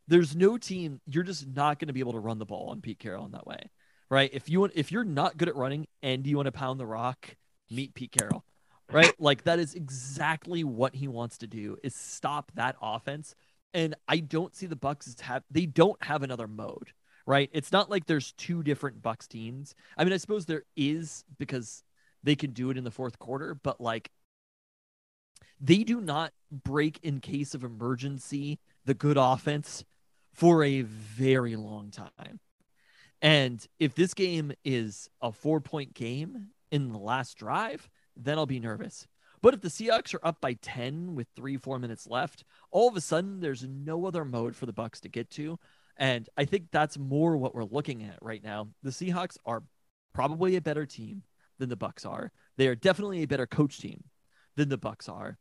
[0.08, 2.80] There's no team you're just not going to be able to run the ball on
[2.80, 3.70] Pete Carroll in that way,
[4.10, 4.30] right?
[4.32, 6.86] If you want, if you're not good at running and you want to pound the
[6.86, 7.36] rock,
[7.70, 8.44] meet Pete Carroll,
[8.92, 9.12] right?
[9.18, 13.34] like that is exactly what he wants to do is stop that offense.
[13.72, 16.92] And I don't see the Bucs have they don't have another mode,
[17.26, 17.50] right?
[17.52, 19.74] It's not like there's two different Bucs teams.
[19.96, 21.82] I mean, I suppose there is because
[22.22, 24.10] they can do it in the fourth quarter, but like
[25.60, 29.84] they do not break in case of emergency the good offense
[30.32, 32.40] for a very long time.
[33.22, 38.46] And if this game is a four point game in the last drive, then I'll
[38.46, 39.06] be nervous.
[39.42, 42.96] But if the Seahawks are up by 10 with three, four minutes left, all of
[42.96, 45.58] a sudden there's no other mode for the Bucs to get to.
[45.96, 48.68] And I think that's more what we're looking at right now.
[48.82, 49.62] The Seahawks are
[50.14, 51.22] probably a better team
[51.58, 52.32] than the Bucs are.
[52.56, 54.02] They are definitely a better coach team
[54.56, 55.36] than the Bucs are.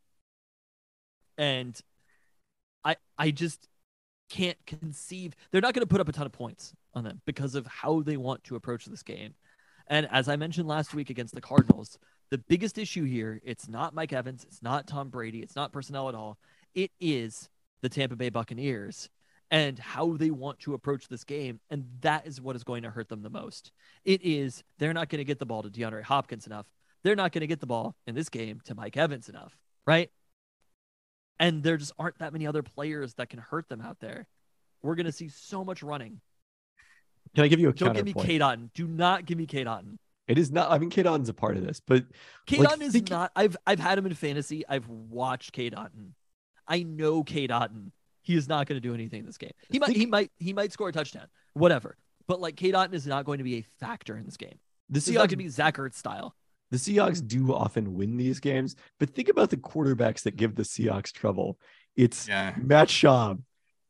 [1.37, 1.79] And
[2.83, 3.67] I I just
[4.29, 7.55] can't conceive they're not going to put up a ton of points on them because
[7.55, 9.33] of how they want to approach this game.
[9.87, 11.97] And as I mentioned last week against the Cardinals,
[12.33, 16.09] the biggest issue here, it's not Mike Evans, it's not Tom Brady, it's not personnel
[16.09, 16.39] at all.
[16.73, 17.47] It is
[17.83, 19.07] the Tampa Bay Buccaneers
[19.51, 21.59] and how they want to approach this game.
[21.69, 23.71] And that is what is going to hurt them the most.
[24.03, 26.65] It is they're not going to get the ball to DeAndre Hopkins enough.
[27.03, 29.55] They're not going to get the ball in this game to Mike Evans enough,
[29.85, 30.09] right?
[31.37, 34.25] And there just aren't that many other players that can hurt them out there.
[34.81, 36.19] We're going to see so much running.
[37.35, 38.13] Can I give you a Don't give me?
[38.13, 38.71] Cade Otton.
[38.73, 39.99] Do not give me Cade Otton.
[40.27, 40.71] It is not.
[40.71, 42.05] I mean, Cade Otton's a part of this, but
[42.45, 43.31] Kate Like, Otten is think- not.
[43.35, 44.63] I've I've had him in fantasy.
[44.67, 46.11] I've watched Cade Otton.
[46.67, 47.91] I know Cade Otton.
[48.21, 49.51] He is not going to do anything in this game.
[49.69, 49.89] He might.
[49.95, 50.31] He might.
[50.37, 51.27] He might score a touchdown.
[51.53, 51.97] Whatever.
[52.25, 54.57] But like Cade Otton is not going to be a factor in this game.
[54.89, 56.35] the This is going Seahawks to be Zach Ertz style.
[56.71, 60.63] the Seahawks do often win these games, but think about the quarterbacks that give the
[60.63, 61.59] Seahawks trouble.
[61.97, 62.55] It's Yeah.
[62.57, 63.41] Matt Schaub.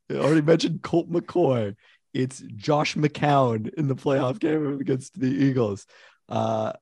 [0.09, 1.75] I already mentioned Colt McCoy.
[2.13, 5.85] It's Josh McCown in the playoff game against the Eagles.
[6.29, 6.73] Uh,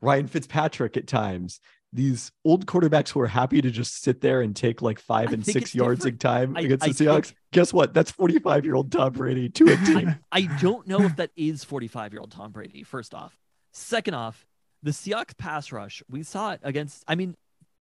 [0.00, 1.60] Ryan Fitzpatrick at times.
[1.92, 5.32] These old quarterbacks who are happy to just sit there and take like five I
[5.32, 6.20] and six yards a different.
[6.20, 7.24] time I- against I the Seahawks.
[7.26, 7.92] think- Guess what?
[7.94, 10.14] That's 45 year old Tom Brady to a team.
[10.30, 12.84] I don't know if that is 45 year old Tom Brady.
[12.84, 13.36] First off,
[13.72, 14.46] second off,
[14.84, 16.00] the Seahawks pass rush.
[16.08, 17.02] We saw it against.
[17.08, 17.36] I mean,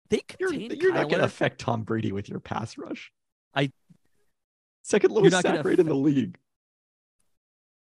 [0.10, 3.12] they You're, contained you're not going to affect Tom Brady with your pass rush.
[3.54, 3.72] I-
[4.82, 6.38] second You're lowest sack rate in the league.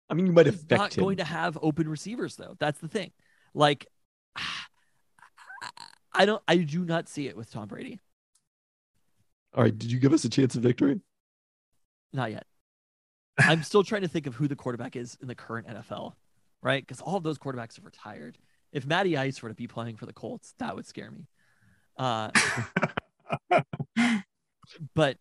[0.10, 1.04] I mean, you might He's affect not him.
[1.04, 2.56] going to have open receivers though.
[2.60, 3.12] That's the thing.
[3.54, 3.88] Like,
[6.14, 6.42] I don't.
[6.48, 8.00] I do not see it with Tom Brady.
[9.54, 11.00] All right, did you give us a chance of victory?
[12.14, 12.46] Not yet.
[13.38, 16.14] I'm still trying to think of who the quarterback is in the current NFL,
[16.62, 16.82] right?
[16.82, 18.38] Because all of those quarterbacks have retired.
[18.72, 21.28] If Matty Ice were to be playing for the Colts, that would scare me.
[21.98, 22.32] Uh,
[24.96, 25.18] but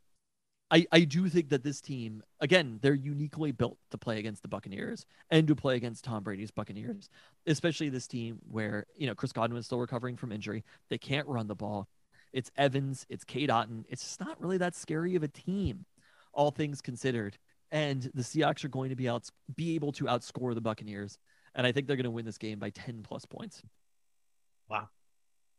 [0.70, 4.48] I, I do think that this team, again, they're uniquely built to play against the
[4.48, 7.08] Buccaneers and to play against Tom Brady's Buccaneers,
[7.46, 10.64] especially this team where, you know, Chris Godwin is still recovering from injury.
[10.88, 11.88] They can't run the ball.
[12.32, 13.84] It's Evans, it's Cade Otton.
[13.88, 15.84] It's just not really that scary of a team,
[16.32, 17.38] all things considered.
[17.70, 21.18] And the Seahawks are going to be out, be able to outscore the Buccaneers.
[21.54, 23.62] And I think they're going to win this game by 10 plus points.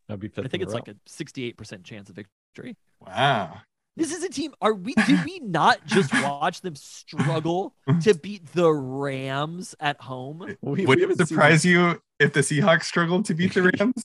[0.07, 0.79] That'd be I think it's row.
[0.79, 2.75] like a 68% chance of victory.
[2.99, 3.61] wow.
[3.97, 4.53] This is a team.
[4.61, 4.93] Are we?
[4.93, 10.55] Did we not just watch them struggle to beat the Rams at home?
[10.61, 13.63] We- we Would haven't it seen- surprise you if the Seahawks struggled to beat the
[13.77, 14.03] Rams?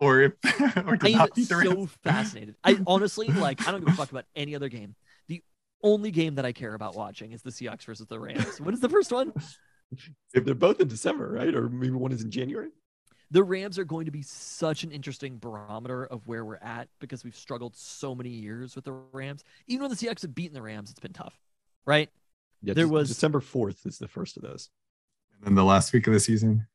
[0.00, 0.32] or if
[0.86, 1.70] or to I am not beat the Rams?
[1.70, 2.56] so fascinated.
[2.64, 3.66] I honestly like.
[3.66, 4.94] I don't give a fuck about any other game.
[5.28, 5.42] The
[5.82, 8.60] only game that I care about watching is the Seahawks versus the Rams.
[8.60, 9.32] what is the first one?
[10.34, 11.54] If they're both in December, right?
[11.54, 12.68] Or maybe one is in January.
[13.32, 17.24] The Rams are going to be such an interesting barometer of where we're at because
[17.24, 19.42] we've struggled so many years with the Rams.
[19.66, 21.40] Even when the Seahawks have beaten the Rams, it's been tough,
[21.86, 22.10] right?
[22.60, 24.68] Yeah, There Dec- was- December fourth is the first of those.
[25.34, 26.66] And then the last week of the season.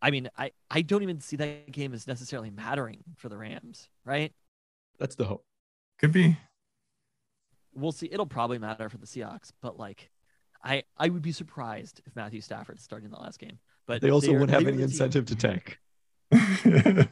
[0.00, 3.88] I mean, I, I don't even see that game as necessarily mattering for the Rams,
[4.04, 4.32] right?
[4.98, 5.44] That's the hope.
[5.98, 6.38] Could be.
[7.74, 8.08] We'll see.
[8.10, 10.10] It'll probably matter for the Seahawks, but like,
[10.62, 13.58] I I would be surprised if Matthew Stafford's starting the last game.
[13.90, 15.76] But They also won't have any incentive to tank.
[16.30, 17.08] the,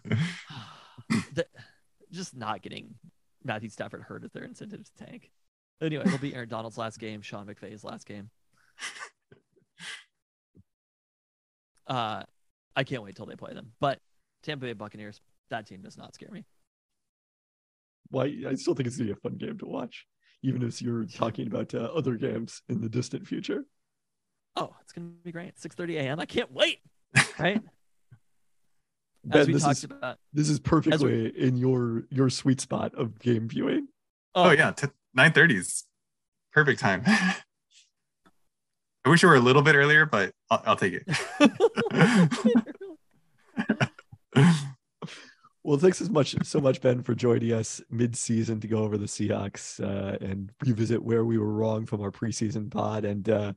[2.12, 2.94] just not getting
[3.42, 5.32] Matthew Stafford hurt is their incentive to tank.
[5.82, 8.30] Anyway, it'll be Aaron Donald's last game, Sean McVay's last game.
[11.88, 12.22] Uh,
[12.76, 13.72] I can't wait till they play them.
[13.80, 13.98] But
[14.42, 16.44] Tampa Bay Buccaneers, that team does not scare me.
[18.10, 18.24] Why?
[18.46, 20.04] I still think it's gonna be a fun game to watch,
[20.42, 23.64] even if you're talking about uh, other games in the distant future.
[24.60, 25.56] Oh, it's gonna be great.
[25.56, 26.18] 6:30 a.m.
[26.20, 26.80] I can't wait.
[27.38, 27.62] Right?
[29.24, 30.18] Ben, As we this talked is about.
[30.32, 33.88] this is perfectly in your your sweet spot of game viewing.
[34.34, 34.86] oh yeah, t-
[35.16, 35.84] 9:30 is
[36.52, 37.02] perfect time.
[37.06, 37.34] I
[39.06, 41.04] wish it were a little bit earlier, but I'll, I'll take it.
[45.64, 49.04] Well, thanks as much so much, Ben, for joining us mid-season to go over the
[49.04, 53.04] Seahawks uh, and revisit where we were wrong from our preseason pod.
[53.04, 53.52] And uh,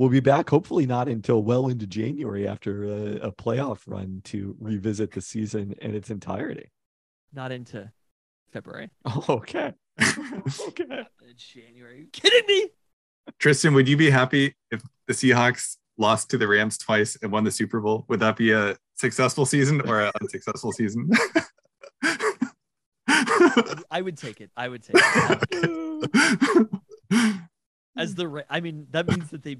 [0.00, 4.56] we'll be back, hopefully not until well into January after a, a playoff run to
[4.58, 6.70] revisit the season in its entirety.
[7.34, 7.92] not into
[8.50, 8.88] February.
[9.04, 10.84] Oh, okay, okay.
[10.90, 11.04] Uh,
[11.36, 11.92] January.
[11.92, 12.68] Are you kidding me?
[13.38, 17.44] Tristan, would you be happy if the Seahawks lost to the Rams twice and won
[17.44, 18.06] the Super Bowl?
[18.08, 21.10] Would that be a successful season or an unsuccessful season?
[23.90, 24.50] I would take it.
[24.56, 26.68] I would take it.
[27.96, 29.58] As the I mean, that means that they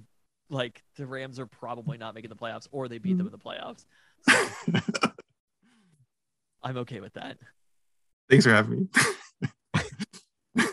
[0.51, 3.39] like the Rams are probably not making the playoffs or they beat them in the
[3.39, 3.86] playoffs.
[4.28, 5.10] So
[6.62, 7.39] I'm okay with that.
[8.28, 8.89] Thanks for having me.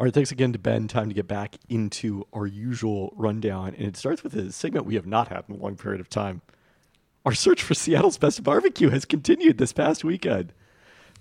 [0.00, 0.88] All right, thanks again to Ben.
[0.88, 3.74] Time to get back into our usual rundown.
[3.76, 6.08] And it starts with a segment we have not had in a long period of
[6.08, 6.40] time.
[7.26, 10.54] Our search for Seattle's best barbecue has continued this past weekend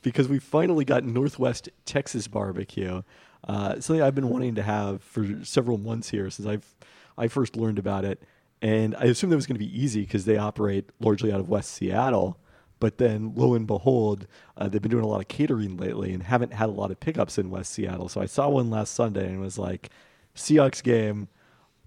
[0.02, 3.02] because we finally got Northwest Texas barbecue.
[3.46, 6.74] Uh, something I've been wanting to have for several months here since I've
[7.20, 8.24] I first learned about it.
[8.62, 11.48] And I assumed that was going to be easy because they operate largely out of
[11.48, 12.38] West Seattle.
[12.80, 14.26] But then, lo and behold,
[14.58, 17.00] uh, they've been doing a lot of catering lately and haven't had a lot of
[17.00, 18.10] pickups in West Seattle.
[18.10, 19.90] So I saw one last Sunday and was like,
[20.36, 21.28] Seahawks game.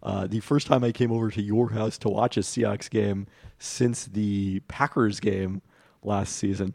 [0.03, 3.27] Uh, the first time I came over to your house to watch a Seahawks game
[3.59, 5.63] since the Packers game
[6.03, 6.75] last season.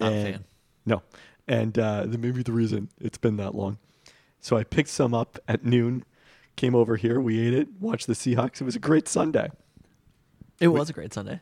[0.00, 0.44] Not And- fan.
[0.86, 1.02] No.
[1.46, 3.78] And uh, the, maybe the reason it's been that long.
[4.40, 6.04] So I picked some up at noon,
[6.58, 8.60] came over here, we ate it, watched the Seahawks.
[8.60, 9.50] It was a great Sunday.
[10.60, 11.40] It was a great Sunday.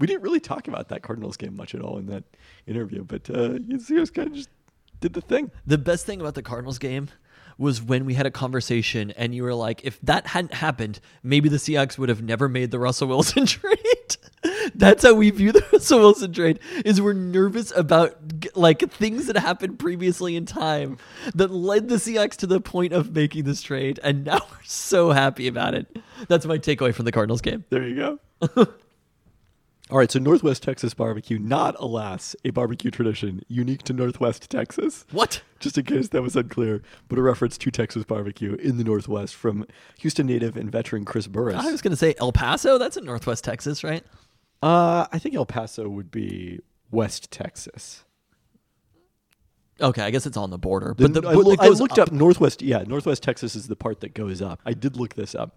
[0.00, 2.24] We didn't really talk about that Cardinals game much at all in that
[2.66, 4.48] interview, but uh, the Seahawks kind of just
[5.00, 5.52] did the thing.
[5.66, 7.10] The best thing about the Cardinals game
[7.58, 11.48] was when we had a conversation and you were like, if that hadn't happened, maybe
[11.48, 14.13] the Seahawks would have never made the Russell Wilson trade.
[14.74, 18.16] That's how we view the Russell Wilson trade is we're nervous about
[18.54, 20.98] like things that happened previously in time
[21.34, 25.10] that led the Seahawks to the point of making this trade and now we're so
[25.10, 25.96] happy about it.
[26.28, 27.64] That's my takeaway from the Cardinals game.
[27.70, 28.66] There you go.
[29.90, 35.04] All right, so Northwest Texas barbecue, not alas a barbecue tradition unique to Northwest Texas.
[35.10, 35.42] What?
[35.60, 39.34] Just in case that was unclear, but a reference to Texas barbecue in the Northwest
[39.34, 39.66] from
[39.98, 41.56] Houston native and veteran Chris Burris.
[41.56, 44.02] I was going to say El Paso, that's in Northwest Texas, right?
[44.62, 46.60] Uh, I think El Paso would be
[46.90, 48.04] West Texas.
[49.80, 50.94] Okay, I guess it's on the border.
[50.96, 52.12] The- But the, I, but I looked up.
[52.12, 52.62] Northwest.
[52.62, 54.60] Yeah, Northwest Texas is the part that goes up.
[54.64, 55.56] I did look this up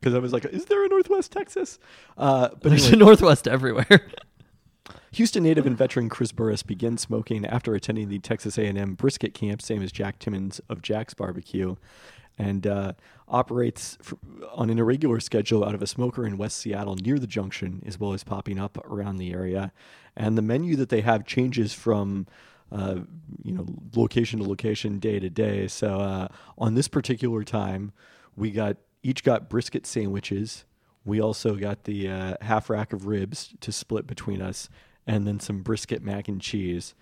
[0.00, 1.78] because I was like, "Is there a Northwest Texas?"
[2.16, 4.08] Uh, but There's anyway, a Northwest everywhere.
[5.12, 9.60] Houston native and veteran Chris Burris began smoking after attending the Texas A&M brisket camp,
[9.62, 11.74] same as Jack Timmons of Jack's Barbecue,
[12.38, 12.92] and uh,
[13.28, 14.14] operates f-
[14.52, 17.98] on an irregular schedule out of a smoker in West Seattle near the junction, as
[17.98, 19.72] well as popping up around the area.
[20.16, 22.26] And the menu that they have changes from
[22.72, 22.96] uh,
[23.42, 25.68] you know location to location, day to day.
[25.68, 27.92] So uh, on this particular time,
[28.34, 30.64] we got each got brisket sandwiches.
[31.04, 34.68] We also got the uh, half rack of ribs to split between us,
[35.06, 36.94] and then some brisket mac and cheese.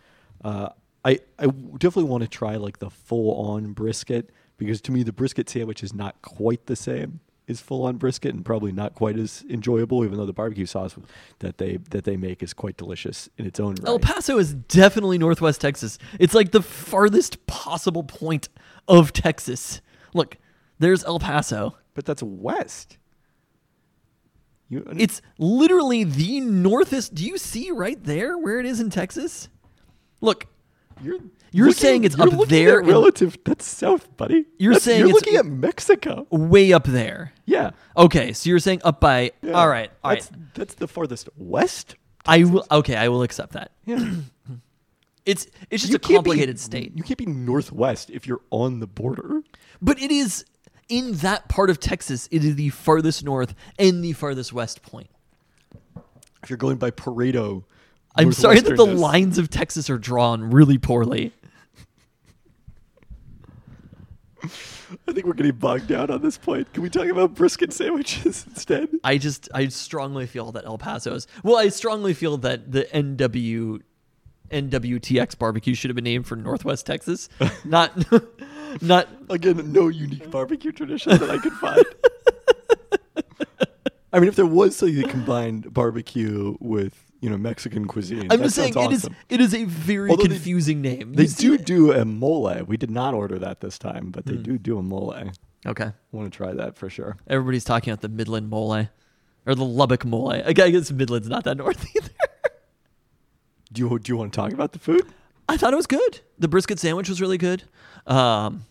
[0.44, 0.70] Uh,
[1.04, 5.12] I I definitely want to try like the full on brisket because to me the
[5.12, 9.18] brisket sandwich is not quite the same is full on brisket and probably not quite
[9.18, 10.96] as enjoyable, even though the barbecue sauce
[11.40, 13.88] that they that they make is quite delicious in its own right.
[13.88, 15.98] El Paso is definitely Northwest Texas.
[16.18, 18.48] It's like the farthest possible point
[18.88, 19.80] of Texas.
[20.14, 20.38] Look,
[20.78, 21.76] there's El Paso.
[21.94, 22.98] but that's west.
[24.68, 27.14] You, It's literally the northest.
[27.14, 29.48] Do you see right there where it is in Texas?
[30.22, 30.46] Look,
[31.02, 31.18] you're
[31.56, 33.38] you're looking- saying it's up there at in- relative.
[33.44, 34.44] That's south, buddy.
[34.58, 36.26] You're That's- saying you're looking at Mexico.
[36.30, 37.32] way up there.
[37.46, 37.70] Yeah.
[37.96, 39.32] Okay, so you're saying up by.
[39.42, 39.52] yeah.
[39.52, 40.20] All right, all right.
[40.22, 41.94] that's, That's the farthest west.
[42.26, 42.66] I will.
[42.70, 43.72] Okay, I will accept that.
[43.86, 44.12] Yeah.
[45.26, 48.42] It's it's just You a can't be- complicated state, You can't be northwest if you're
[48.50, 49.40] on the border.
[49.80, 50.44] but it is
[50.90, 52.28] in that part of Texas.
[52.30, 55.08] It is the farthest north and the farthest west point.
[56.42, 57.64] If you're going by Pareto.
[58.16, 61.32] I'm sorry that the lines of Texas are drawn really poorly.
[65.08, 66.72] I think we're getting bogged down on this point.
[66.72, 68.88] Can we talk about brisket sandwiches instead?
[69.02, 71.26] I just I strongly feel that El Paso's.
[71.42, 73.80] Well, I strongly feel that the NW
[74.50, 77.28] NWTX barbecue should have been named for Northwest Texas,
[77.64, 77.92] not
[78.80, 81.84] not Again, no unique barbecue tradition that I could find.
[84.12, 86.94] I mean, if there was something that combined barbecue with
[87.24, 90.10] you know Mexican cuisine, I'm that just saying sounds it is it is a very
[90.10, 91.14] Although they- confusing name.
[91.14, 92.54] They do it- do a mole.
[92.66, 95.14] We did not order that this time, but they do do a mole.
[95.66, 95.92] Okay.
[96.12, 97.16] want to try that for sure.
[97.26, 98.86] Everybody's talking about the Midland mole
[99.46, 100.30] or the Lubbock mole.
[100.30, 102.10] I guess Midland's not that north either.
[103.72, 105.02] Do you do you want to talk about the food?
[105.48, 106.20] I thought it was good.
[106.38, 107.64] The brisket sandwich was really good.
[108.06, 108.66] Um,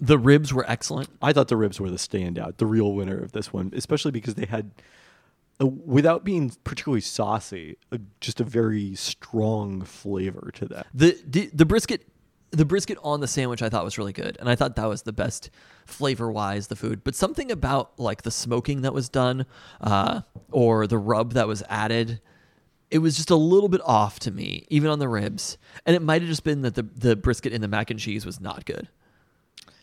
[0.00, 1.08] the ribs were excellent.
[1.22, 4.34] I thought the ribs were the standout, the real winner of this one, especially because
[4.34, 4.70] they had,
[5.60, 7.76] without being particularly saucy,
[8.20, 10.86] just a very strong flavor to that.
[10.92, 12.06] The, the the brisket
[12.50, 15.02] the brisket on the sandwich I thought was really good, and I thought that was
[15.02, 15.50] the best
[15.86, 17.04] flavor wise the food.
[17.04, 19.46] But something about like the smoking that was done,
[19.80, 22.20] uh, or the rub that was added,
[22.90, 25.58] it was just a little bit off to me, even on the ribs.
[25.84, 28.24] And it might have just been that the the brisket in the mac and cheese
[28.24, 28.88] was not good.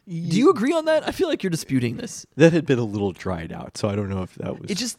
[0.07, 1.07] Do you agree on that?
[1.07, 2.25] I feel like you're disputing this.
[2.35, 4.71] That had been a little dried out, so I don't know if that was.
[4.71, 4.97] It just,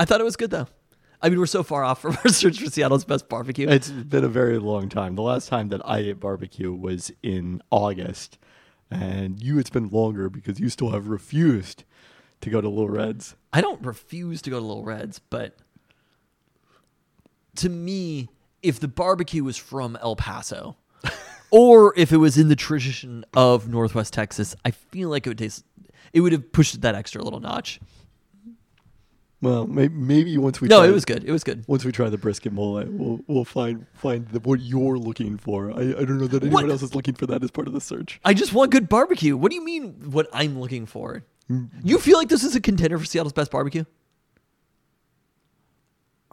[0.00, 0.66] I thought it was good though.
[1.20, 3.68] I mean, we're so far off from our search for Seattle's best barbecue.
[3.68, 5.14] It's been a very long time.
[5.14, 8.38] The last time that I ate barbecue was in August,
[8.90, 11.84] and you, it's been longer because you still have refused
[12.40, 13.36] to go to Little Reds.
[13.52, 15.54] I don't refuse to go to Little Reds, but
[17.56, 18.30] to me,
[18.62, 20.78] if the barbecue was from El Paso,
[21.50, 25.38] or if it was in the tradition of Northwest Texas, I feel like it would
[25.38, 25.62] taste.
[26.14, 27.80] It would have pushed that extra little notch.
[29.42, 31.24] Well, maybe, maybe once we No, try, it was good.
[31.24, 31.64] It was good.
[31.66, 35.70] Once we try the brisket mole, we'll we'll find find the, what you're looking for.
[35.70, 36.70] I, I don't know that anyone What?
[36.70, 38.20] else is looking for that as part of the search.
[38.22, 39.36] I just want good barbecue.
[39.38, 40.10] What do you mean?
[40.10, 41.24] What I'm looking for?
[41.50, 41.70] Mm.
[41.82, 43.84] You feel like this is a contender for Seattle's best barbecue?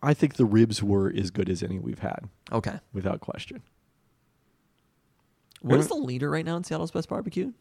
[0.03, 2.79] I think the ribs were as good as any we've had, Okay.
[2.93, 3.63] without question.
[5.61, 7.53] What is the leader right now in Seattle's best barbecue?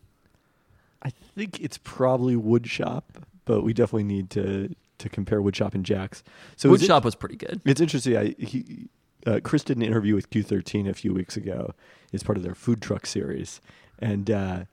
[1.03, 5.75] I think it's probably Wood Shop, but we definitely need to to compare Wood Shop
[5.75, 6.23] and Jack's.
[6.57, 7.61] So Wood it's, Shop was pretty good.
[7.65, 8.17] it's interesting.
[8.17, 8.89] I he,
[9.27, 11.75] uh, Chris did an interview with Q13 a few weeks ago
[12.13, 13.61] as part of their food truck series,
[13.99, 14.65] and uh,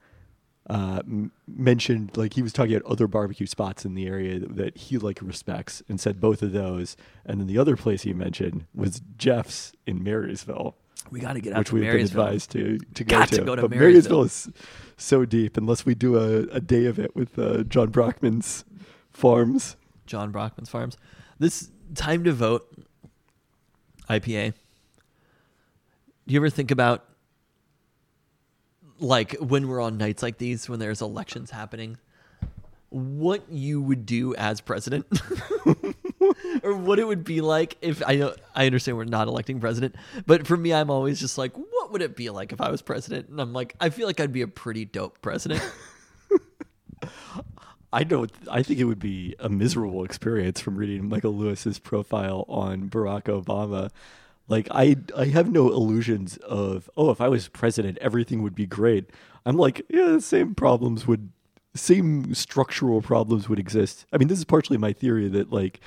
[0.70, 4.56] uh, m- mentioned like he was talking about other barbecue spots in the area that,
[4.56, 6.95] that he like respects, and said both of those.
[7.26, 10.76] And then the other place he mentioned was Jeff's in Marysville.
[11.12, 13.36] We got to get out which to we've been advised to to go to.
[13.36, 14.20] to go to but Marysville.
[14.20, 14.50] Marysville is
[14.95, 18.64] so deep unless we do a, a day of it with uh, John Brockman's
[19.12, 19.76] farms.
[20.06, 20.98] John Brockman's Farms.
[21.40, 22.68] This time to vote
[24.10, 24.54] IPA.
[26.28, 27.06] Do you ever think about
[29.00, 31.98] like when we're on nights like these when there's elections happening
[32.90, 35.06] what you would do as president
[36.64, 39.96] or what it would be like if I know I understand we're not electing president
[40.28, 42.82] but for me I'm always just like what would it be like if I was
[42.82, 45.64] president and I'm like I feel like I'd be a pretty dope president
[47.94, 48.32] I don't.
[48.49, 53.26] I think it would be a miserable experience from reading Michael Lewis's profile on Barack
[53.26, 53.91] Obama.
[54.48, 58.65] Like I, I have no illusions of oh, if I was president, everything would be
[58.65, 59.11] great.
[59.45, 61.30] I'm like, yeah, same problems would,
[61.76, 64.06] same structural problems would exist.
[64.11, 65.80] I mean, this is partially my theory that like,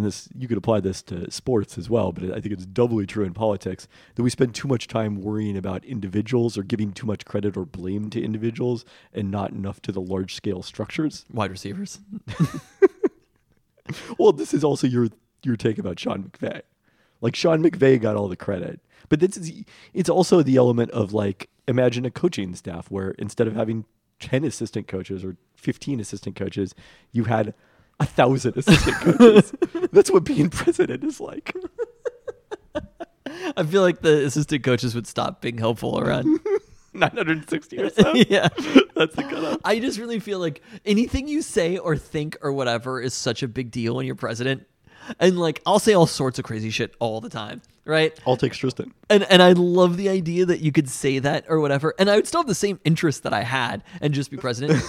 [0.00, 3.06] and this you could apply this to sports as well, but I think it's doubly
[3.06, 7.06] true in politics that we spend too much time worrying about individuals or giving too
[7.06, 11.24] much credit or blame to individuals and not enough to the large scale structures.
[11.32, 12.00] wide receivers
[14.18, 15.08] Well, this is also your
[15.42, 16.62] your take about Sean McVay.
[17.20, 21.12] Like Sean McVay got all the credit, but this is it's also the element of
[21.12, 23.84] like imagine a coaching staff where instead of having
[24.18, 26.74] ten assistant coaches or fifteen assistant coaches,
[27.12, 27.54] you had
[28.00, 29.52] a thousand assistant coaches.
[29.92, 31.54] That's what being president is like.
[33.56, 36.40] I feel like the assistant coaches would stop being helpful around.
[36.92, 38.14] 960 or so.
[38.14, 38.48] yeah.
[38.96, 39.58] That's the cutoff.
[39.64, 43.48] I just really feel like anything you say or think or whatever is such a
[43.48, 44.66] big deal when you're president.
[45.20, 48.18] And like I'll say all sorts of crazy shit all the time, right?
[48.26, 48.92] I'll take Tristan.
[49.08, 51.94] And and I love the idea that you could say that or whatever.
[51.98, 54.82] And I would still have the same interest that I had and just be president.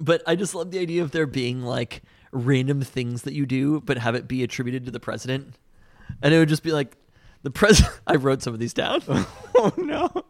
[0.00, 2.02] But I just love the idea of there being like
[2.32, 5.54] random things that you do, but have it be attributed to the president.
[6.22, 6.96] And it would just be like
[7.42, 7.94] the president.
[8.06, 10.24] I wrote some of these down Oh no.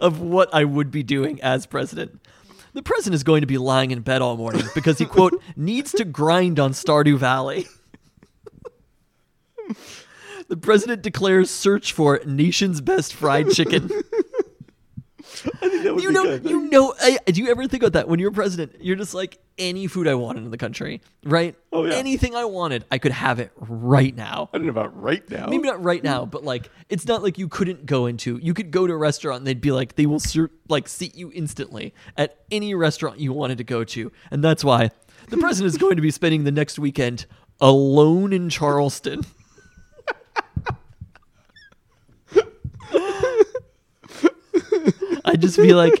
[0.00, 2.20] of what I would be doing as president.
[2.74, 5.92] The president is going to be lying in bed all morning because he quote needs
[5.92, 7.66] to grind on Stardew Valley.
[10.48, 13.90] the president declares search for nation's best fried chicken.
[15.46, 16.48] I think that would you be know, good.
[16.48, 16.94] you know.
[17.00, 18.76] I, do you ever think about that when you're president?
[18.80, 21.54] You're just like any food I wanted in the country, right?
[21.72, 21.94] Oh, yeah.
[21.94, 24.50] Anything I wanted, I could have it right now.
[24.52, 25.46] I don't know about right now.
[25.46, 28.38] Maybe not right now, but like it's not like you couldn't go into.
[28.42, 31.14] You could go to a restaurant and they'd be like they will ser- like seat
[31.14, 34.90] you instantly at any restaurant you wanted to go to, and that's why
[35.28, 37.26] the president is going to be spending the next weekend
[37.60, 39.24] alone in Charleston.
[45.28, 45.92] I'd just be like,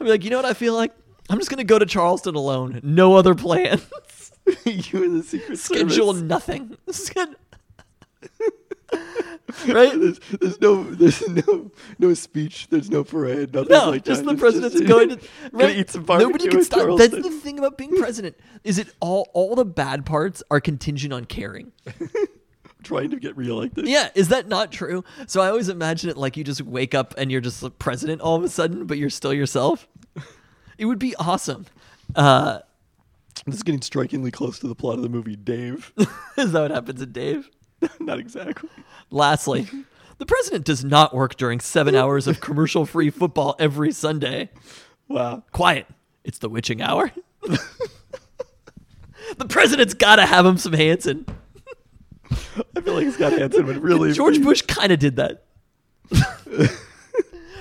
[0.00, 0.92] I'd be like, you know what I feel like?
[1.28, 2.80] I'm just gonna go to Charleston alone.
[2.82, 3.82] No other plans.
[4.64, 6.22] you in the secret Schedule Service.
[6.22, 6.76] nothing.
[9.68, 9.98] Right?
[9.98, 12.66] There's, there's no there's no no speech.
[12.68, 13.54] There's no parade.
[13.54, 14.32] Nothing No, like just that.
[14.32, 15.18] the president's just- going to
[15.52, 15.76] right?
[15.76, 16.80] eat some barbecue Nobody can stop.
[16.80, 17.10] Charleston.
[17.22, 18.36] That's the thing about being president.
[18.64, 21.72] Is it all all the bad parts are contingent on caring?
[22.86, 23.88] Trying to get reelected.
[23.88, 25.02] Yeah, is that not true?
[25.26, 28.20] So I always imagine it like you just wake up and you're just the president
[28.20, 29.88] all of a sudden, but you're still yourself.
[30.78, 31.66] It would be awesome.
[32.14, 32.60] Uh,
[33.44, 35.92] This is getting strikingly close to the plot of the movie Dave.
[36.38, 37.50] is that what happens in Dave?
[38.00, 38.68] Not exactly.
[39.10, 39.66] Lastly,
[40.18, 44.50] the president does not work during seven hours of commercial-free football every Sunday.
[45.08, 45.42] Wow.
[45.52, 45.86] Quiet.
[46.24, 47.10] It's the witching hour.
[47.42, 47.58] the
[49.48, 51.26] president's got to have him some Hansen.
[52.76, 55.44] I feel like Scott Hansen would really George be Bush kind of did that.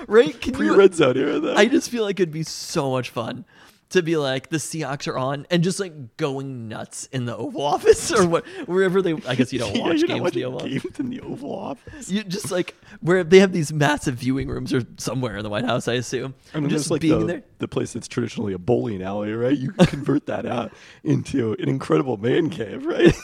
[0.08, 0.40] right?
[0.40, 1.56] Can pre you red zone era though.
[1.56, 3.46] I just feel like it'd be so much fun
[3.90, 7.62] to be like the Seahawks are on and just like going nuts in the Oval
[7.66, 9.14] Office or what wherever they.
[9.28, 10.60] I guess you don't watch you're games in the Oval.
[10.60, 10.84] Office.
[10.84, 12.10] games in the Oval Office.
[12.10, 15.66] You just like where they have these massive viewing rooms or somewhere in the White
[15.66, 16.36] House, I assume.
[16.54, 17.44] I mean, just like being the, there.
[17.60, 19.58] the place that's traditionally a bowling alley, right?
[19.58, 20.72] You convert that out
[21.04, 23.16] into an incredible man cave, right?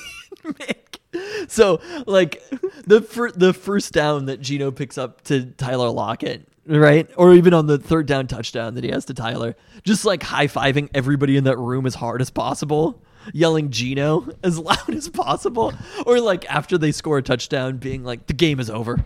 [1.52, 2.42] So like
[2.86, 7.10] the fir- the first down that Geno picks up to Tyler Lockett, right?
[7.18, 10.48] Or even on the third down touchdown that he has to Tyler, just like high
[10.48, 13.04] fiving everybody in that room as hard as possible,
[13.34, 15.74] yelling Geno as loud as possible,
[16.06, 19.04] or like after they score a touchdown, being like the game is over.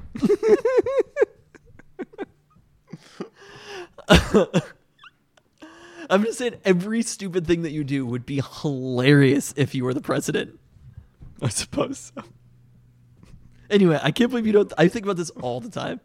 [6.08, 9.96] I'm just saying every stupid thing that you do would be hilarious if you were
[9.96, 10.60] the president.
[11.42, 12.24] I suppose so.
[13.70, 14.72] Anyway, I can't believe you don't.
[14.78, 16.00] I think about this all the time.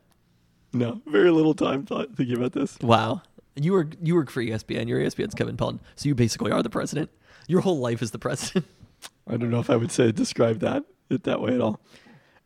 [0.72, 2.78] No, very little time thought, thinking about this.
[2.80, 3.22] Wow,
[3.56, 4.88] you work you work for ESPN.
[4.88, 7.10] You're ESPN's Kevin Pelton, so you basically are the president.
[7.48, 8.66] Your whole life is the president.
[9.26, 11.80] I don't know if I would say describe that it that way at all.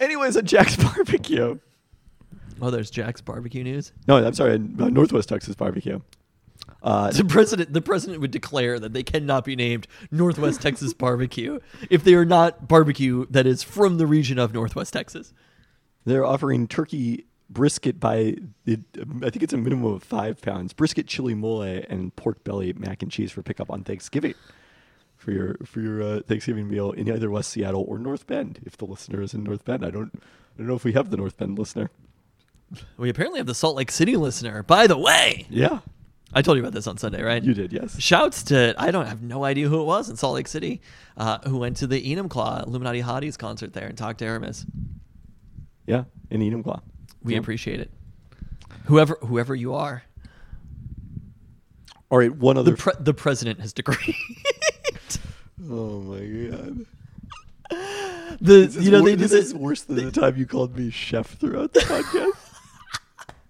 [0.00, 1.58] Anyways, at Jack's Barbecue.
[2.60, 3.92] Oh, there's Jack's barbecue news.
[4.06, 4.58] No, I'm sorry, uh,
[4.88, 6.00] Northwest Texas Barbecue.
[6.82, 11.58] Uh, The president, the president would declare that they cannot be named Northwest Texas Barbecue
[11.90, 15.32] if they are not barbecue that is from the region of Northwest Texas.
[16.04, 18.78] they're offering turkey brisket by the,
[19.22, 20.72] I think it's a minimum of five pounds.
[20.72, 24.34] Brisket, chili mole, and pork belly mac and cheese for pickup on Thanksgiving.
[25.16, 28.60] For your for your uh, Thanksgiving meal in either West Seattle or North Bend.
[28.66, 31.08] If the listener is in North Bend, I don't I don't know if we have
[31.10, 31.90] the North Bend listener.
[32.98, 34.62] We apparently have the Salt Lake City listener.
[34.62, 35.78] By the way, Yeah,
[36.34, 37.42] I told you about this on Sunday, right?
[37.42, 37.72] you did.
[37.72, 38.00] Yes.
[38.00, 40.80] Shouts to I don't have no idea who it was in Salt Lake City,
[41.16, 44.66] uh, who went to the Enumclaw Illuminati Hotties concert there and talked to Aramis.
[45.86, 46.80] Yeah, in Enumclaw.
[47.22, 47.38] We Yeah.
[47.40, 47.90] appreciate it.
[48.86, 50.02] Whoever whoever you are,
[52.10, 52.76] All right, one the other.
[52.76, 54.14] pre- the president has decreed.
[55.70, 56.18] oh my
[56.50, 56.86] god.
[58.40, 59.46] the you know wor- they did this this.
[59.46, 62.43] is worse than the time you called me chef throughout the podcast.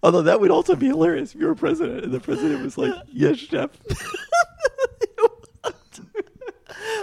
[0.04, 2.92] Although that would also be hilarious if you were president and the president was like,
[3.10, 3.70] "Yes, chef."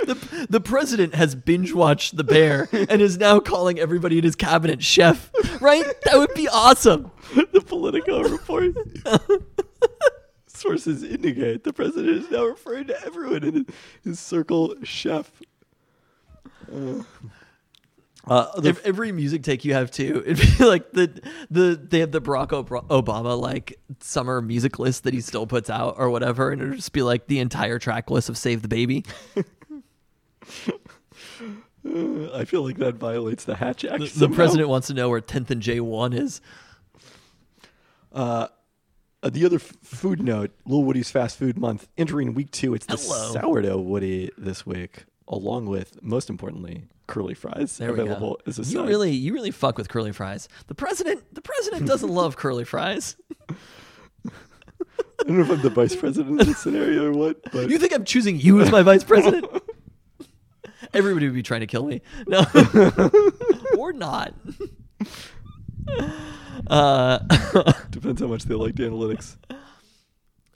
[0.05, 4.35] the, the president has binge watched The Bear and is now calling everybody in his
[4.35, 5.31] cabinet chef.
[5.59, 5.83] Right?
[6.05, 7.09] That would be awesome.
[7.51, 8.75] the Politico report.
[10.45, 13.65] Sources indicate the president is now referring to everyone in
[14.03, 15.31] his circle chef.
[16.71, 17.01] Uh,
[18.27, 22.11] uh, the every music take you have too, it'd be like the the they have
[22.11, 22.49] the Barack
[22.87, 26.93] Obama like summer music list that he still puts out or whatever, and it'd just
[26.93, 29.43] be like the entire track list of "Save the Baby." Uh,
[32.35, 33.99] I feel like that violates the Hatch Act.
[33.99, 36.41] The, the president wants to know where 10th and J one is.
[38.11, 38.47] Uh,
[39.23, 42.73] the other f- food note: Lil Woody's Fast Food Month entering week two.
[42.73, 43.31] It's the Hello.
[43.33, 48.79] sourdough Woody this week, along with most importantly curly fries There available as a You
[48.79, 48.87] side.
[48.87, 50.47] really, you really fuck with curly fries.
[50.67, 53.15] The president, the president doesn't love curly fries.
[54.29, 57.77] I don't know if I'm the vice president in this scenario or what, but You
[57.77, 59.45] think I'm choosing you as my vice president?
[60.93, 62.01] Everybody would be trying to kill me.
[62.27, 62.43] No,
[63.77, 64.33] or not.
[66.67, 67.19] Uh,
[67.91, 69.37] depends how much they liked analytics.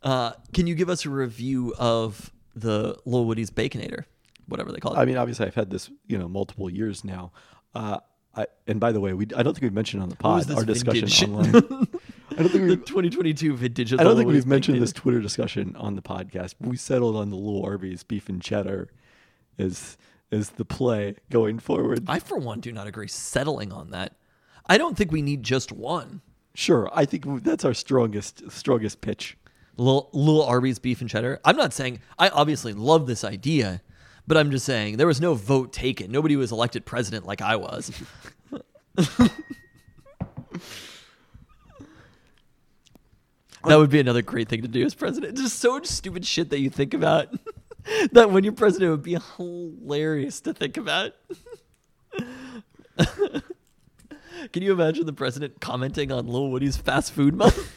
[0.04, 4.06] uh, can you give us a review of the Lil Woody's Baconator,
[4.48, 4.98] whatever they call it?
[4.98, 7.32] I mean, obviously, I've had this, you know, multiple years now.
[7.74, 8.00] Uh,
[8.36, 10.66] I, and by the way, we I don't think we've mentioned on the pod our
[10.66, 11.24] discussion vintage?
[11.24, 11.88] online.
[12.32, 13.94] I don't think the we've, 2022 vintage.
[13.94, 16.56] I don't think we've mentioned this Twitter discussion on the podcast.
[16.60, 18.90] We settled on the Little Arby's beef and cheddar
[19.58, 19.98] as
[20.32, 22.04] as the play going forward.
[22.08, 24.16] I, for one, do not agree settling on that.
[24.66, 26.22] I don't think we need just one.
[26.56, 29.38] Sure, I think that's our strongest strongest pitch.
[29.78, 31.42] Little, little Arby's beef and cheddar.
[31.44, 33.82] I'm not saying I obviously love this idea,
[34.28, 36.12] but I'm just saying there was no vote taken.
[36.12, 37.92] Nobody was elected president like I was.
[43.66, 45.38] that would be another great thing to do as president.
[45.38, 47.30] Just so much stupid shit that you think about.
[48.12, 51.14] that when you're president would be hilarious to think about.
[54.52, 57.72] Can you imagine the president commenting on Lil Woody's fast food month?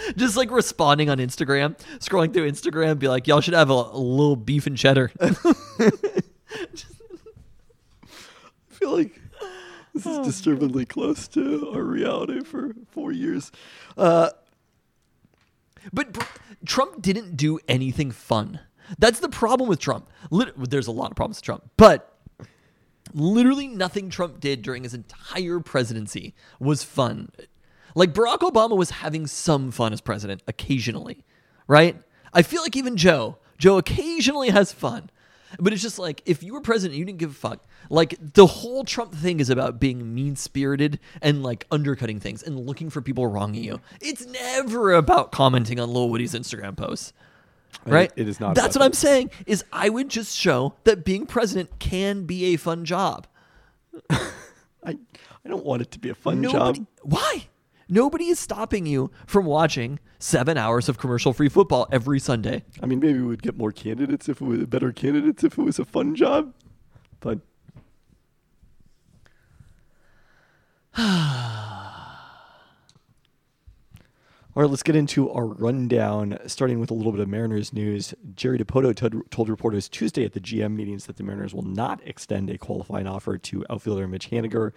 [0.16, 3.98] Just like responding on Instagram, scrolling through Instagram, be like, y'all should have a, a
[3.98, 5.10] little beef and cheddar.
[5.20, 5.30] I
[8.68, 9.20] feel like
[9.94, 13.50] this is disturbingly close to our reality for four years.
[13.96, 14.30] Uh,
[15.92, 16.22] But Br-
[16.64, 18.60] Trump didn't do anything fun.
[18.98, 20.08] That's the problem with Trump.
[20.30, 22.16] Lit- there's a lot of problems with Trump, but
[23.14, 27.30] literally nothing Trump did during his entire presidency was fun.
[27.94, 31.24] Like Barack Obama was having some fun as president occasionally,
[31.66, 31.96] right?
[32.32, 35.10] I feel like even Joe, Joe occasionally has fun.
[35.58, 37.64] But it's just like if you were president, you didn't give a fuck.
[37.88, 42.58] Like the whole Trump thing is about being mean spirited and like undercutting things and
[42.60, 43.80] looking for people wronging you.
[44.00, 47.12] It's never about commenting on Lil Woody's Instagram posts.
[47.86, 48.12] Right?
[48.16, 49.30] it is not That's what I'm saying.
[49.46, 53.26] Is I would just show that being president can be a fun job.
[54.10, 54.98] I
[55.44, 56.86] I don't want it to be a fun Nobody, job.
[57.02, 57.46] Why?
[57.90, 62.62] Nobody is stopping you from watching seven hours of commercial-free football every Sunday.
[62.80, 65.62] I mean, maybe we would get more candidates if it was better candidates if it
[65.62, 66.54] was a fun job.
[67.18, 67.40] But
[74.56, 78.14] All right, let's get into our rundown, starting with a little bit of Mariners news.
[78.34, 82.00] Jerry Dipoto told, told reporters Tuesday at the GM meetings that the Mariners will not
[82.04, 84.72] extend a qualifying offer to outfielder Mitch Haniger.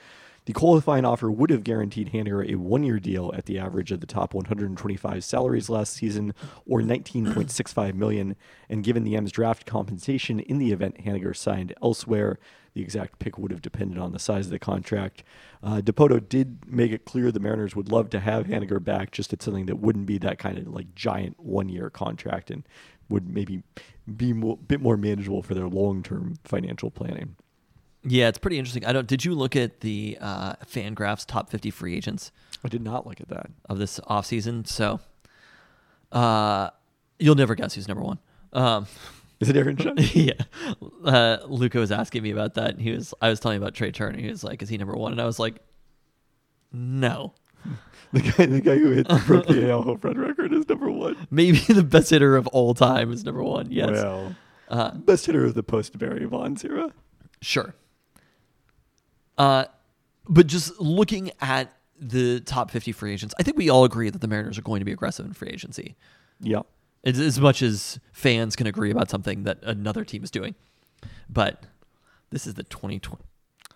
[0.46, 4.06] The qualifying offer would have guaranteed Haniger a one-year deal at the average of the
[4.06, 6.34] top 125 salaries last season,
[6.66, 8.36] or 19.65 million.
[8.70, 12.40] And given the M's draft compensation in the event Haniger signed elsewhere,
[12.74, 15.24] the exact pick would have depended on the size of the contract.
[15.62, 19.32] Uh, Dipoto did make it clear the Mariners would love to have Haniger back, just
[19.32, 22.68] at something that wouldn't be that kind of like giant one-year contract and
[23.08, 23.64] would maybe
[24.18, 27.36] be a bit more manageable for their long-term financial planning.
[28.06, 28.86] Yeah, it's pretty interesting.
[28.86, 29.08] I don't.
[29.08, 32.32] Did you look at the uh, Fangraphs top 50 free agents
[32.64, 33.48] I did not look at that.
[33.70, 34.68] of this offseason?
[34.68, 35.00] So,
[36.12, 36.70] uh,
[37.20, 38.20] you'll never guess who's number one.
[38.52, 38.88] Um,
[39.40, 40.16] Is it Aaron Judge?
[40.16, 40.34] yeah,
[41.04, 42.72] uh, Luca was asking me about that.
[42.72, 43.14] And he was.
[43.22, 44.20] I was telling him about Trea Turner.
[44.20, 45.56] He was like, "Is he number one?" And I was like,
[46.72, 47.34] "No."
[48.14, 51.16] the guy, the guy who hit broke the AL home run record is number one.
[51.32, 53.72] Maybe the best hitter of all time is number one.
[53.72, 54.36] Yes, Well,
[54.70, 56.92] uh, best hitter of the post Barry Bonds era.
[57.42, 57.74] Sure.
[59.38, 59.66] Uh,
[60.28, 64.20] but just looking at the top 50 free agents, I think we all agree that
[64.20, 65.96] the Mariners are going to be aggressive in free agency.
[66.40, 66.62] Yeah.
[67.04, 70.56] As, as much as fans can agree about something that another team is doing.
[71.30, 71.66] But
[72.30, 73.24] this is the 2020.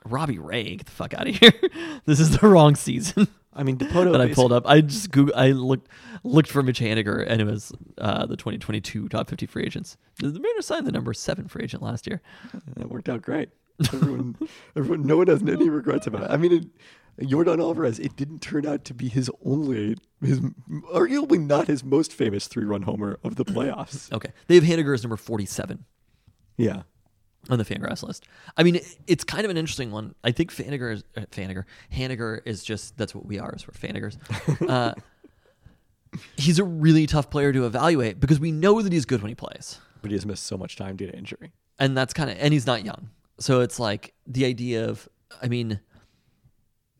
[0.05, 1.51] Robbie Ray, get the fuck out of here.
[2.05, 3.27] this is the wrong season
[3.57, 4.67] I mean, Dipoto that I pulled up.
[4.67, 5.89] I just Google, I looked
[6.23, 9.97] looked for Mitch Haniger, and it was uh, the 2022 top 50 free agents.
[10.17, 12.21] The Mariners signed the number seven free agent last year.
[12.75, 13.49] That worked out great.
[13.93, 14.35] Everyone,
[14.75, 16.31] everyone, no one has any regrets about it.
[16.31, 20.39] I mean, it, Yordan Alvarez, it didn't turn out to be his only, his
[20.93, 24.11] arguably not his most famous three-run homer of the playoffs.
[24.11, 24.31] Okay.
[24.47, 25.83] They have Haniger as number 47
[26.57, 26.83] Yeah,
[27.49, 28.27] on the Fangraphs list.
[28.55, 30.13] I mean, it- it's kind of an interesting one.
[30.23, 31.63] I think Faniger is uh, Faniger.
[31.93, 33.53] Haniger is just that's what we are.
[33.55, 34.17] Is we're Fanigers.
[34.69, 34.93] Uh,
[36.35, 39.35] he's a really tough player to evaluate because we know that he's good when he
[39.35, 41.51] plays, but he has missed so much time due to injury.
[41.79, 43.09] and that's kind of and he's not young.
[43.39, 45.07] So it's like the idea of,
[45.41, 45.79] I mean,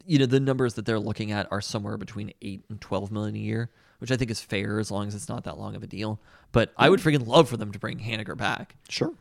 [0.05, 3.35] you know, the numbers that they're looking at are somewhere between eight and twelve million
[3.35, 5.83] a year, which I think is fair as long as it's not that long of
[5.83, 6.19] a deal.
[6.51, 7.03] But I would mm.
[7.03, 8.75] freaking love for them to bring Haniger back.
[8.87, 9.13] Sure.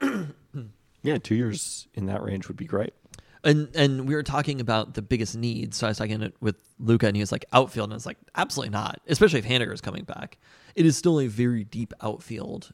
[1.02, 2.92] yeah, two years in that range would be great.
[3.44, 5.76] And and we were talking about the biggest needs.
[5.76, 8.18] So I was talking with Luca, and he was like outfield, and I was like,
[8.34, 9.00] absolutely not.
[9.06, 10.38] Especially if Haniger is coming back,
[10.74, 12.72] it is still a very deep outfield.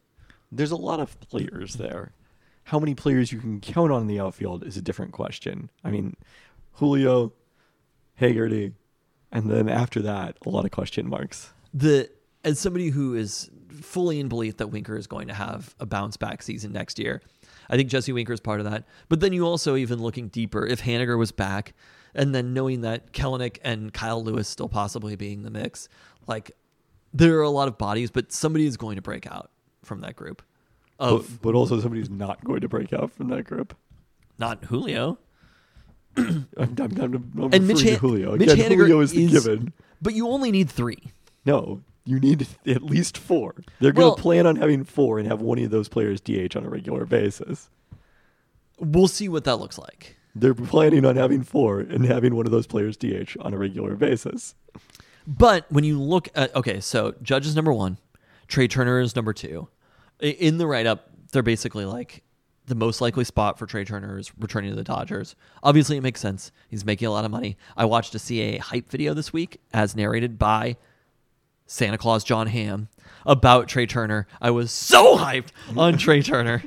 [0.50, 2.12] There's a lot of players there.
[2.68, 5.70] How many players you can count on in the outfield is a different question.
[5.82, 6.14] I mean,
[6.74, 7.32] Julio,
[8.16, 8.74] Haggerty,
[9.32, 11.54] and then after that, a lot of question marks.
[11.72, 12.10] The
[12.44, 16.18] as somebody who is fully in belief that Winker is going to have a bounce
[16.18, 17.22] back season next year,
[17.70, 18.84] I think Jesse Winker is part of that.
[19.08, 21.72] But then you also even looking deeper, if Haniger was back,
[22.14, 25.88] and then knowing that Kelenic and Kyle Lewis still possibly being the mix,
[26.26, 26.52] like
[27.14, 29.50] there are a lot of bodies, but somebody is going to break out
[29.82, 30.42] from that group.
[30.98, 33.76] Of But, but also somebody's not going to break out from that group.
[34.38, 35.18] not Julio.
[36.16, 38.36] I'm, I'm, I'm, I'm And Mitch, to Han- Julio.
[38.36, 39.72] Mitch Again, Haniger Julio is the is- given.
[40.02, 41.12] But you only need three.
[41.44, 43.54] No, you need at least four.
[43.80, 46.56] They're going Well- to plan on having four and have one of those players DH
[46.56, 47.68] on a regular basis.
[48.80, 50.16] We'll see what that looks like.
[50.34, 53.96] They're planning on having four and having one of those players DH on a regular
[53.96, 54.54] basis.
[55.26, 57.98] But when you look at okay, so Judge is number one,
[58.46, 59.68] Trea Turner is number two.
[60.20, 62.22] In the write up, they're basically like
[62.66, 65.36] the most likely spot for Trea Turner is returning to the Dodgers.
[65.62, 66.52] Obviously, it makes sense.
[66.68, 67.56] He's making a lot of money.
[67.76, 70.76] I watched a CAA hype video this week, as narrated by
[71.66, 72.88] Santa Claus Jon Hamm,
[73.24, 74.26] about Trea Turner.
[74.40, 76.62] I was so hyped on Trea Turner.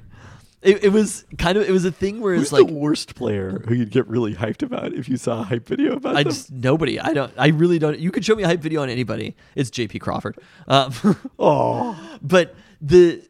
[0.62, 3.64] It, it was kind of it was a thing where it's like the worst player
[3.68, 6.32] who you'd get really hyped about if you saw a hype video about I them?
[6.32, 7.00] just nobody.
[7.00, 7.34] I don't.
[7.36, 7.98] I really don't.
[7.98, 9.36] You could show me a hype video on anybody.
[9.56, 9.98] It's J.P.
[10.00, 10.38] Crawford.
[10.68, 10.94] Um,
[11.40, 13.28] Oh, but the,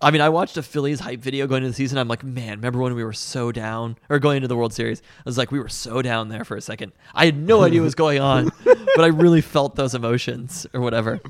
[0.00, 1.98] I mean, I watched a Phillies hype video going into the season.
[1.98, 5.02] I'm like, man, remember when we were so down or going into the World Series?
[5.18, 6.92] I was like, we were so down there for a second.
[7.14, 10.80] I had no idea what was going on, but I really felt those emotions or
[10.80, 11.20] whatever.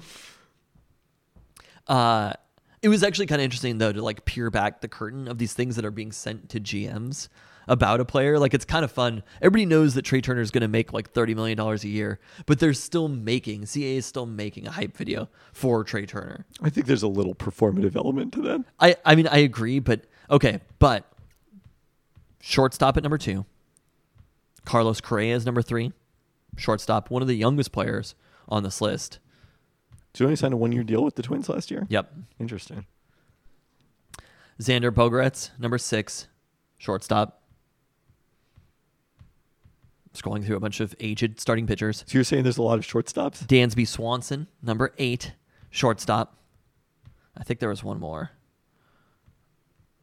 [1.86, 2.34] Uh,
[2.82, 5.54] it was actually kind of interesting though to like peer back the curtain of these
[5.54, 7.28] things that are being sent to GMs
[7.68, 8.38] about a player.
[8.38, 9.22] Like it's kind of fun.
[9.40, 12.18] Everybody knows that Trea Turner is going to make like thirty million dollars a year,
[12.46, 16.46] but they're still making CA is still making a hype video for Trea Turner.
[16.62, 18.64] I think there's a little performative element to that.
[18.80, 21.10] I I mean I agree, but okay, but
[22.40, 23.44] shortstop at number two.
[24.64, 25.92] Carlos Correa is number three.
[26.56, 28.14] Shortstop, one of the youngest players
[28.48, 29.18] on this list.
[30.12, 31.86] Did you only sign a one year deal with the Twins last year?
[31.88, 32.12] Yep.
[32.40, 32.86] Interesting.
[34.60, 36.26] Xander Bogaerts, number six,
[36.78, 37.37] shortstop.
[40.14, 42.04] Scrolling through a bunch of aged starting pitchers.
[42.06, 43.46] So you're saying there's a lot of shortstops?
[43.46, 45.32] Dansby Swanson, number eight,
[45.70, 46.38] shortstop.
[47.36, 48.30] I think there was one more.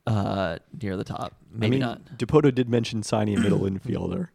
[0.07, 2.17] Uh, near the top, maybe I mean, not.
[2.17, 4.27] Dipoto did mention signing a middle infielder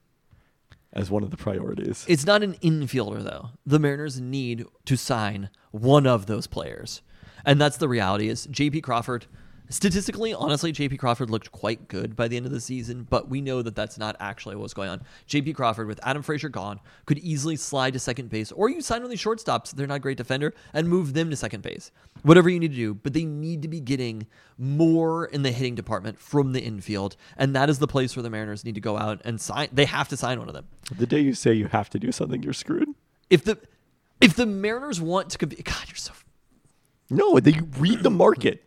[0.93, 2.05] as one of the priorities.
[2.09, 3.51] It's not an infielder though.
[3.65, 7.03] The Mariners need to sign one of those players.
[7.45, 9.27] And that's the reality is JP Crawford
[9.71, 13.41] statistically honestly JP Crawford looked quite good by the end of the season, but we
[13.41, 15.03] know that that's not actually what's going on.
[15.29, 18.99] JP Crawford with Adam Frazier gone could easily slide to second base or you sign
[18.99, 21.91] one of these shortstops, they're not a great defender and move them to second base.
[22.23, 24.27] Whatever you need to do, but they need to be getting
[24.59, 28.29] more in the hitting department from the infield, and that is the place where the
[28.29, 29.69] Mariners need to go out and sign.
[29.73, 30.67] They have to sign one of them
[30.97, 32.89] the day you say you have to do something, you're screwed.
[33.29, 33.59] if the
[34.21, 36.13] if the Mariners want to compete, God, you're so.
[37.09, 38.63] No, they read the market.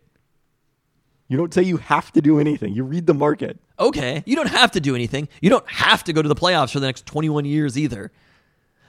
[1.34, 2.74] You don't say you have to do anything.
[2.74, 3.58] You read the market.
[3.80, 5.28] Okay, you don't have to do anything.
[5.40, 8.12] You don't have to go to the playoffs for the next 21 years either.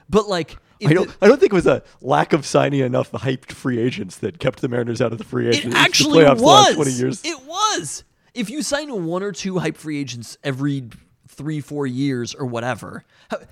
[0.08, 0.56] But like,
[0.86, 1.10] I don't.
[1.20, 4.60] I don't think it was a lack of signing enough hyped free agents that kept
[4.60, 5.66] the Mariners out of the free agents.
[5.66, 7.20] it the actually playoffs the last twenty years.
[7.24, 8.04] It was.
[8.32, 10.84] If you sign one or two hype free agents every
[11.26, 13.04] three, four years or whatever,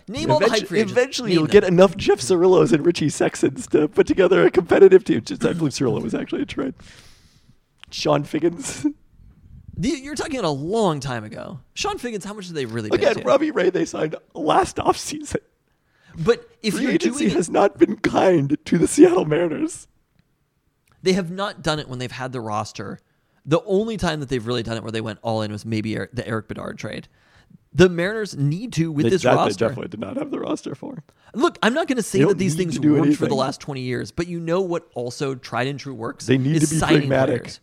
[0.06, 0.92] name all the hype free agents.
[0.92, 1.52] eventually, Name you'll them.
[1.52, 5.20] get enough Jeff Cirillos and Richie Sexsons to put together a competitive team.
[5.22, 6.74] Just, I believe Cirillo was actually a trade.
[7.94, 8.86] Chone Figgins.
[9.76, 11.60] The- You're talking about a long time ago.
[11.74, 12.96] Chone Figgins, how much did they really pay?
[12.96, 13.22] Again, to?
[13.22, 15.36] Robbie Ray they signed last offseason.
[16.16, 19.88] But if Free you're agency doing it, has not been kind to the Seattle Mariners.
[21.02, 22.98] they have not done it when they've had the roster
[23.46, 25.94] The only time that they've really done it where they went all in was maybe
[26.12, 27.08] the Erik Bedard trade.
[27.72, 29.68] The Mariners need to with They- this that they roster.
[29.68, 31.02] definitely did not have the roster for.
[31.34, 34.12] Look, I'm not going to say that these things worked for the last 20 years,
[34.12, 36.26] but you know what also tried and true works?
[36.26, 37.42] They need is to be signing pragmatic.
[37.42, 37.60] players.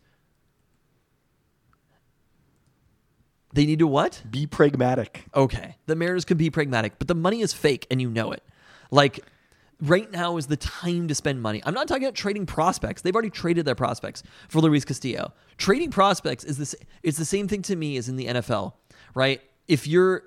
[3.53, 4.23] They need to what?
[4.29, 5.25] Be pragmatic.
[5.35, 5.75] Okay.
[5.85, 8.43] The Mariners can be pragmatic, but the money is fake and you know it.
[8.91, 9.19] Like
[9.81, 11.61] right now is the time to spend money.
[11.65, 13.01] I'm not talking about trading prospects.
[13.01, 15.33] They've already traded their prospects for Luis Castillo.
[15.57, 18.73] Trading prospects is this it's the same thing to me as in the NFL,
[19.15, 19.41] right?
[19.67, 20.23] If you're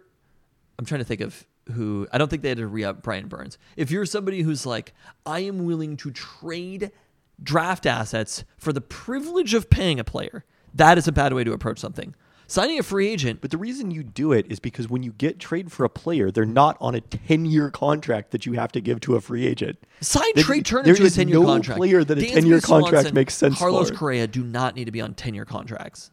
[0.78, 3.58] I'm trying to think of who I don't think they had to re-up Brian Burns.
[3.76, 4.92] If you're somebody who's like,
[5.24, 6.90] I am willing to trade
[7.42, 10.44] draft assets for the privilege of paying a player,
[10.74, 12.14] that is a bad way to approach something.
[12.46, 15.38] Signing a free agent, But the reason you do it is because when you get
[15.38, 18.80] trade for a player, they're not on a 10 year contract that you have to
[18.80, 19.78] give to a free agent.
[20.00, 21.78] Sign There- Trea Turner there to a 10 year no contract.
[21.78, 23.96] player that a 10-year contract Swanson, makes sense Carlos for.
[23.96, 26.10] Correa do not need to be on 10 year contracts.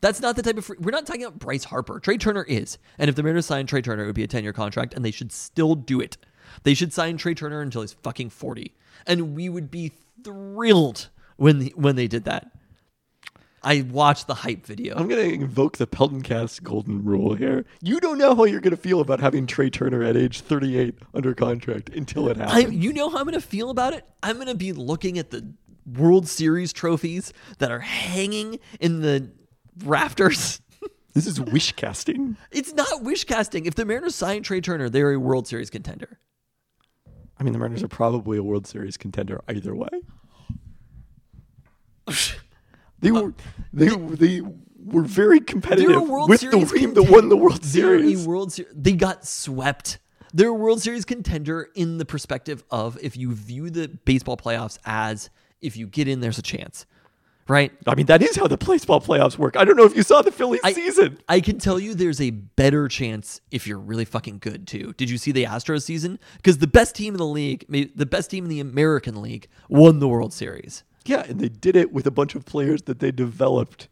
[0.00, 1.98] That's not the type of free, we're not talking about Bryce Harper.
[1.98, 2.78] Trea Turner is.
[2.98, 5.04] And if the Mariners sign Trea Turner, it would be a 10 year contract, and
[5.04, 6.16] they should still do it.
[6.62, 8.74] They should sign Trea Turner until he's fucking 40.
[9.06, 12.52] And we would be thrilled when, the, when they did that.
[13.62, 14.94] I watched the hype video.
[14.96, 17.64] I'm going to invoke the Peltoncast golden rule here.
[17.80, 20.94] You don't know how you're going to feel about having Trea Turner at age 38
[21.14, 22.74] under contract until it I, happens.
[22.74, 24.06] you know how I'm going to feel about it?
[24.22, 25.52] I'm going to be looking at the
[25.96, 29.30] World Series trophies that are hanging in the
[29.84, 30.60] rafters.
[31.14, 32.36] this is wish casting.
[32.52, 33.66] It's not wish casting.
[33.66, 36.18] If the Mariners sign Trea Turner, they're a World Series contender.
[37.40, 39.88] I mean, the Mariners are probably a World Series contender either way.
[43.00, 43.34] They uh, were
[43.72, 44.42] they they
[44.84, 48.26] were very competitive World with Series the team that won the World Series.
[48.26, 48.72] World Series.
[48.74, 49.98] They got swept.
[50.32, 54.78] They're a World Series contender in the perspective of if you view the baseball playoffs
[54.84, 55.30] as
[55.60, 56.86] if you get in, there's a chance,
[57.48, 57.72] right?
[57.86, 59.56] I mean, that is how the baseball playoffs work.
[59.56, 61.18] I don't know if you saw the Phillies I- season.
[61.28, 64.92] I can tell you there's a better chance if you're really fucking good too.
[64.98, 66.18] Did you see the Astros season?
[66.36, 69.98] Because the best team in the league, the best team in the American League, won
[69.98, 70.84] the World Series.
[71.04, 73.88] Yeah, and they did it with a bunch of players that they developed.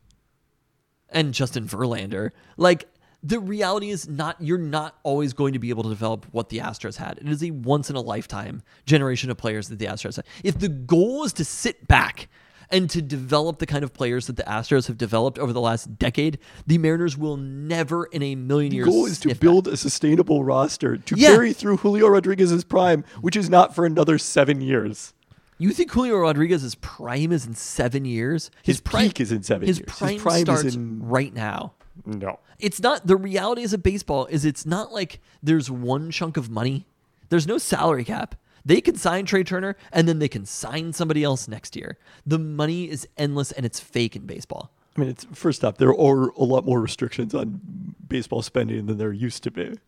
[1.08, 2.30] and Justin Verlander.
[2.56, 2.86] Like
[3.22, 6.58] the reality is not you're not always going to be able to develop what the
[6.58, 7.18] Astros had.
[7.18, 10.26] It is a once in a lifetime generation of players that the Astros had.
[10.44, 12.28] If the goal is to sit back
[12.70, 15.96] and to develop the kind of players that the Astros have developed over the last
[15.98, 18.86] decade, the Mariners will never in a million years.
[18.86, 21.28] The goal is to build a sustainable roster to Yeah.
[21.30, 25.14] carry through Julio Rodriguez's prime, which is not for another seven years.
[25.58, 28.50] You think Julio Rodriguez's prime is in seven years?
[28.62, 29.88] His prime, peak is in seven His years.
[29.90, 31.72] His prime, prime is starts in- right now.
[32.04, 32.40] No.
[32.58, 36.50] it's not the reality as a baseball is it's not like there's one chunk of
[36.50, 36.86] money.
[37.30, 38.34] There's no salary cap.
[38.66, 41.96] They can sign Trea Turner and then they can sign somebody else next year.
[42.26, 44.72] The money is endless and it's fake in baseball.
[44.96, 47.60] I mean, it's first off, there are a lot more restrictions on
[48.06, 49.78] baseball spending than there used to be.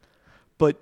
[0.56, 0.80] But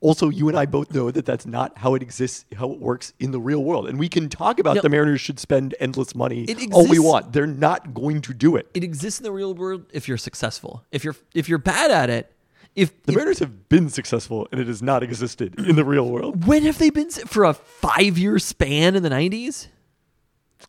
[0.00, 3.12] also, you and I both know that that's not how it exists, how it works
[3.18, 3.88] in the real world.
[3.88, 4.82] And we can talk about No.
[4.82, 7.32] the Mariners should spend endless money It all we want.
[7.32, 8.68] They're not going to do it.
[8.74, 10.84] It exists in the real world if you're successful.
[10.92, 12.32] If you're if you're bad at it,
[12.74, 16.08] if, The if- Mariners have been successful, and it has not existed in the real
[16.10, 16.46] world.
[16.46, 19.68] when have they been for a five year span in the nineties?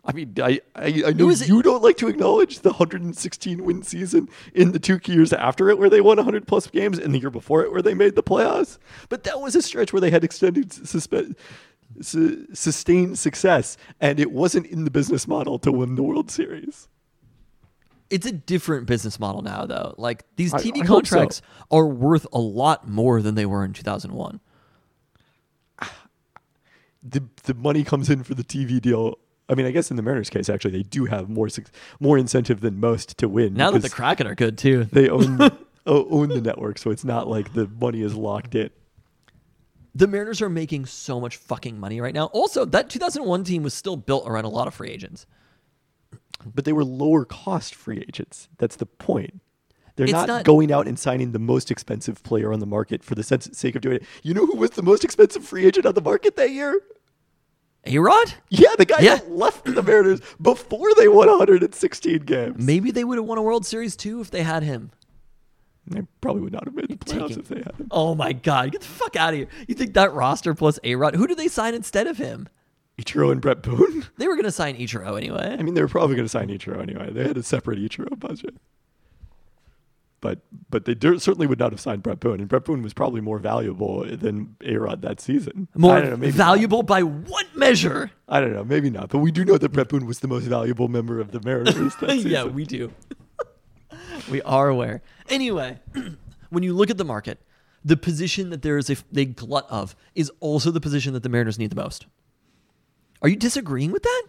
[0.05, 4.29] I mean, I I, I know you don't like to acknowledge the 116 win season
[4.53, 7.29] in the two years after it, where they won 100 plus games, and the year
[7.29, 8.77] before it, where they made the playoffs.
[9.09, 11.35] But that was a stretch where they had extended suspe-
[12.01, 16.87] su- sustained success, and it wasn't in the business model to win the World Series.
[18.09, 19.93] It's a different business model now, though.
[19.97, 20.93] Like these TV I so.
[20.93, 24.39] contracts are worth a lot more than they were in two thousand one.
[27.03, 29.17] The the money comes in for the TV deal.
[29.49, 31.47] I mean, I guess in the Mariners' case, actually, they do have more
[31.99, 33.53] more incentive than most to win.
[33.53, 34.85] Now that the Kraken are good too.
[34.85, 35.39] they own
[35.85, 38.69] own the network, so it's not like the money is locked in.
[39.95, 42.25] The Mariners are making so much fucking money right now.
[42.27, 45.25] Also, that 2001 team was still built around a lot of free agents.
[46.53, 48.47] but they were lower cost free agents.
[48.59, 49.41] That's the point.
[49.95, 53.15] They're not, not- going out and signing the most expensive player on the market for
[53.15, 54.03] the sense, sake of doing it.
[54.21, 56.79] You know who was the most expensive free agent on the market that year?
[57.87, 58.33] A Rod?
[58.49, 59.15] Yeah, the guy Yeah.
[59.15, 62.63] that left the Mariners before they won 116 games.
[62.63, 64.91] Maybe they would have won a World Series too if they had him.
[65.89, 67.87] They probably would not have made the playoffs taking- if they had him.
[67.91, 68.71] Oh my God.
[68.73, 69.47] Get the fuck out of here.
[69.67, 71.15] You think that roster plus A Rod?
[71.15, 72.49] Who did they sign instead of him?
[72.99, 74.05] Ichiro and Brett Boone.
[74.17, 75.55] They were going to sign Ichiro anyway.
[75.57, 77.11] I mean, they were probably going to sign Ichiro anyway.
[77.11, 78.55] They had a separate Ichiro budget.
[80.21, 80.39] But
[80.69, 83.37] but they certainly would not have signed Brett Boone, and Brett Boone was probably more
[83.39, 85.67] valuable than A Rod that season.
[85.75, 86.37] I More don't know, maybe not.
[86.37, 88.11] valuable by what measure?
[88.27, 90.45] I don't know, maybe not, but we do know that Brett Boone was the most
[90.45, 92.31] valuable member of the Mariners that season.
[92.31, 92.91] yeah, we do.
[94.31, 95.01] we are aware.
[95.29, 95.79] Anyway,
[96.49, 97.41] when you look at the market,
[97.85, 101.29] the position that there is a big glut of is also the position that the
[101.29, 102.05] Mariners need the most.
[103.21, 104.23] Are you disagreeing with that?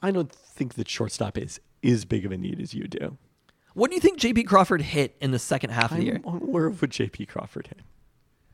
[0.00, 3.16] I don't think that shortstop is as big of a need as you do.
[3.74, 6.20] What do you think JP Crawford hit in the second half of the year?
[6.24, 7.80] I'm unaware of what JP Crawford hit.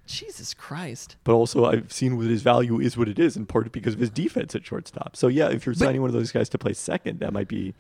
[0.07, 1.17] Jesus Christ.
[1.25, 4.01] But also, I've seen what his value is what it is, in part because of
[4.01, 5.15] his defense at shortstop.
[5.17, 7.49] So, yeah, if you're But- signing one of those guys to play second, that might
[7.49, 7.75] be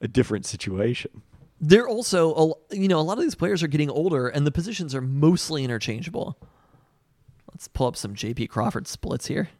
[0.00, 1.22] a different situation.
[1.60, 4.50] They're also, a- you know, a lot of these players are getting older and the
[4.52, 6.38] positions are mostly interchangeable.
[7.52, 9.50] Let's pull up some JP Crawford splits here.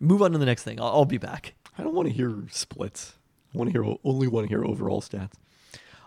[0.00, 0.80] Move on to the next thing.
[0.80, 1.54] I'll, I'll be back.
[1.78, 3.14] I don't want to hear splits.
[3.54, 5.32] I want to hear only want to hear overall stats.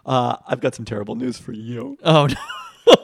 [0.05, 1.97] Uh, I've got some terrible news for you.
[2.03, 2.35] Oh, no.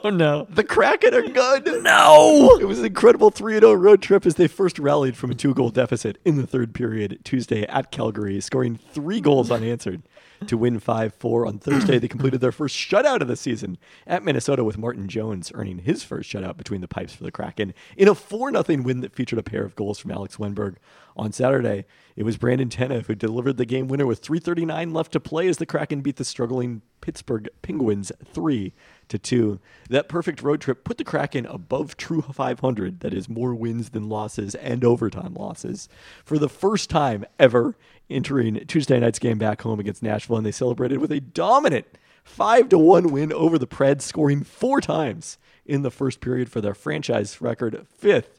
[0.04, 0.46] Oh, no.
[0.48, 1.82] The Kraken are good.
[1.82, 2.56] No!
[2.60, 5.54] It was an incredible 3 0 road trip as they first rallied from a two
[5.54, 10.02] goal deficit in the third period Tuesday at Calgary, scoring three goals unanswered
[10.46, 11.46] to win 5 4.
[11.46, 13.76] On Thursday, they completed their first shutout of the season
[14.06, 17.74] at Minnesota with Martin Jones earning his first shutout between the pipes for the Kraken
[17.96, 20.76] in a 4 0 win that featured a pair of goals from Alex Wennberg.
[21.16, 21.84] On Saturday,
[22.16, 25.58] it was Brandon Tanev who delivered the game winner with 3.39 left to play as
[25.58, 28.72] the Kraken beat the struggling Pittsburgh Penguins 3
[29.08, 29.60] to 2.
[29.90, 34.08] That perfect road trip put the Kraken above true 500, that is more wins than
[34.08, 35.88] losses and overtime losses,
[36.24, 37.76] for the first time ever
[38.08, 41.86] entering Tuesday night's game back home against Nashville and they celebrated with a dominant
[42.24, 46.60] 5 to 1 win over the Preds, scoring 4 times in the first period for
[46.60, 48.38] their franchise record 5th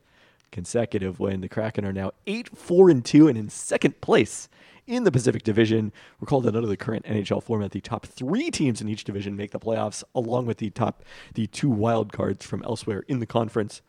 [0.54, 1.42] consecutive win.
[1.42, 4.48] The Kraken are now 8 4 and 2 and in second place
[4.88, 5.92] in the Pacific Division.
[6.22, 9.52] Recall that under the current NHL format, the top three teams in each division make
[9.52, 11.04] the playoffs, along with the top
[11.34, 13.82] the two wild cards from elsewhere in the conference.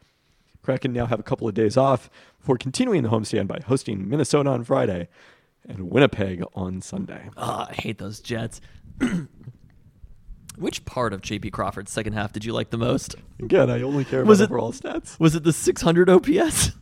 [0.62, 2.08] Kraken now have a couple of days off
[2.40, 5.08] before continuing the homestand by hosting Minnesota on Friday
[5.68, 7.28] and Winnipeg on Sunday.
[7.36, 8.60] Ah, I hate those Jets.
[10.56, 13.16] Which part of JP Crawford's second half did you like the most?
[13.40, 15.18] Again, I only care about Was it- overall stats.
[15.18, 16.72] Was it the 600 OPS?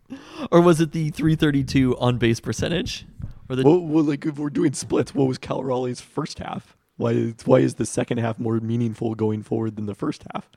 [0.50, 3.06] or was it the 332 on base percentage?
[3.48, 6.76] Or the Well, well, like if we're doing splits, what was Cal Raleigh's first half?
[6.98, 10.48] Why is why is the second half more meaningful going forward than the first half?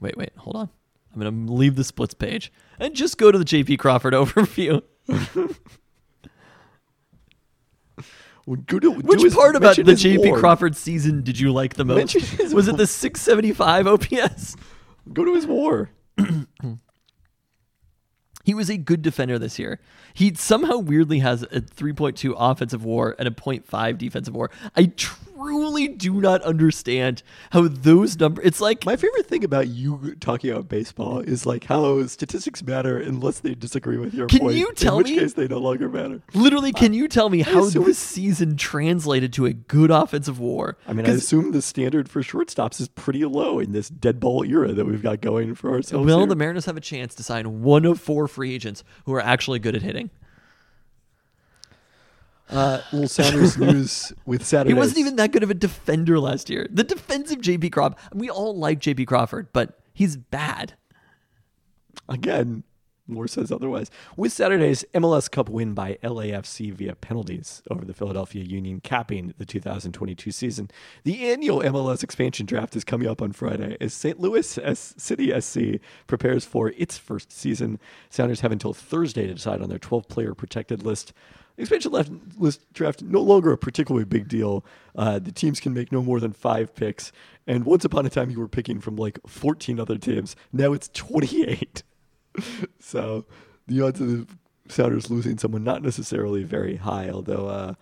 [0.00, 0.68] Wait, wait, hold on.
[1.12, 4.82] I'm going to leave the splits page and just go to the JP Crawford overview.
[8.46, 10.38] Do Which his- part about the JP.
[10.38, 12.14] Crawford season did you like the most?
[12.52, 14.56] Was it the 675 OPS?
[15.12, 15.90] Go to his war.
[18.44, 19.78] He was a good defender this year.
[20.14, 24.50] He somehow weirdly has a 3.2 offensive war and a 0.5 defensive war.
[24.76, 24.92] I
[25.42, 28.44] truly do not understand how those numbers.
[28.46, 32.98] It's like My favorite thing about you talking about baseball is like how statistics matter
[32.98, 34.56] unless they disagree with your Can point.
[34.56, 36.22] you tell in which me- case they no longer matter.
[36.34, 36.70] literally.
[36.74, 40.78] Uh, can you tell me how assume this season translated to a good offensive war?
[40.86, 44.44] I mean, I assume the standard for shortstops is pretty low in this dead ball
[44.44, 46.06] era that we've got going for ourselves.
[46.06, 46.26] well, here.
[46.28, 49.58] the Mariners have a chance to sign one of four free agents who are actually
[49.58, 50.10] good at hitting.
[52.52, 54.70] Uh, little Sounders news with Saturday.
[54.70, 56.68] He wasn't even that good of a defender last year.
[56.70, 60.74] The defensive JP Crawford, we all like JP Crawford, but he's bad.
[62.08, 62.64] Again,
[63.12, 63.90] Moore says otherwise.
[64.16, 69.44] With Saturday's MLS Cup win by LAFC via penalties over the Philadelphia Union, capping the
[69.44, 70.70] 2022 season,
[71.04, 74.20] the annual MLS expansion draft is coming up on Friday as St.
[74.20, 77.78] Louis S- City SC prepares for its first season.
[78.10, 81.12] Sounders have until Thursday to decide on their 12 player protected list.
[81.58, 84.64] Expansion left list draft no longer a particularly big deal.
[84.96, 87.12] Uh, the teams can make no more than five picks,
[87.46, 90.34] and once upon a time you were picking from like 14 other teams.
[90.52, 91.82] Now it's 28.
[92.78, 93.24] so
[93.66, 94.26] the odds of the
[94.68, 97.74] Sounders losing someone not necessarily very high, although uh,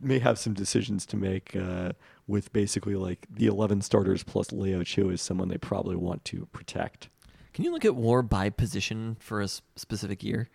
[0.00, 1.92] may have some decisions to make uh,
[2.26, 6.46] with basically like the 11 starters plus Leo Chu is someone they probably want to
[6.52, 7.08] protect.
[7.52, 10.48] Can you look at war by position for a specific year?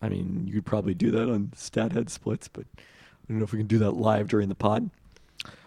[0.00, 2.80] I mean, you could probably do that on StatHead splits, but I
[3.28, 4.90] don't know if we can do that live during the pod.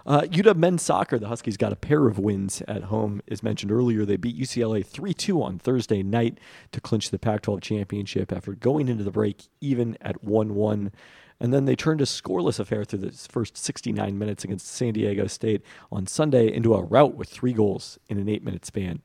[0.06, 3.22] Uh, UW men's soccer, the Huskies got a pair of wins at home.
[3.30, 6.40] As mentioned earlier, they beat UCLA 3 2 on Thursday night
[6.72, 10.92] to clinch the Pac 12 championship after going into the break even at 1 1.
[11.40, 15.28] And then they turned a scoreless affair through the first 69 minutes against San Diego
[15.28, 15.62] State
[15.92, 19.02] on Sunday into a rout with three goals in an eight minute span.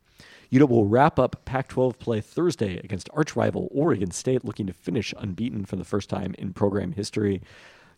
[0.52, 4.72] UW will wrap up Pac 12 play Thursday against arch rival Oregon State, looking to
[4.72, 7.42] finish unbeaten for the first time in program history.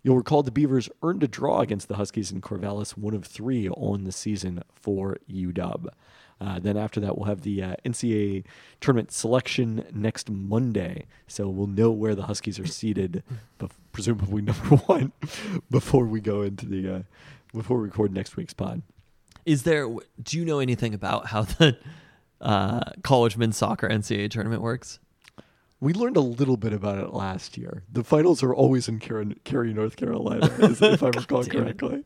[0.04, 3.70] You'll recall the Beavers earned a draw against the Huskies in Corvallis, one of three
[3.70, 5.88] on the season for UW.
[6.40, 8.44] Uh, then after that, we'll have the uh, NCAA
[8.82, 13.22] tournament selection next Monday, so we'll know where the Huskies are seated,
[13.58, 15.12] bef- presumably number one,
[15.70, 17.02] before we go into the uh,
[17.54, 18.82] before we record next week's pod.
[19.46, 19.88] Is there?
[20.22, 21.78] Do you know anything about how the
[22.42, 24.98] uh, college men's soccer NCAA tournament works?
[25.80, 27.82] We learned a little bit about it last year.
[27.92, 32.04] The finals are always in Cary, Cary North Carolina, if I recall correctly.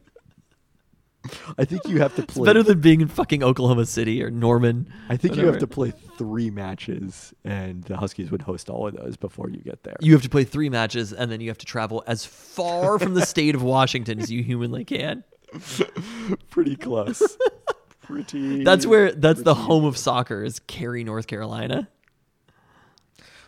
[1.59, 2.47] I think you have to It's play.
[2.47, 4.91] better than being in fucking Oklahoma City or Norman.
[5.09, 8.97] I think you have to play three matches, and the Huskies would host all of
[8.97, 9.97] those before you get there.
[10.01, 13.15] You have to play three matches, and then you have to travel as far from
[13.15, 15.25] the state of Washington as you humanly can.
[16.51, 17.37] Pretty close.
[18.01, 18.65] Pretty.
[18.65, 21.89] That's where that's the home of soccer is Cary, North Carolina.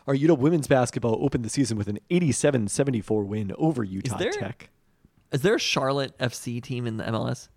[0.06, 4.70] Our UW women's basketball opened the season with an 87-74 win over Utah there- Tech.
[5.32, 7.48] Is there a Charlotte FC team in the MLS?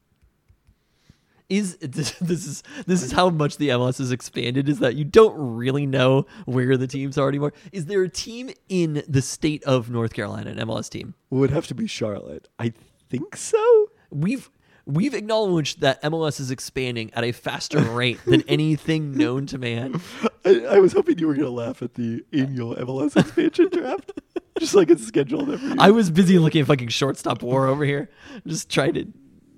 [1.49, 4.69] Is this, this is this is how much the MLS has expanded?
[4.69, 7.53] Is that you don't really know where the teams are anymore?
[7.71, 11.15] Is there a team in the state of North Carolina, an MLS team?
[11.31, 12.47] Would have to be Charlotte.
[12.59, 12.73] I
[13.09, 13.89] think so.
[14.11, 14.49] We've
[14.85, 20.01] we've acknowledged that MLS is expanding at a faster rate than anything known to man.
[20.45, 24.11] I, I was hoping you were going to laugh at the annual MLS expansion draft,
[24.59, 25.77] just like it's scheduled every year.
[25.79, 28.09] I was busy looking at fucking shortstop war over here,
[28.45, 29.07] just trying to.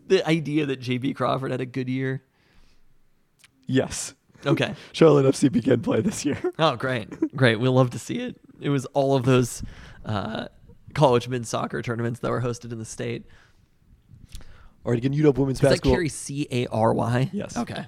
[0.07, 2.21] The idea that JP Crawford had a good year.
[3.65, 4.13] yes.
[4.45, 4.75] Okay.
[4.91, 6.37] Charlotte FC began play this year.
[6.59, 7.55] Oh, great, great.
[7.59, 8.39] We'll love to see it.
[8.61, 9.63] It was all of those
[10.05, 10.49] uh,
[10.93, 13.25] college men's soccer tournaments that were hosted in the state.
[14.85, 15.93] All right, again, UW women's Does that basketball.
[15.93, 17.29] carry C A R Y?
[17.33, 17.57] Yes.
[17.57, 17.85] Okay.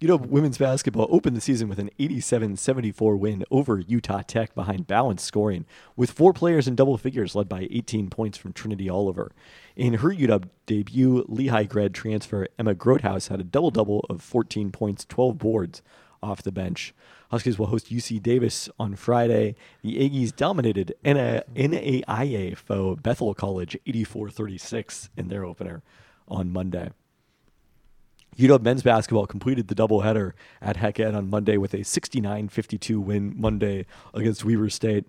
[0.00, 5.24] UW women's basketball opened the season with an 87-74 win over Utah Tech behind balanced
[5.26, 9.32] scoring, with four players in double figures led by 18 points from Trinity Oliver.
[9.76, 15.04] In her UW debut, Lehigh grad transfer Emma Grothaus had a double-double of 14 points,
[15.04, 15.82] 12 boards
[16.22, 16.94] off the bench.
[17.30, 19.54] Huskies will host UC Davis on Friday.
[19.82, 25.82] The Aggies dominated NA- NAIA foe Bethel College 84-36 in their opener
[26.30, 26.90] on Monday.
[28.36, 30.32] UW men's basketball completed the doubleheader
[30.62, 35.04] at Hec Ed on Monday with a 69-52 win Monday against Weber State.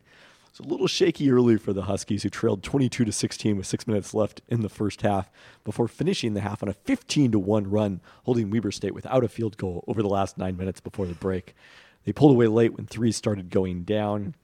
[0.49, 3.87] It's a little shaky early for the Huskies, who trailed 22 to 16 with six
[3.87, 5.31] minutes left in the first half,
[5.63, 9.29] before finishing the half on a 15 to one run, holding Weber State without a
[9.29, 11.55] field goal over the last nine minutes before the break.
[12.03, 14.35] They pulled away late when threes started going down.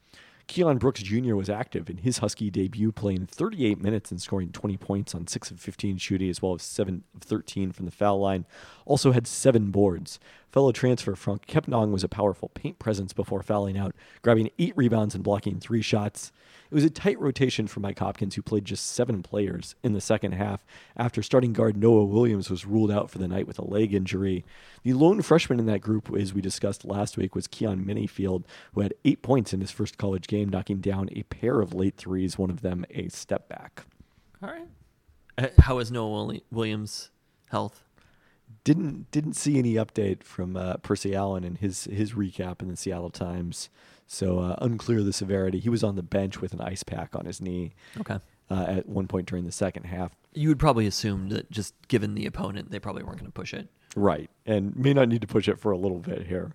[0.47, 1.35] Keion Brooks Jr.
[1.35, 5.51] was active in his Husky debut, playing 38 minutes and scoring 20 points on 6
[5.51, 8.45] of 15 shooting, as well as 7 of 13 from the foul line.
[8.85, 10.19] Also had 7 boards.
[10.49, 15.15] Fellow transfer Franck Kepnang was a powerful paint presence before fouling out, grabbing 8 rebounds
[15.15, 16.31] and blocking 3 shots.
[16.69, 20.01] It was a tight rotation for Mike Hopkins, who played just 7 players in the
[20.01, 20.65] second half
[20.95, 24.43] after starting guard Noah Williams was ruled out for the night with a leg injury.
[24.83, 28.81] The lone freshman in that group, as we discussed last week, was Keyon Menifield, who
[28.81, 32.37] had 8 points in his first college game, knocking down a pair of late threes,
[32.37, 33.85] one of them a step back.
[34.43, 34.67] All right.
[35.37, 37.11] Uh, How is Noah Williams'
[37.49, 37.83] health?
[38.63, 42.75] didn't didn't see any update from uh, Percy Allen in his his recap in the
[42.77, 43.69] Seattle Times.
[44.07, 45.59] So uh, unclear the severity.
[45.59, 48.19] He was on the bench with an ice pack on his knee Okay.
[48.49, 50.11] uh, at one point during the second half.
[50.33, 53.53] You would probably assume that just given the opponent, they probably weren't going to push
[53.53, 53.67] it.
[53.95, 56.53] Right, and may not need to push it for a little bit here.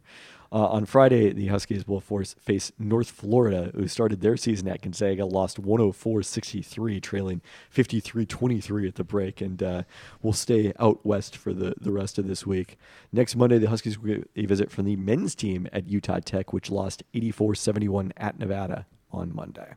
[0.53, 4.83] Uh, on Friday, the Huskies will force, face North Florida, who started their season at
[4.83, 7.41] Gonzaga, lost 104-63, trailing
[7.75, 9.83] 53-23 at the break, and uh,
[10.21, 12.77] will stay out west for the, the rest of this week.
[13.11, 16.53] Next Monday, the Huskies will get a visit from the men's team at Utah Tech,
[16.53, 19.77] which lost 84-71 at Nevada on Monday.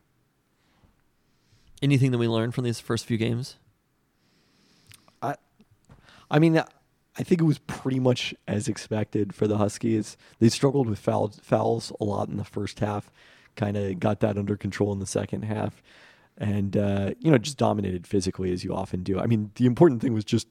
[1.80, 3.56] Anything that we learned from these first few games?
[5.22, 5.36] I,
[6.30, 6.62] I mean,
[7.18, 10.16] I think it was pretty much as expected for the Huskies.
[10.38, 13.10] They struggled with fouls, fouls a lot in the first half,
[13.54, 15.82] kind of got that under control in the second half,
[16.36, 19.18] and uh, you know just dominated physically as you often do.
[19.18, 20.46] I mean, the important thing was just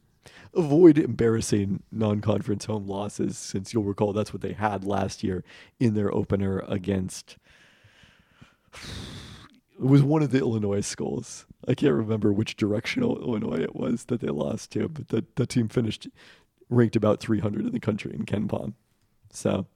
[0.56, 5.44] avoid embarrassing non-conference home losses, since you'll recall that's what they had last year
[5.80, 7.38] in their opener against.
[9.78, 11.46] It was one of the Illinois schools.
[11.68, 15.50] I can't remember which directional Illinois it was that they lost to, but that that
[15.50, 16.08] team finished
[16.70, 18.74] ranked about 300 in the country in KenPom.
[19.32, 19.68] So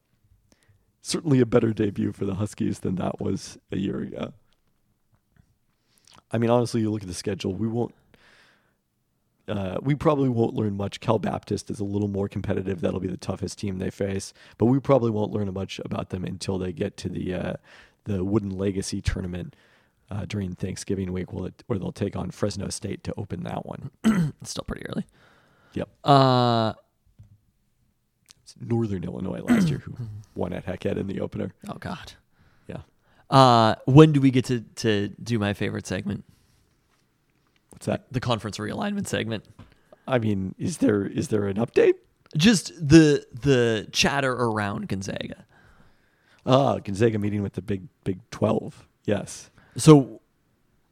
[1.02, 4.34] certainly a better debut for the Huskies than that was a year ago.
[6.32, 7.54] I mean, honestly, you look at the schedule.
[7.54, 7.96] We won't.
[9.48, 11.00] Uh, we probably won't learn much.
[11.00, 12.82] Cal Baptist is a little more competitive.
[12.82, 16.24] That'll be the toughest team they face, but we probably won't learn much about them
[16.24, 17.54] until they get to the uh,
[18.04, 19.56] the Wooden Legacy tournament
[20.12, 23.90] uh, during Thanksgiving week, where they'll take on Fresno State to open that one.
[24.42, 25.06] It's still pretty early.
[25.74, 25.90] Yep.
[26.04, 26.74] Uh,
[28.44, 29.94] It's Northern Illinois last year who
[30.36, 31.54] won at Hec Ed in the opener.
[31.68, 32.14] oh God.
[32.68, 32.78] Yeah.
[33.30, 36.24] Uh, when do we get to to do my favorite segment,
[37.70, 38.12] What's that?
[38.12, 39.46] the conference realignment segment?
[40.08, 41.94] I mean, is there is there an update?
[42.36, 45.46] Just the the chatter around Gonzaga.
[46.46, 48.88] Ah, Gonzaga meeting with the Big Big Twelve.
[49.06, 49.52] Yes.
[49.78, 50.19] So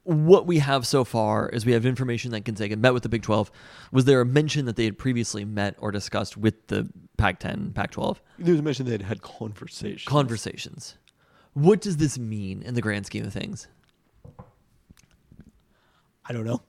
[0.08, 3.24] what we have so far is we have information that Gonzaga met with the Big
[3.24, 3.52] 12.
[3.92, 8.18] Was there a mention that they had previously met or discussed with the Pac-10, Pac-12
[8.40, 10.06] There was a mention they had had conversations.
[10.06, 10.96] conversations?
[11.54, 13.68] What does this mean in the grand scheme of things?
[16.26, 16.62] I don't know.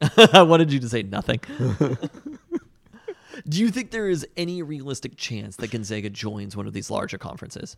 [0.32, 1.40] I wanted you to say nothing.
[3.48, 7.18] Do you think there is any realistic chance that Gonzaga joins one of these larger
[7.18, 7.76] conferences?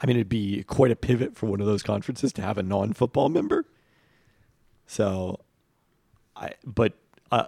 [0.00, 2.62] I mean, it'd be quite a pivot for one of those conferences to have a
[2.62, 3.66] non-football member.
[4.88, 5.38] So,
[6.34, 6.94] I but
[7.30, 7.44] uh,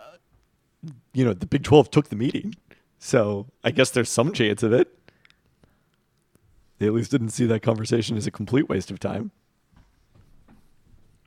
[1.14, 2.54] you know, the Big Twelve took the meeting,
[2.98, 4.94] so I guess there's some chance of it.
[6.78, 9.30] They at least didn't see that conversation as a complete waste of time.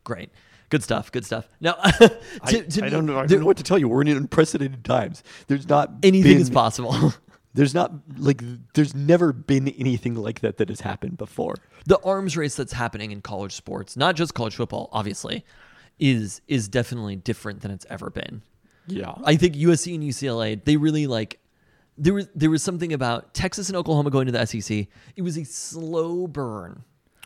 [0.03, 0.29] Great.
[0.69, 1.11] Good stuff.
[1.11, 1.47] Good stuff.
[1.61, 3.13] Now, to, I, to I don't know.
[3.13, 3.87] I there- don't know what to tell you.
[3.87, 5.23] We're in unprecedented times.
[5.47, 7.13] There's not anything been- is possible.
[7.55, 8.41] There's not like
[8.73, 11.53] there's never been anything like that that has happened before.
[11.85, 15.45] the arms race that's happening in college sports, not just college football, obviously,
[15.99, 18.41] is is definitely different than it's ever been.
[18.87, 21.39] Yeah, I think USC and UCLA, they really like
[21.97, 24.87] there was there was something about Texas and Oklahoma going to the SEC.
[25.15, 26.83] It was a slow burn.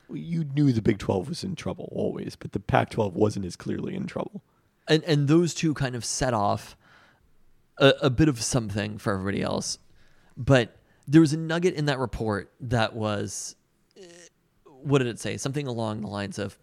[0.10, 3.56] you knew the Big 12 was in trouble always, but the Pac 12 wasn't as
[3.56, 4.44] clearly in trouble.
[4.88, 6.78] And and those two kind of set off
[7.78, 9.80] a, a bit of something for everybody else.
[10.36, 10.76] But
[11.08, 13.56] there was a nugget in that report that was
[13.98, 14.06] eh,
[14.64, 15.38] what did it say?
[15.38, 16.58] Something along the lines of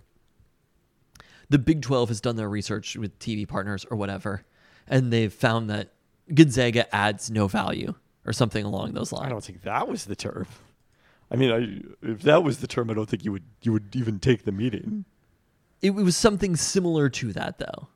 [1.49, 4.45] the Big 12 has done their research with TV partners or whatever,
[4.87, 5.93] and they've found that
[6.33, 7.95] Gonzaga adds no value
[8.27, 9.27] or something along those lines.
[9.27, 10.47] I don't think that was the term.
[11.31, 11.51] I mean,
[12.03, 14.45] I, if that was the term, I don't think you would you would even take
[14.45, 15.05] the meeting.
[15.83, 17.89] It, it was something similar to that, though.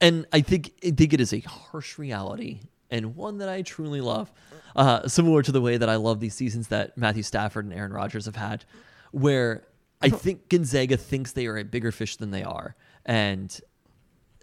[0.00, 2.60] And I think I think it is a harsh reality
[2.90, 4.30] and one that I truly love,
[4.76, 7.92] uh, similar to the way that I love these seasons that Matthew Stafford and Aaron
[7.92, 8.64] Rodgers have had,
[9.12, 9.64] where
[10.02, 12.74] I think Gonzaga thinks they are a bigger fish than they are,
[13.04, 13.58] and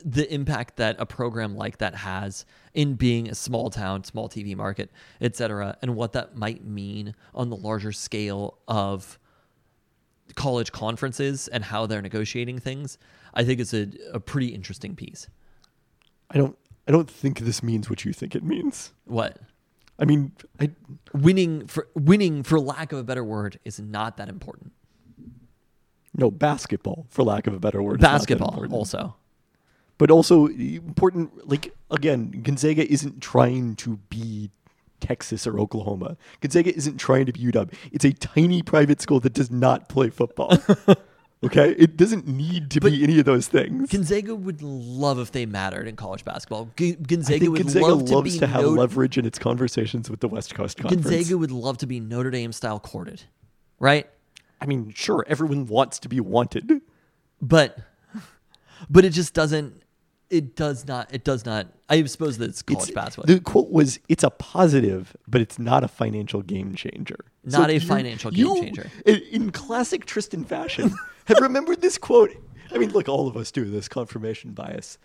[0.03, 4.55] the impact that a program like that has in being a small town, small TV
[4.55, 9.19] market, et cetera, and what that might mean on the larger scale of
[10.35, 12.97] college conferences and how they're negotiating things,
[13.33, 15.27] I think it's a, a pretty interesting piece.
[16.29, 16.57] I don't
[16.87, 18.93] I don't think this means what you think it means.
[19.05, 19.37] What?
[19.99, 20.71] I mean, I
[21.13, 24.71] Winning for winning for lack of a better word is not that important.
[26.19, 28.01] No basketball, for lack of a better word.
[28.01, 29.15] not Basketball also.
[29.97, 31.47] but also important.
[31.49, 34.51] Like again, Gonzaga isn't trying to be
[34.99, 36.17] Texas or Oklahoma.
[36.41, 37.73] Gonzaga isn't trying to be UW.
[37.91, 40.57] It's a tiny private school that does not play football.
[41.45, 43.89] okay, it doesn't need to be any of those things.
[43.89, 46.69] Gonzaga would love if they mattered in college basketball.
[46.75, 50.09] G- Gonzaga would Gonzaga love to loves be to have Notre- leverage in its conversations
[50.09, 51.05] with the West Coast Conference.
[51.05, 53.23] Gonzaga would love to be Notre Dame style courted,
[53.79, 54.09] right?
[54.61, 56.81] I mean, sure, everyone wants to be wanted.
[57.41, 57.79] But
[58.89, 59.83] but it just doesn't.
[60.29, 61.11] It does not.
[61.13, 61.67] It does not.
[61.89, 63.33] I suppose that it's college It's- basketball.
[63.33, 67.75] The quote was, "It's a positive, but it's not a financial game changer." Not a
[67.75, 68.91] you- financial game you, changer.
[69.05, 70.93] In, in classic Tristan fashion,
[71.25, 72.31] have remembered this quote.
[72.71, 74.99] I mean, look, all of us do this confirmation bias.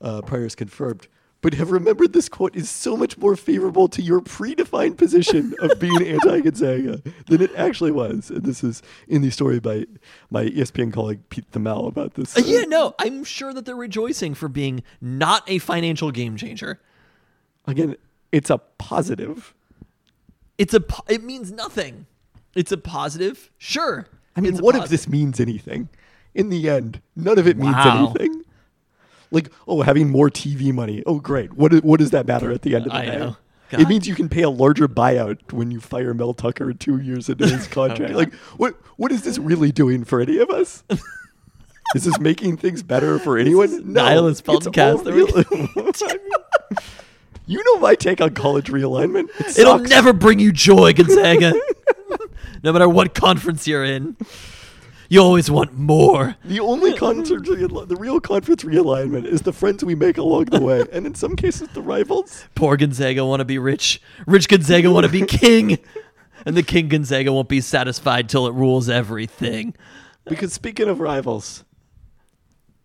[0.00, 1.06] Uh, prior is confirmed,
[1.42, 5.78] but have remembered this quote is so much more favorable to your predefined position of
[5.78, 8.30] being anti-Gonzaga than it actually was.
[8.30, 9.86] And this is in the story by
[10.30, 12.36] my ESPN colleague Pete Thamel about this.
[12.36, 16.80] Uh, yeah, no, I'm sure that they're rejoicing for being not a financial game changer.
[17.66, 17.96] Again,
[18.32, 19.54] it's a positive.
[20.58, 20.80] It's a.
[20.80, 22.06] po- It means nothing.
[22.54, 23.50] It's a positive.
[23.58, 24.06] Sure.
[24.34, 25.88] I mean, what if this means anything?
[26.34, 28.12] In the end, none of it means Wow.
[28.16, 28.42] anything.
[29.30, 31.02] Like, oh, having more TV money.
[31.06, 31.52] Oh, great.
[31.54, 33.18] What, what does that matter at the end of the I day?
[33.18, 33.36] know.
[33.72, 37.28] It means you can pay a larger buyout when you fire Mel Tucker two years
[37.28, 38.02] into his contract.
[38.12, 38.16] Oh, God.
[38.16, 40.84] like, what what is this really doing for any of us?
[41.96, 43.92] is this making things better for anyone?
[43.92, 45.44] No, nihilist podcast that we- real-
[46.08, 46.14] I
[46.76, 46.80] mean,
[47.46, 49.28] you know my take on college realignment.
[49.40, 51.52] It It'll never bring you joy, Gonzaga.
[52.62, 54.16] no matter what conference you're in,
[55.08, 56.36] you always want more.
[56.44, 60.60] The only conference, real- the real conference realignment is the friends we make along the
[60.60, 62.44] way, and in some cases, the rivals.
[62.54, 64.00] Poor Gonzaga want to be rich.
[64.26, 65.78] Rich Gonzaga want to be king.
[66.44, 69.74] And the king Gonzaga won't be satisfied till it rules everything.
[70.26, 71.64] Because speaking of rivals,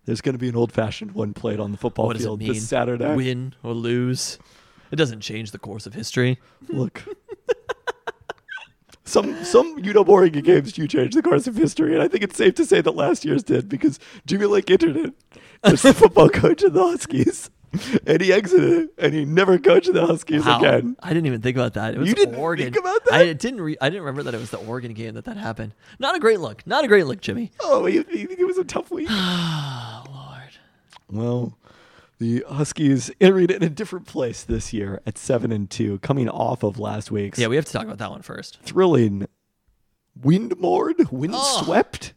[0.06, 3.14] there's going to be an old-fashioned one played on the football what field this Saturday.
[3.16, 4.40] Win or lose?
[4.92, 6.40] It doesn't change the course of history.
[6.70, 7.04] Look.
[9.12, 9.76] Some some
[10.08, 12.80] Oregon games do change the course of history, and I think it's safe to say
[12.80, 15.14] that last year's did because Jimmy Lake entered it
[15.66, 17.50] as the football coach of the Huskies,
[18.08, 20.60] and he exited, and he never coached the Huskies Wow.
[20.60, 20.96] again.
[21.04, 21.94] I didn't even think about that.
[21.94, 22.72] It was You didn't Oregon.
[22.72, 23.14] think about that?
[23.16, 23.60] I didn't.
[23.60, 25.74] Re- I didn't remember that it was the Oregon game that that happened.
[26.00, 26.66] Not a great look.
[26.66, 27.52] Not a great look, Jimmy.
[27.60, 29.08] Oh, you, you think it was a tough week?
[29.12, 30.52] Oh Lord.
[31.10, 31.58] Well,
[32.22, 36.62] the Huskies entering in a different place this year at seven and two, coming off
[36.64, 38.60] of last week's Yeah, we have to talk about that one first.
[38.62, 39.28] thrilling
[40.22, 42.14] windmoored, windswept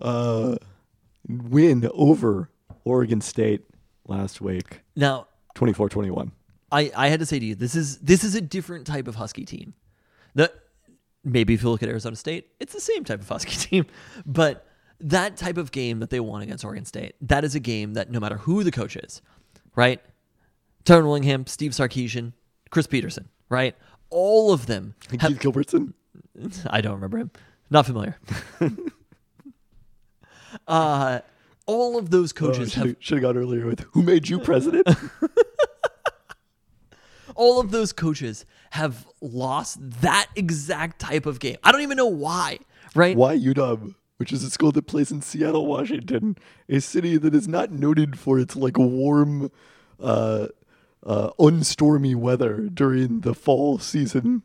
[0.00, 0.56] uh,
[1.28, 2.48] win over
[2.84, 3.64] Oregon State
[4.06, 6.30] last week, Now, 24-21.
[6.70, 9.14] I, I had to say to you, this is this is a different type of
[9.16, 9.74] Husky team.
[10.34, 10.52] That
[11.24, 13.86] maybe if you look at Arizona State, it's the same type of Husky team,
[14.24, 14.66] but
[15.00, 18.10] that type of game that they won against Oregon State, that is a game that
[18.10, 19.22] no matter who the coach is,
[19.74, 20.00] right?
[20.84, 22.32] Tyrone Willingham, Steve Sarkisian,
[22.70, 23.74] Chris Petersen, right?
[24.10, 25.92] All of them have Keith Gilbertson.
[26.70, 27.30] I don't remember him.
[27.68, 28.16] Not familiar.
[30.68, 31.20] uh,
[31.66, 34.88] all of those coaches have should have gone earlier with who made you president?
[37.34, 41.56] all of those coaches have lost that exact type of game.
[41.64, 42.60] I don't even know why,
[42.94, 43.16] right?
[43.16, 46.36] Why UW, which is a school that plays in Seattle, Washington,
[46.68, 49.50] a city that is not noted for its like warm,
[50.00, 50.48] uh,
[51.04, 54.42] uh, unstormy weather during the fall season,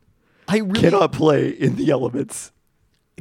[0.48, 2.52] I really cannot play in the elements.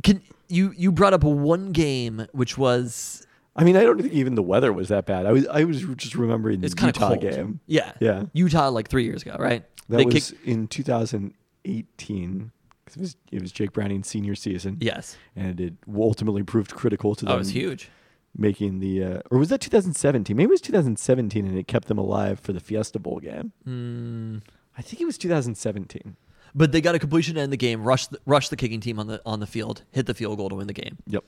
[0.02, 4.36] can you you brought up one game which was I mean, I don't think even
[4.36, 5.26] the weather was that bad.
[5.26, 7.20] I was I was just remembering the it's kind Utah cold.
[7.20, 7.60] game.
[7.66, 7.92] Yeah.
[8.00, 8.24] Yeah.
[8.32, 9.64] Utah like 3 years ago, right?
[9.88, 12.52] That they was kicked in 2018.
[12.96, 14.76] It was, it was Jake Browning's senior season.
[14.80, 15.16] Yes.
[15.36, 17.90] And it ultimately proved critical to them Oh, it was huge.
[18.36, 20.36] making the uh, or was that 2017?
[20.36, 23.52] Maybe it was 2017, and it kept them alive for the Fiesta Bowl game.
[23.66, 24.42] Mm.
[24.78, 26.16] I think it was 2017.
[26.54, 28.98] But they got a completion to end the game, rush the, rush the kicking team
[28.98, 30.98] on the on the field, hit the field goal to win the game.
[31.06, 31.22] Yep.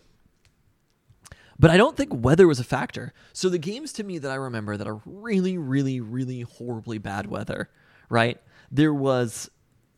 [1.59, 3.13] But I don't think weather was a factor.
[3.33, 7.27] So the games to me that I remember that are really, really, really horribly bad
[7.29, 7.69] weather,
[8.09, 8.41] right?
[8.73, 9.49] There was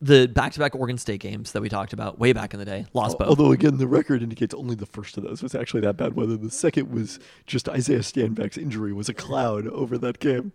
[0.05, 2.85] the back-to-back Oregon State games that we talked about way back in the day.
[2.93, 3.27] Lost both.
[3.27, 6.37] Although again, the record indicates only the first of those was actually that bad weather.
[6.37, 10.51] The second was just Isaiah Stanback's injury was a cloud over that game.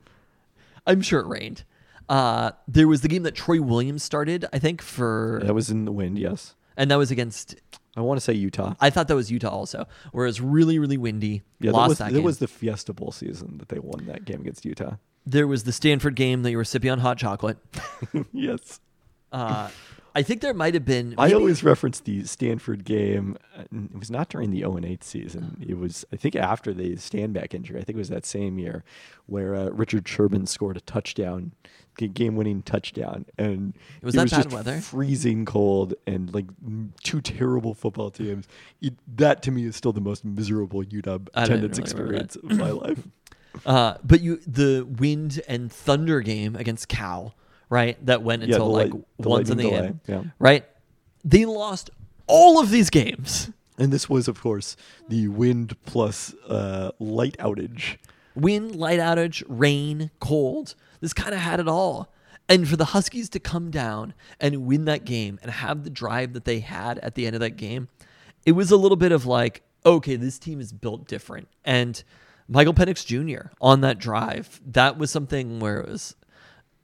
[0.87, 1.65] I'm sure it rained.
[2.09, 5.85] Uh, there was the game that Troy Williams started, I think, for, That was in
[5.85, 6.19] the wind.
[6.19, 7.57] Yes, and that was against.
[7.97, 8.75] I want to say Utah.
[8.81, 11.43] I thought that was Utah also, where it was really, really windy.
[11.61, 14.41] Yeah, that was that that was the Fiesta Bowl season that they won that game
[14.41, 14.95] against Utah.
[15.27, 17.59] there was the Stanford game that you were sipping on hot chocolate.
[18.33, 18.81] yes.
[19.33, 19.69] Uh,
[20.15, 21.15] I think there might have been.
[21.19, 23.37] I always reference the Stanford game.
[23.73, 25.65] It was not during the 0 and 8 season.
[25.65, 27.79] It was, I think, after the Stanback injury.
[27.79, 28.83] I think it was that same year
[29.27, 31.53] where uh, Richard Sherman scored a touchdown,
[31.97, 33.27] game winning touchdown.
[33.39, 34.81] And it Was it that was bad just weather?
[34.81, 36.47] freezing cold and like
[37.05, 38.49] two terrible football teams.
[38.81, 42.71] It, that to me is still the most miserable UW attendance really experience of my
[42.71, 42.99] life.
[43.67, 47.35] Uh, but you the wind and thunder game against Cal,
[47.71, 48.05] right?
[48.05, 50.23] That went Yeah, until the like light- the once in the lightning end, yeah.
[50.39, 50.67] right?
[51.25, 51.89] They lost
[52.27, 53.51] all of these games.
[53.79, 54.77] And this was, of course,
[55.09, 57.97] the wind plus uh, light outage.
[58.35, 60.75] Wind, light outage, rain, cold.
[61.01, 62.13] This kind of had it all.
[62.47, 66.35] And for the Huskies to come down and win that game and have the drive
[66.35, 67.89] that they had at the end of that game,
[68.45, 71.49] it was a little bit of like, okay, this team is built different.
[71.65, 72.03] And
[72.49, 73.49] Michael Penix Jr.
[73.63, 76.17] on that drive, that was something where it was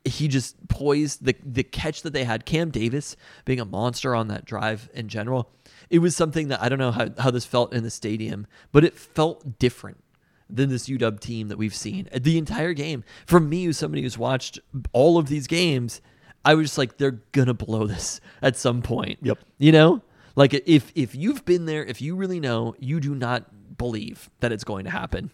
[0.07, 2.47] he just poised the the catch that they had.
[2.47, 5.51] Cam Davis being a monster on that drive in general.
[5.91, 8.85] It was something that I don't know how, how this felt in the stadium, but
[8.85, 10.03] it felt different
[10.49, 13.05] than this UW team that we've seen the entire game.
[13.27, 14.59] From me, who's somebody who's watched
[14.93, 16.01] all of these games,
[16.45, 19.19] I was just like, they're gonna blow this at some point.
[19.23, 19.39] Yep.
[19.59, 20.03] You know,
[20.37, 24.53] like if if you've been there, if you really know, you do not believe that
[24.53, 25.31] it's going to happen,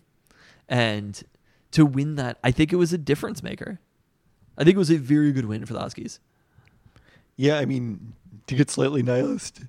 [0.68, 1.22] and
[1.72, 3.80] to win that, I think it was a difference maker.
[4.58, 6.20] I think it was a very good win for the Huskies.
[7.36, 8.12] Yeah, I mean,
[8.46, 9.60] to get slightly nihilist,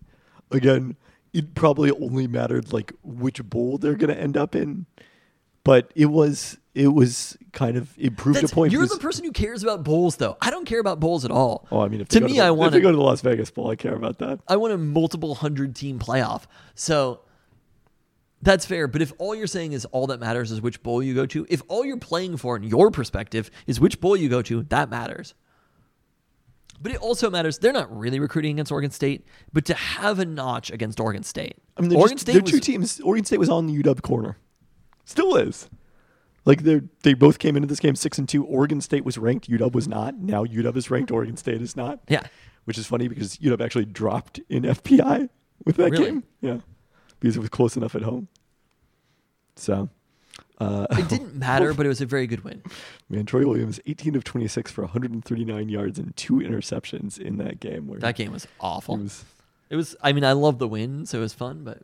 [0.52, 0.96] again,
[1.34, 4.86] it probably only mattered like which bowl they're going to end up in,
[5.64, 8.72] but it was it was kind of it proved That's- a point.
[8.74, 10.38] you're because- the person who cares about bowls, though.
[10.42, 11.68] I don't care about bowls at all.
[11.72, 13.50] oh, I mean, to me, the, I if want to go to the Las Vegas
[13.52, 14.40] Bowl, I care about that.
[14.48, 16.44] I want a multiple hundred team playoff.
[16.76, 17.22] So
[18.44, 18.88] that's fair.
[18.88, 21.46] But if all you're saying is all that matters is which bowl you go to,
[21.50, 24.90] if all you're playing for in your perspective is which bowl you go to, that
[24.90, 25.34] matters.
[26.82, 27.60] But it also matters.
[27.60, 31.56] They're not really recruiting against Oregon State, but to have a notch against Oregon State.
[31.78, 33.00] I mean, Oregon just, State they're was, two teams.
[33.02, 34.38] Oregon State was on the UW corner,
[35.06, 35.70] still is.
[36.46, 38.44] Like they they both came into this game six and two.
[38.46, 40.18] Oregon State was ranked, UW was not.
[40.18, 42.00] Now UW is ranked, Oregon State is not.
[42.10, 42.24] Yeah.
[42.66, 45.30] which is funny because UW actually dropped in FPI
[45.66, 46.06] with that Really?
[46.06, 46.24] game.
[46.42, 46.58] Yeah,
[47.22, 48.28] because it was close enough at home.
[49.56, 49.90] So,
[50.60, 52.64] uh, It didn't matter, but it was a very good win.
[53.10, 57.88] man, Troy Williams, 18 of 26 for 139 yards and two interceptions in that game.
[57.88, 58.98] Where That game was awful.
[58.98, 59.26] was,
[59.70, 59.96] It was.
[60.02, 61.64] I mean, I love the win, so it was fun.
[61.64, 61.82] But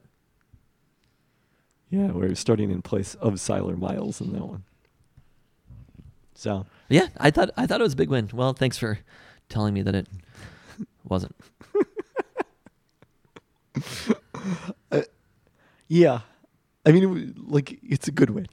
[1.89, 4.63] yeah, we're starting in place of Cyler Miles in that one.
[6.35, 8.29] So, yeah, I thought I thought it was a big win.
[8.33, 8.99] Well, thanks for
[9.49, 10.07] telling me that it
[11.03, 11.35] wasn't.
[15.87, 16.21] yeah,
[16.85, 18.47] I mean, it, like it's a good win,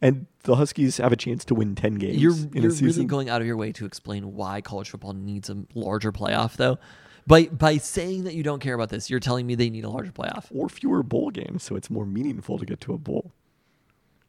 [0.00, 2.86] and the Huskies have a chance to win 10 games You're in you're a season.
[2.86, 6.56] really going out of your way to explain why college football needs a larger playoff,
[6.56, 6.78] though.
[7.26, 9.90] By by saying that you don't care about this, you're telling me they need a
[9.90, 10.46] larger playoff.
[10.50, 13.32] or fewer bowl games, so it's more meaningful to get to a bowl.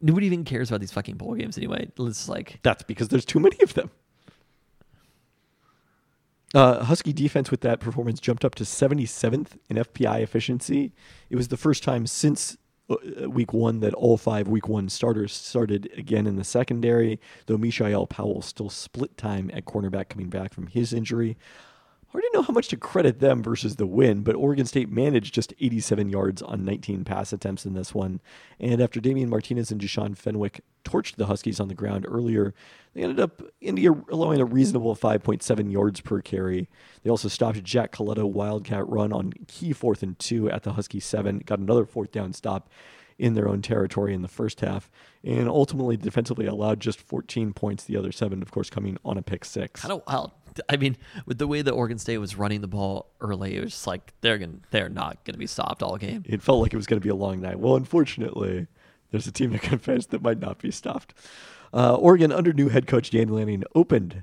[0.00, 1.90] Nobody even cares about these fucking bowl games anyway.
[1.98, 3.90] It's like That's because there's too many of them.
[6.54, 10.92] Uh, Husky defense with that performance jumped up to 77th in FPI efficiency.
[11.28, 12.56] It was the first time since
[12.90, 17.58] Uh, week one that all five week one starters started again in the secondary, though
[17.58, 21.36] Mishael Powell still split time at cornerback coming back from his injury.
[22.10, 25.34] Hard to know how much to credit them versus the win, but Oregon State managed
[25.34, 28.20] just 87 yards on 19 pass attempts in this one.
[28.58, 32.54] And after Damien Martinez and Deshaun Fenwick torched the Huskies on the ground earlier,
[32.94, 36.70] they ended up India allowing a reasonable 5.7 yards per carry.
[37.02, 41.00] They also stopped Jack Colletto wildcat run on key fourth and two at the Husky
[41.00, 42.70] seven, got another fourth down stop
[43.18, 44.90] in their own territory in the first half,
[45.24, 49.22] and ultimately defensively allowed just 14 points, the other seven, of course, coming on a
[49.22, 49.82] pick six.
[49.82, 50.30] kind of wild.
[50.68, 53.72] I mean, with the way that Oregon State was running the ball early, it was
[53.72, 56.24] just like they're gonna they're not gonna be stopped all game.
[56.26, 57.58] it felt like it was going to be a long night.
[57.58, 58.66] Well, unfortunately,
[59.10, 61.14] there's a team can finish that might not be stopped.
[61.72, 64.22] Uh, Oregon, under new head coach Dan Lanning, opened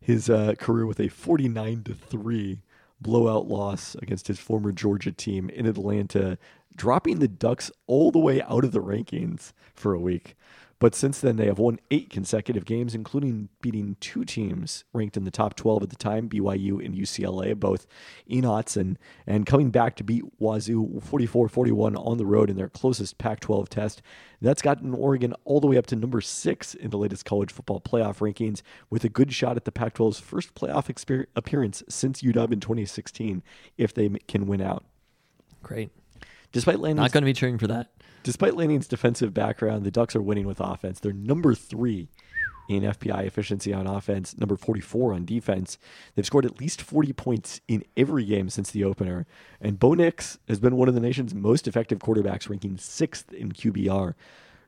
[0.00, 2.62] his uh, career with a 49 to three
[3.00, 6.38] blowout loss against his former Georgia team in Atlanta,
[6.74, 10.36] dropping the Ducks all the way out of the rankings for a week.
[10.78, 15.24] But since then, they have won eight consecutive games, including beating two teams ranked in
[15.24, 17.86] the top 12 at the time, BYU and UCLA, both
[18.30, 22.68] Enots, and, and coming back to beat Wazoo 44 41 on the road in their
[22.68, 24.02] closest Pac 12 test.
[24.42, 27.80] That's gotten Oregon all the way up to number six in the latest college football
[27.80, 32.20] playoff rankings, with a good shot at the Pac 12's first playoff exper- appearance since
[32.20, 33.42] UW in 2016,
[33.78, 34.84] if they can win out.
[35.62, 35.90] Great.
[36.52, 37.90] Despite Lanning's Not going to be cheering for that.
[38.26, 40.98] Despite Lanning's defensive background, the Ducks are winning with offense.
[40.98, 42.08] They're number three
[42.68, 45.78] in FPI efficiency on offense, number 44 on defense.
[46.12, 49.28] They've scored at least 40 points in every game since the opener.
[49.60, 53.52] And Bo Nix has been one of the nation's most effective quarterbacks, ranking sixth in
[53.52, 54.14] QBR.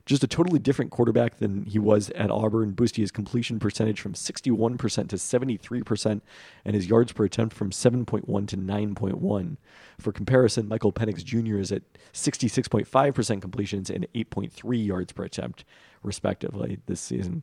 [0.08, 4.14] Just a totally different quarterback than he was at Auburn, boosting his completion percentage from
[4.14, 4.78] 61%
[5.10, 6.20] to 73%
[6.64, 9.56] and his yards per attempt from 7.1 to 9.1.
[10.00, 11.58] For comparison, Michael Penix Jr.
[11.58, 11.82] is at
[12.14, 15.66] 66.5% completions and 8.3 yards per attempt,
[16.02, 17.42] respectively, this season.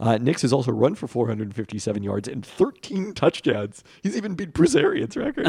[0.00, 3.84] Uh, Nix has also run for 457 yards and 13 touchdowns.
[4.02, 5.46] He's even beat Bruce Arians' record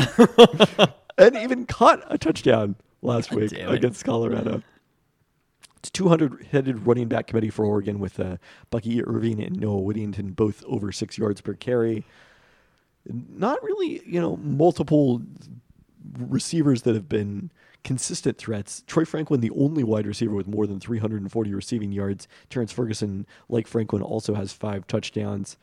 [1.18, 4.61] and even caught a touchdown last week against Colorado.
[5.80, 8.38] It's 200 headed running back committee for Oregon with uh,
[8.70, 12.04] Bucky Irving and Noah Whittington both over six yards per carry.
[13.08, 15.22] Not really, you know, multiple
[16.18, 17.50] receivers that have been
[17.84, 18.84] consistent threats.
[18.88, 22.28] Troy Franklin, the only wide receiver with more than 340 receiving yards.
[22.50, 25.58] Terrance Ferguson, like Franklin, also has five touchdowns.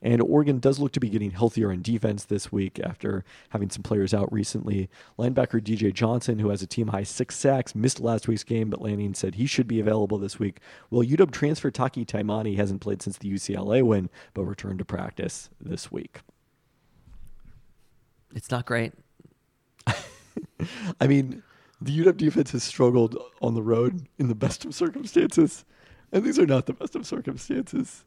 [0.00, 3.82] And Oregon does look to be getting healthier in defense this week after having some
[3.82, 4.88] players out recently.
[5.18, 8.80] Linebacker DJ Johnson, who has a team high six sacks, missed last week's game, but
[8.80, 10.60] Lanning said he should be available this week.
[10.90, 15.50] Well, UW transfer Taki Taimani hasn't played since the UCLA win, but returned to practice
[15.60, 16.20] this week.
[18.34, 18.92] It's not great.
[21.00, 21.42] I mean,
[21.80, 25.64] the UW defense has struggled on the road in the best of circumstances,
[26.12, 28.04] and these are not the best of circumstances.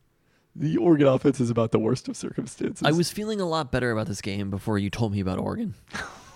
[0.56, 2.86] The Oregon offense is about the worst of circumstances.
[2.86, 5.76] I was feeling a lot better about this game before you told me about Oregon.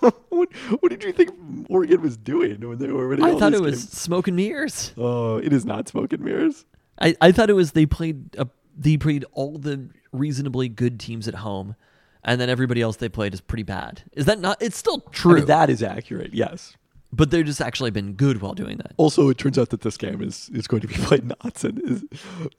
[0.28, 0.48] what,
[0.80, 1.30] what did you think
[1.68, 4.92] Oregon was doing when they were winning I thought it was smoke and mirrors.
[4.96, 6.64] Oh, it is not smoke and mirrors.
[7.00, 11.28] I, I thought it was they played a, they played all the reasonably good teams
[11.28, 11.76] at home,
[12.24, 14.02] and then everybody else they played is pretty bad.
[14.12, 14.56] Is that not?
[14.62, 16.32] It's still I true, mean, that is accurate.
[16.32, 16.74] Yes.
[17.12, 18.92] but they're just actually been good while doing that.
[18.96, 21.78] Also, it turns out that this game is, is going to be played in Autzen
[21.88, 22.02] is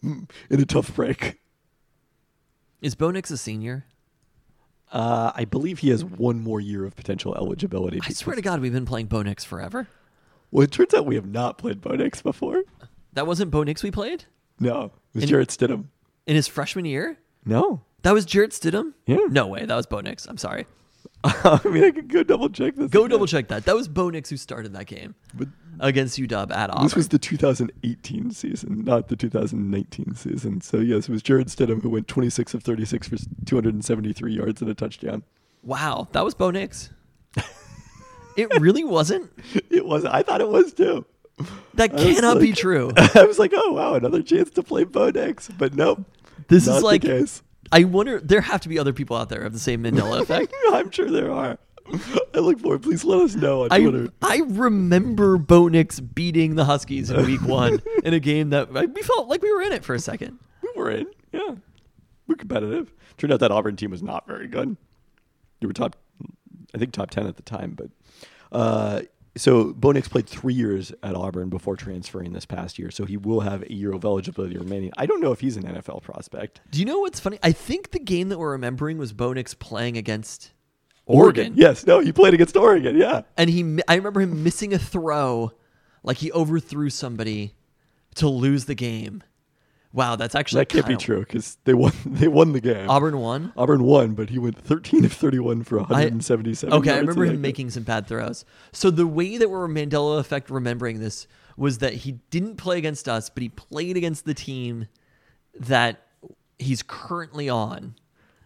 [0.03, 1.39] mm, in a tough break.
[2.81, 3.85] Is Bo Nix a senior?
[4.91, 7.99] Uh, I believe he has one more year of potential eligibility.
[8.03, 9.87] I swear to God, we've been playing Bo Nix forever.
[10.51, 12.63] Well, it turns out we have not played Bo Nix before.
[13.13, 14.25] That wasn't Bo Nix we played
[14.59, 15.85] No, it was And- Jarrett Stidham.
[16.25, 17.17] in his freshman year.
[17.45, 17.81] No.
[18.03, 18.93] That was Jarrett Stidham.
[19.05, 19.17] Yeah.
[19.29, 19.65] No way.
[19.65, 20.25] That was Bo Nix.
[20.27, 20.65] I'm sorry.
[21.23, 22.89] I mean, I could go double check this.
[22.91, 23.11] Go again.
[23.11, 23.65] double check that.
[23.65, 25.47] That was Bo Nix who started that game But
[25.79, 26.83] against UW at Auburn.
[26.83, 30.61] this was the 2018 season, not the 2019 season.
[30.61, 34.69] So, yes, it was Jarrett Stidham who went 26 of 36 for 273 yards and
[34.69, 35.23] a touchdown.
[35.63, 36.07] wow.
[36.13, 36.91] That was Bo Nix.
[38.37, 39.29] it really wasn't.
[39.69, 40.05] It was.
[40.05, 41.05] I thought it was too.
[41.75, 42.91] That I cannot be true.
[42.97, 45.49] I was like, oh, wow, another chance to play Bo Nix.
[45.49, 46.03] But nope.
[46.47, 47.43] This not is like the case.
[47.71, 48.19] I wonder.
[48.19, 50.53] There have to be other people out there of the same Mandela effect.
[50.71, 51.57] I'm sure there are.
[52.33, 52.83] I look forward.
[52.83, 54.09] Please let us know on I Twitter.
[54.21, 59.01] I remember Bo Nix beating the Huskies in Week One in a game that we
[59.01, 60.37] felt like we were in it for a second.
[60.61, 61.07] We were in.
[61.31, 61.55] Yeah.
[62.27, 62.91] We're competitive.
[63.17, 64.75] Turned out that Auburn team was not very good.
[65.61, 65.95] You were top,
[66.75, 67.71] I think, top 10 at the time.
[67.71, 67.89] But
[68.51, 69.01] uh,
[69.37, 72.91] so Bo Nix played three years at Auburn before transferring this past year.
[72.91, 74.91] So he will have a year of eligibility remaining.
[74.97, 76.61] I don't know if he's an NFL prospect.
[76.71, 77.39] Do you know what's funny?
[77.43, 80.51] I think the game that we're remembering was Bo Nix playing against
[81.05, 81.53] Oregon.
[81.55, 81.85] Yes.
[81.87, 82.97] No, he played against Oregon.
[82.97, 83.21] Yeah.
[83.37, 85.51] and he, I remember him missing a throw,
[86.03, 87.55] like he overthrew somebody
[88.15, 89.23] to lose the game.
[89.93, 91.91] Wow, that's actually That can't be true because they won.
[92.05, 92.89] They won the game.
[92.89, 93.53] Auburn won.
[93.55, 96.73] Auburn won, but he went 13 of 31 for 177.
[96.73, 97.41] Okay, I remember him game.
[97.41, 98.43] making some bad throws.
[98.71, 103.07] So the way that we're Mandela effect remembering this was that he didn't play against
[103.09, 104.87] us, but he played against the team
[105.59, 106.01] that
[106.59, 107.95] he's currently on.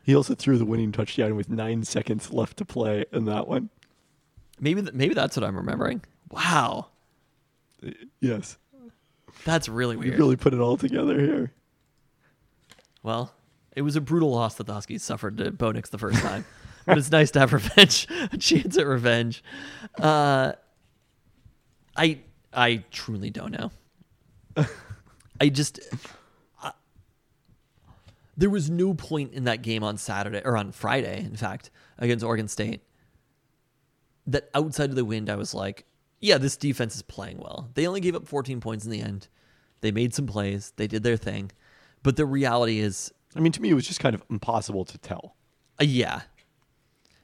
[0.03, 3.69] He also threw the winning touchdown with nine seconds left to play in that one.
[4.59, 6.01] Maybe th- maybe that's what I'm remembering.
[6.30, 6.88] Wow,
[8.19, 8.57] Yes.
[9.45, 10.19] That's really You weird.
[10.19, 11.53] really put it all together here.
[13.03, 13.34] Well,
[13.76, 16.45] it was a brutal loss that the Huskies suffered to Bo Nix the first time.
[16.85, 19.43] but it's nice to have revenge, a chance at revenge.
[19.99, 20.53] Uh,
[21.95, 22.19] I
[22.53, 23.72] I truly don't know.
[25.39, 25.80] I just
[26.61, 26.72] I-
[28.38, 32.23] there was no point in that game on Saturday or on Friday, in fact, against
[32.23, 32.81] Oregon State
[34.27, 35.85] that outside of the wind I was like,
[36.22, 37.69] yeah, this defense is playing well.
[37.73, 39.27] They only gave up 14 points in the end.
[39.81, 41.52] They made some plays, they did their thing.
[42.03, 44.98] But the reality is, I mean, to me, it was just kind of impossible to
[44.98, 45.35] tell.
[45.80, 46.22] uh, yeah.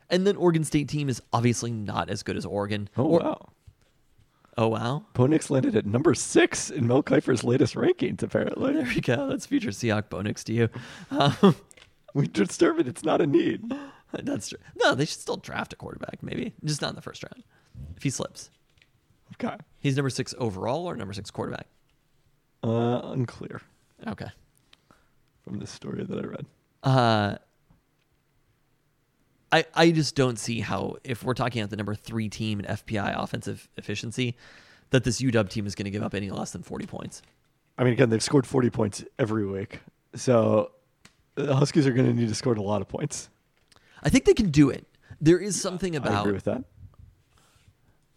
[0.09, 2.89] And then Oregon State team is obviously not as good as Oregon.
[2.97, 3.49] Oh, Or- wow.
[4.59, 5.05] Oh wow.
[5.13, 8.73] Bo Nix landed at number six in Mel Kiper's latest rankings, apparently.
[8.73, 9.27] There we go.
[9.27, 10.69] That's future Seahawk Bo Nix to you.
[11.11, 11.55] Um,
[12.15, 13.71] We determined it's not a need.
[14.13, 14.57] that's true.
[14.81, 16.53] No, they should still draft a quarterback, maybe.
[16.63, 17.43] Just not in the first round.
[17.95, 18.49] If he slips.
[19.33, 19.55] Okay.
[19.79, 21.67] He's number six overall or number six quarterback?
[22.63, 23.61] Uh, unclear
[24.07, 24.27] Okay.
[25.43, 26.45] from this story that I read.
[26.83, 27.35] Uh
[29.51, 32.65] I I just don't see how if we're talking about the number three team in
[32.65, 34.35] FPI offensive efficiency,
[34.89, 37.21] that this UW team is going to give up any less than forty points.
[37.77, 39.81] I mean, again, they've scored 40 points every week.
[40.15, 40.71] So
[41.35, 43.29] the Huskies are going to need to score a lot of points.
[44.01, 44.87] I think they can do it.
[45.21, 46.63] There is something I about agree with that.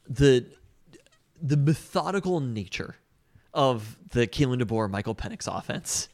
[0.09, 0.47] the
[1.43, 2.97] the methodical nature
[3.55, 6.09] of the Kalen DeBoer Michael Penix offense,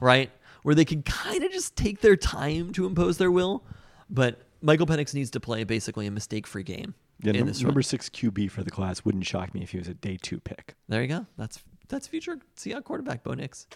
[0.00, 0.30] right?
[0.62, 3.64] Where they can kind of just take their time to impose their will,
[4.10, 7.82] but Michael Penix needs to play basically a mistake-free game Yeah, in num- this number
[7.82, 10.74] six QB for the class wouldn't shock me if he was a day two pick.
[10.88, 11.26] There you go.
[11.36, 13.66] That's that's future Seahawks quarterback Bo Nix.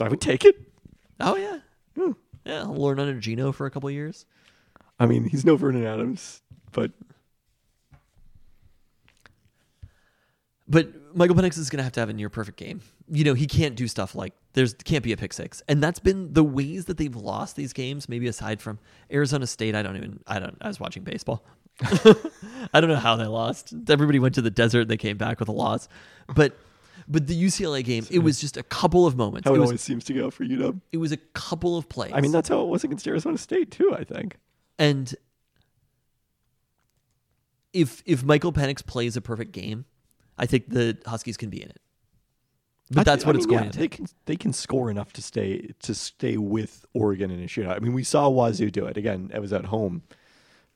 [0.00, 0.56] I would take it.
[1.20, 1.58] Oh yeah,
[2.44, 2.62] yeah.
[2.62, 4.26] I'll learn under Geno for a couple years.
[4.98, 6.42] I mean, he's no Vernon Adams,
[6.72, 6.90] but
[10.68, 12.80] But Michael Penix is going to have to have a near perfect game.
[13.08, 16.00] You know, he can't do stuff like there's can't be a pick six, and that's
[16.00, 18.08] been the ways that they've lost these games.
[18.08, 18.78] Maybe aside from
[19.12, 20.20] Arizona State, I don't even.
[20.26, 20.56] I don't.
[20.60, 21.44] I was watching baseball.
[21.82, 23.72] I don't know how they lost.
[23.88, 24.82] Everybody went to the desert.
[24.82, 25.88] and They came back with a loss,
[26.34, 26.56] but
[27.06, 29.46] but the UCLA game, it was just a couple of moments.
[29.46, 30.80] how It it was always seems to go for UW.
[30.90, 32.10] it was a couple of plays.
[32.12, 33.94] I mean, that's how it was against Arizona State too.
[33.96, 34.36] I think.
[34.80, 35.14] And
[37.72, 39.84] if if Michael Penix plays a perfect game,
[40.38, 41.80] I think the Huskies can be in it.
[42.90, 43.96] But I that's what I it's mean, going yeah, to They take.
[43.96, 47.76] can they can score enough to stay to stay with Oregon in a shootout.
[47.76, 49.30] I mean, we saw Wazoo do it again.
[49.34, 50.02] It was at home,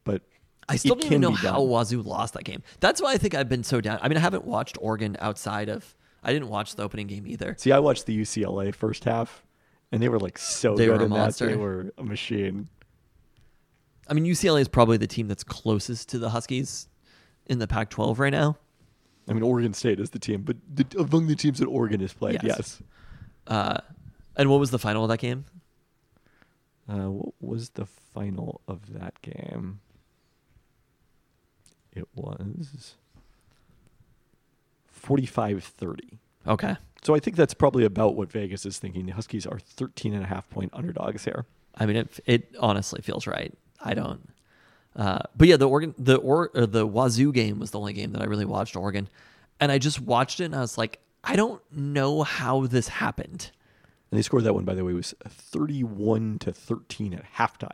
[0.05, 0.23] but
[0.69, 1.69] I still don't even know how done.
[1.69, 2.62] Wazoo lost that game.
[2.81, 3.99] That's why I think I've been so down.
[4.03, 5.95] I mean, I haven't watched Oregon outside of.
[6.23, 7.55] I didn't watch the opening game either.
[7.59, 9.45] See, I watched the UCLA first half,
[9.93, 11.16] and they were like so They good were a in that.
[11.16, 11.47] monster.
[11.47, 12.69] They were a machine.
[14.09, 16.89] I mean, UCLA is probably the team that's closest to the Huskies
[17.47, 18.57] in the Pac-12 right now.
[19.31, 22.12] I mean, Oregon State is the team, but the, among the teams that Oregon has
[22.12, 22.57] played, Yes.
[22.59, 22.82] yes.
[23.47, 23.78] Uh,
[24.36, 25.44] and what was the final of that game?
[26.89, 29.81] Uh, what was the final of that game?
[31.93, 32.97] It was
[34.86, 36.19] 45 30.
[36.47, 36.77] Okay.
[37.02, 39.07] So I think that's probably about what Vegas is thinking.
[39.07, 41.47] The Huskies are 13 and a half point underdogs here.
[41.77, 43.55] I mean, it it honestly feels right.
[43.81, 44.28] I don't.
[44.96, 48.12] Uh, but yeah, the Oregon, the or, or the Wazoo game was the only game
[48.12, 49.08] that I really watched Oregon,
[49.60, 53.50] and I just watched it and I was like, I don't know how this happened.
[54.10, 57.70] And they scored that one, by the way, was 31 to 13 at halftime.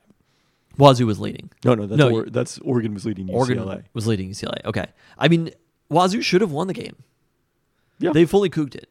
[0.77, 1.51] Wazoo was leading.
[1.65, 3.35] No, no, that's, No, or, that's Oregon was leading UCLA.
[3.35, 4.63] Oregon was leading UCLA.
[4.67, 4.87] Okay.
[5.17, 5.51] I mean,
[5.89, 6.97] Wazoo should have won the game.
[7.99, 8.13] Yeah.
[8.13, 8.91] They fully cooked it.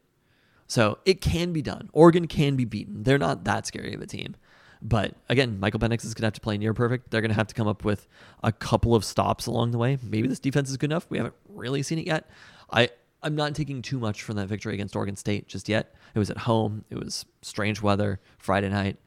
[0.68, 1.90] So it can be done.
[1.94, 3.04] Oregon can be beaten.
[3.04, 4.36] They're not that scary of a team.
[4.82, 7.12] But again, Michael Penix is going to have to play near perfect.
[7.12, 8.08] They're going to have to come up with
[8.44, 9.98] a couple of stops along the way.
[10.04, 11.06] Maybe this defense is good enough.
[11.10, 12.30] We haven't really seen it yet.
[12.72, 12.90] I,
[13.24, 15.96] I'm not taking too much from that victory against Oregon State just yet.
[16.14, 16.86] It was at home.
[16.90, 18.98] It was strange weather, Friday night.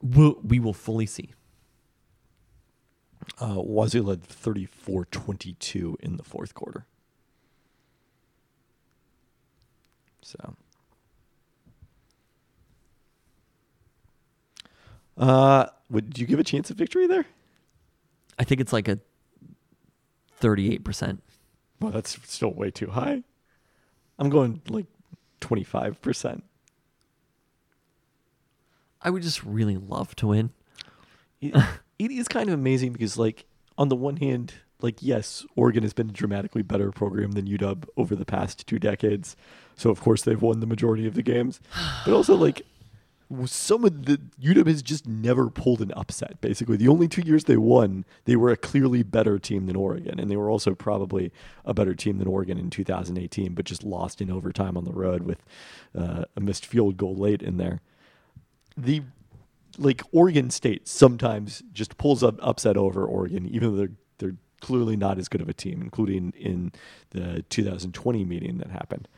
[0.00, 1.30] We'll, we will fully see.
[3.40, 6.86] Uh, Wazoo led 34 22 in the fourth quarter.
[10.22, 10.56] So.
[15.18, 17.26] Uh, would you give a chance of victory there?
[18.38, 19.00] I think it's like a
[20.40, 21.18] 38%.
[21.80, 23.22] Well, that's still way too high.
[24.18, 24.86] I'm going like
[25.40, 26.42] 25%.
[29.00, 30.50] I would just really love to win.
[31.40, 31.54] it,
[31.98, 33.46] it is kind of amazing because like
[33.76, 37.84] on the one hand like yes oregon has been a dramatically better program than uw
[37.96, 39.36] over the past two decades
[39.76, 41.60] so of course they've won the majority of the games
[42.04, 42.62] but also like
[43.44, 47.44] some of the uw has just never pulled an upset basically the only two years
[47.44, 51.30] they won they were a clearly better team than oregon and they were also probably
[51.66, 55.22] a better team than oregon in 2018 but just lost in overtime on the road
[55.22, 55.44] with
[55.96, 57.80] uh, a missed field goal late in there
[58.76, 59.02] the
[59.78, 64.96] like Oregon State sometimes just pulls up upset over Oregon, even though they're they're clearly
[64.96, 66.72] not as good of a team, including in
[67.10, 69.08] the 2020 meeting that happened.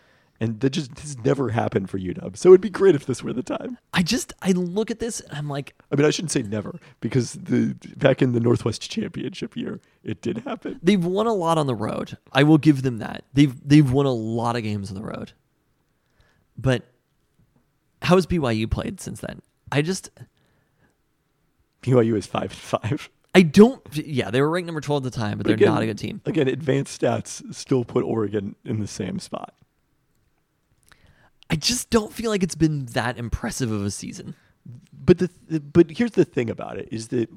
[0.43, 2.35] And that just has never happened for UW.
[2.35, 3.77] So it'd be great if this were the time.
[3.93, 6.81] I just I look at this and I'm like, I mean, I shouldn't say never
[7.01, 10.81] because the back in the Northwest Championship year, it did happen.
[10.83, 12.17] they've won a lot on the road.
[12.33, 13.25] I will give them that.
[13.35, 15.33] They've they've won a lot of games on the road.
[16.57, 16.85] But
[18.01, 19.43] how has BYU played since then?
[19.71, 20.09] I just
[21.83, 23.11] BYU is five and five.
[23.35, 25.83] I don't yeah, they were ranked number 12 at the time, but, they're again- not
[25.83, 26.21] a good team.
[26.25, 29.55] Again, advanced stats still put Oregon in the same spot.
[31.51, 34.35] I just don't feel like it's been that impressive of a season.
[34.93, 37.29] But the, but here's the thing about it is that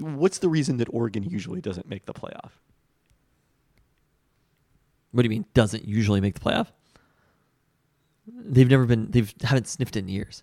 [0.00, 2.50] what's the reason that Oregon usually doesn't make the playoff?
[5.12, 6.68] What do you mean doesn't usually make the playoff?
[8.26, 10.42] They've never been they've haven't sniffed in years.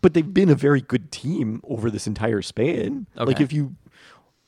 [0.00, 3.06] But they've been a very good team over this entire span.
[3.16, 3.76] Like if you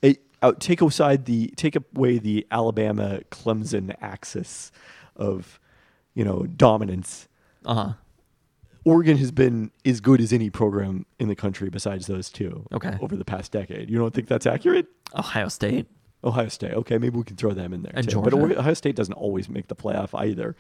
[0.03, 4.71] it, out, take aside the take away the Alabama Clemson axis
[5.17, 5.61] of
[6.15, 7.29] you know dominance,
[7.67, 7.93] Uh-huh.
[8.85, 12.67] Oregon has been as good as any program in the country besides those two.
[12.73, 12.97] Okay.
[13.01, 13.91] over the past decade.
[13.91, 14.87] You don't think that's accurate?
[15.15, 15.87] Ohio State.
[16.23, 16.73] Ohio State.
[16.73, 17.93] Okay, maybe we can throw them in there.
[17.95, 18.21] And too.
[18.23, 18.55] But Georgia.
[18.55, 20.55] Ore- Ohio State doesn't always make the playoff either.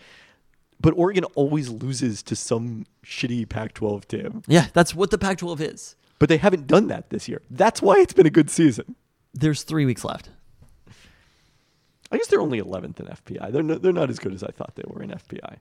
[0.80, 4.42] But Oregon always loses to some shitty Pac-12 team.
[4.46, 5.94] Yeah, that's what the Pac-12 is.
[6.18, 7.42] But they haven't done that this year.
[7.48, 8.96] That's why it's been a good season.
[9.32, 10.30] There's 3 weeks left.
[12.10, 13.52] I guess they're only 11th in FPI.
[13.52, 15.56] They're no, they're not as good as I thought they were in FPI.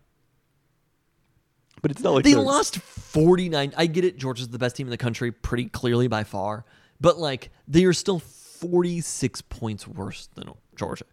[1.85, 3.75] But it's not like They lost 49.
[3.77, 4.17] I get it.
[4.17, 6.65] Georgia's the best team in the country pretty clearly by far.
[6.99, 11.05] But like they are still 46 points worse than Georgia.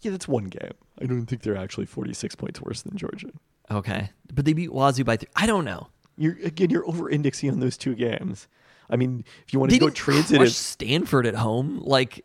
[0.00, 0.74] Yeah, that's one game.
[1.00, 3.30] I don't think they're actually 46 points worse than Georgia.
[3.68, 4.10] Okay.
[4.32, 5.28] But they beat Wazoo by 3.
[5.34, 5.88] I don't know.
[6.16, 8.46] You're again, you're over-indexing on those two games.
[8.88, 12.18] I mean, if you want They to go transitive, Stanford at home like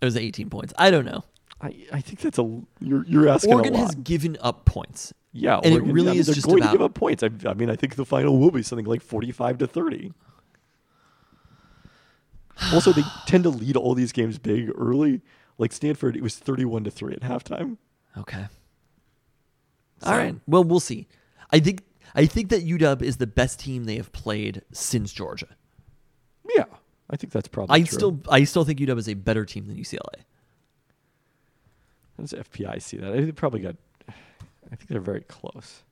[0.00, 0.72] it was 18 points.
[0.78, 1.24] I don't know.
[1.60, 3.86] I, I think that's a you're you're asking Oregon a lot.
[3.86, 5.12] has given up points.
[5.32, 7.22] Yeah, And it really I mean, is they're just going about- to give up points.
[7.22, 10.12] I, I mean, I think the final will be something like forty-five to thirty.
[12.72, 15.20] also, they tend to lead all these games big early.
[15.58, 17.76] Like Stanford, it was thirty-one to three at halftime.
[18.18, 18.46] Okay.
[20.02, 20.34] So- All right.
[20.46, 21.06] Well, we'll see.
[21.50, 21.82] I think
[22.14, 25.48] I think that UW is the best team they have played since Georgia.
[26.56, 26.64] Yeah,
[27.10, 27.74] I think that's probably.
[27.74, 27.86] I true.
[27.98, 30.24] still I still think UW is a better team than UCLA.
[32.16, 33.12] How does FPI see that?
[33.12, 33.76] They probably got.
[34.08, 35.82] I think they're very close.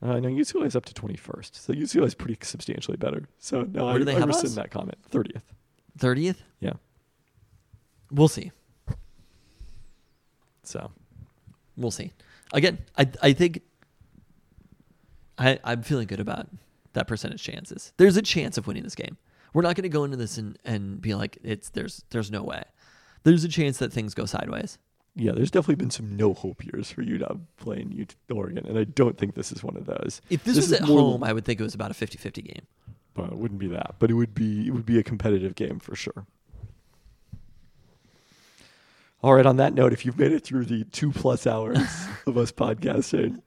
[0.00, 3.28] Uh, no, UCLA is up to twenty-first, so UCLA is pretty substantially better.
[3.38, 4.54] So no, Where I, do they I have rescind us?
[4.56, 4.98] that comment.
[5.08, 5.44] Thirtieth.
[5.98, 6.36] 30th?
[6.60, 6.72] Yeah.
[8.10, 8.50] We'll see.
[10.62, 10.90] So
[11.76, 12.12] We'll see.
[12.52, 13.60] Again, I I think
[15.38, 16.48] I I'm feeling good about
[16.94, 17.92] that percentage chances.
[17.96, 19.16] There's a chance of winning this game.
[19.54, 22.42] We're not going to go into this and, and be like it's there's there's no
[22.42, 22.62] way.
[23.24, 24.78] There's a chance that things go sideways.
[25.14, 28.84] Yeah, there's definitely been some no hope years for Utah playing Ut- Oregon, and I
[28.84, 30.22] don't think this is one of those.
[30.30, 32.44] If this, This was is at home, I would think it was about a 50-50
[32.44, 32.66] game.
[33.14, 35.80] Well, it wouldn't be that, but it would be it would be a competitive game
[35.80, 36.26] for sure.
[39.22, 39.44] All right.
[39.46, 41.78] On that note, if you've made it through the two plus hours
[42.26, 43.40] of us podcasting,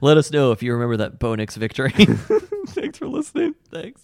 [0.00, 1.92] Let us know if you remember that Bo Nix victory.
[2.68, 3.54] thanks for listening.
[3.70, 4.02] Thanks.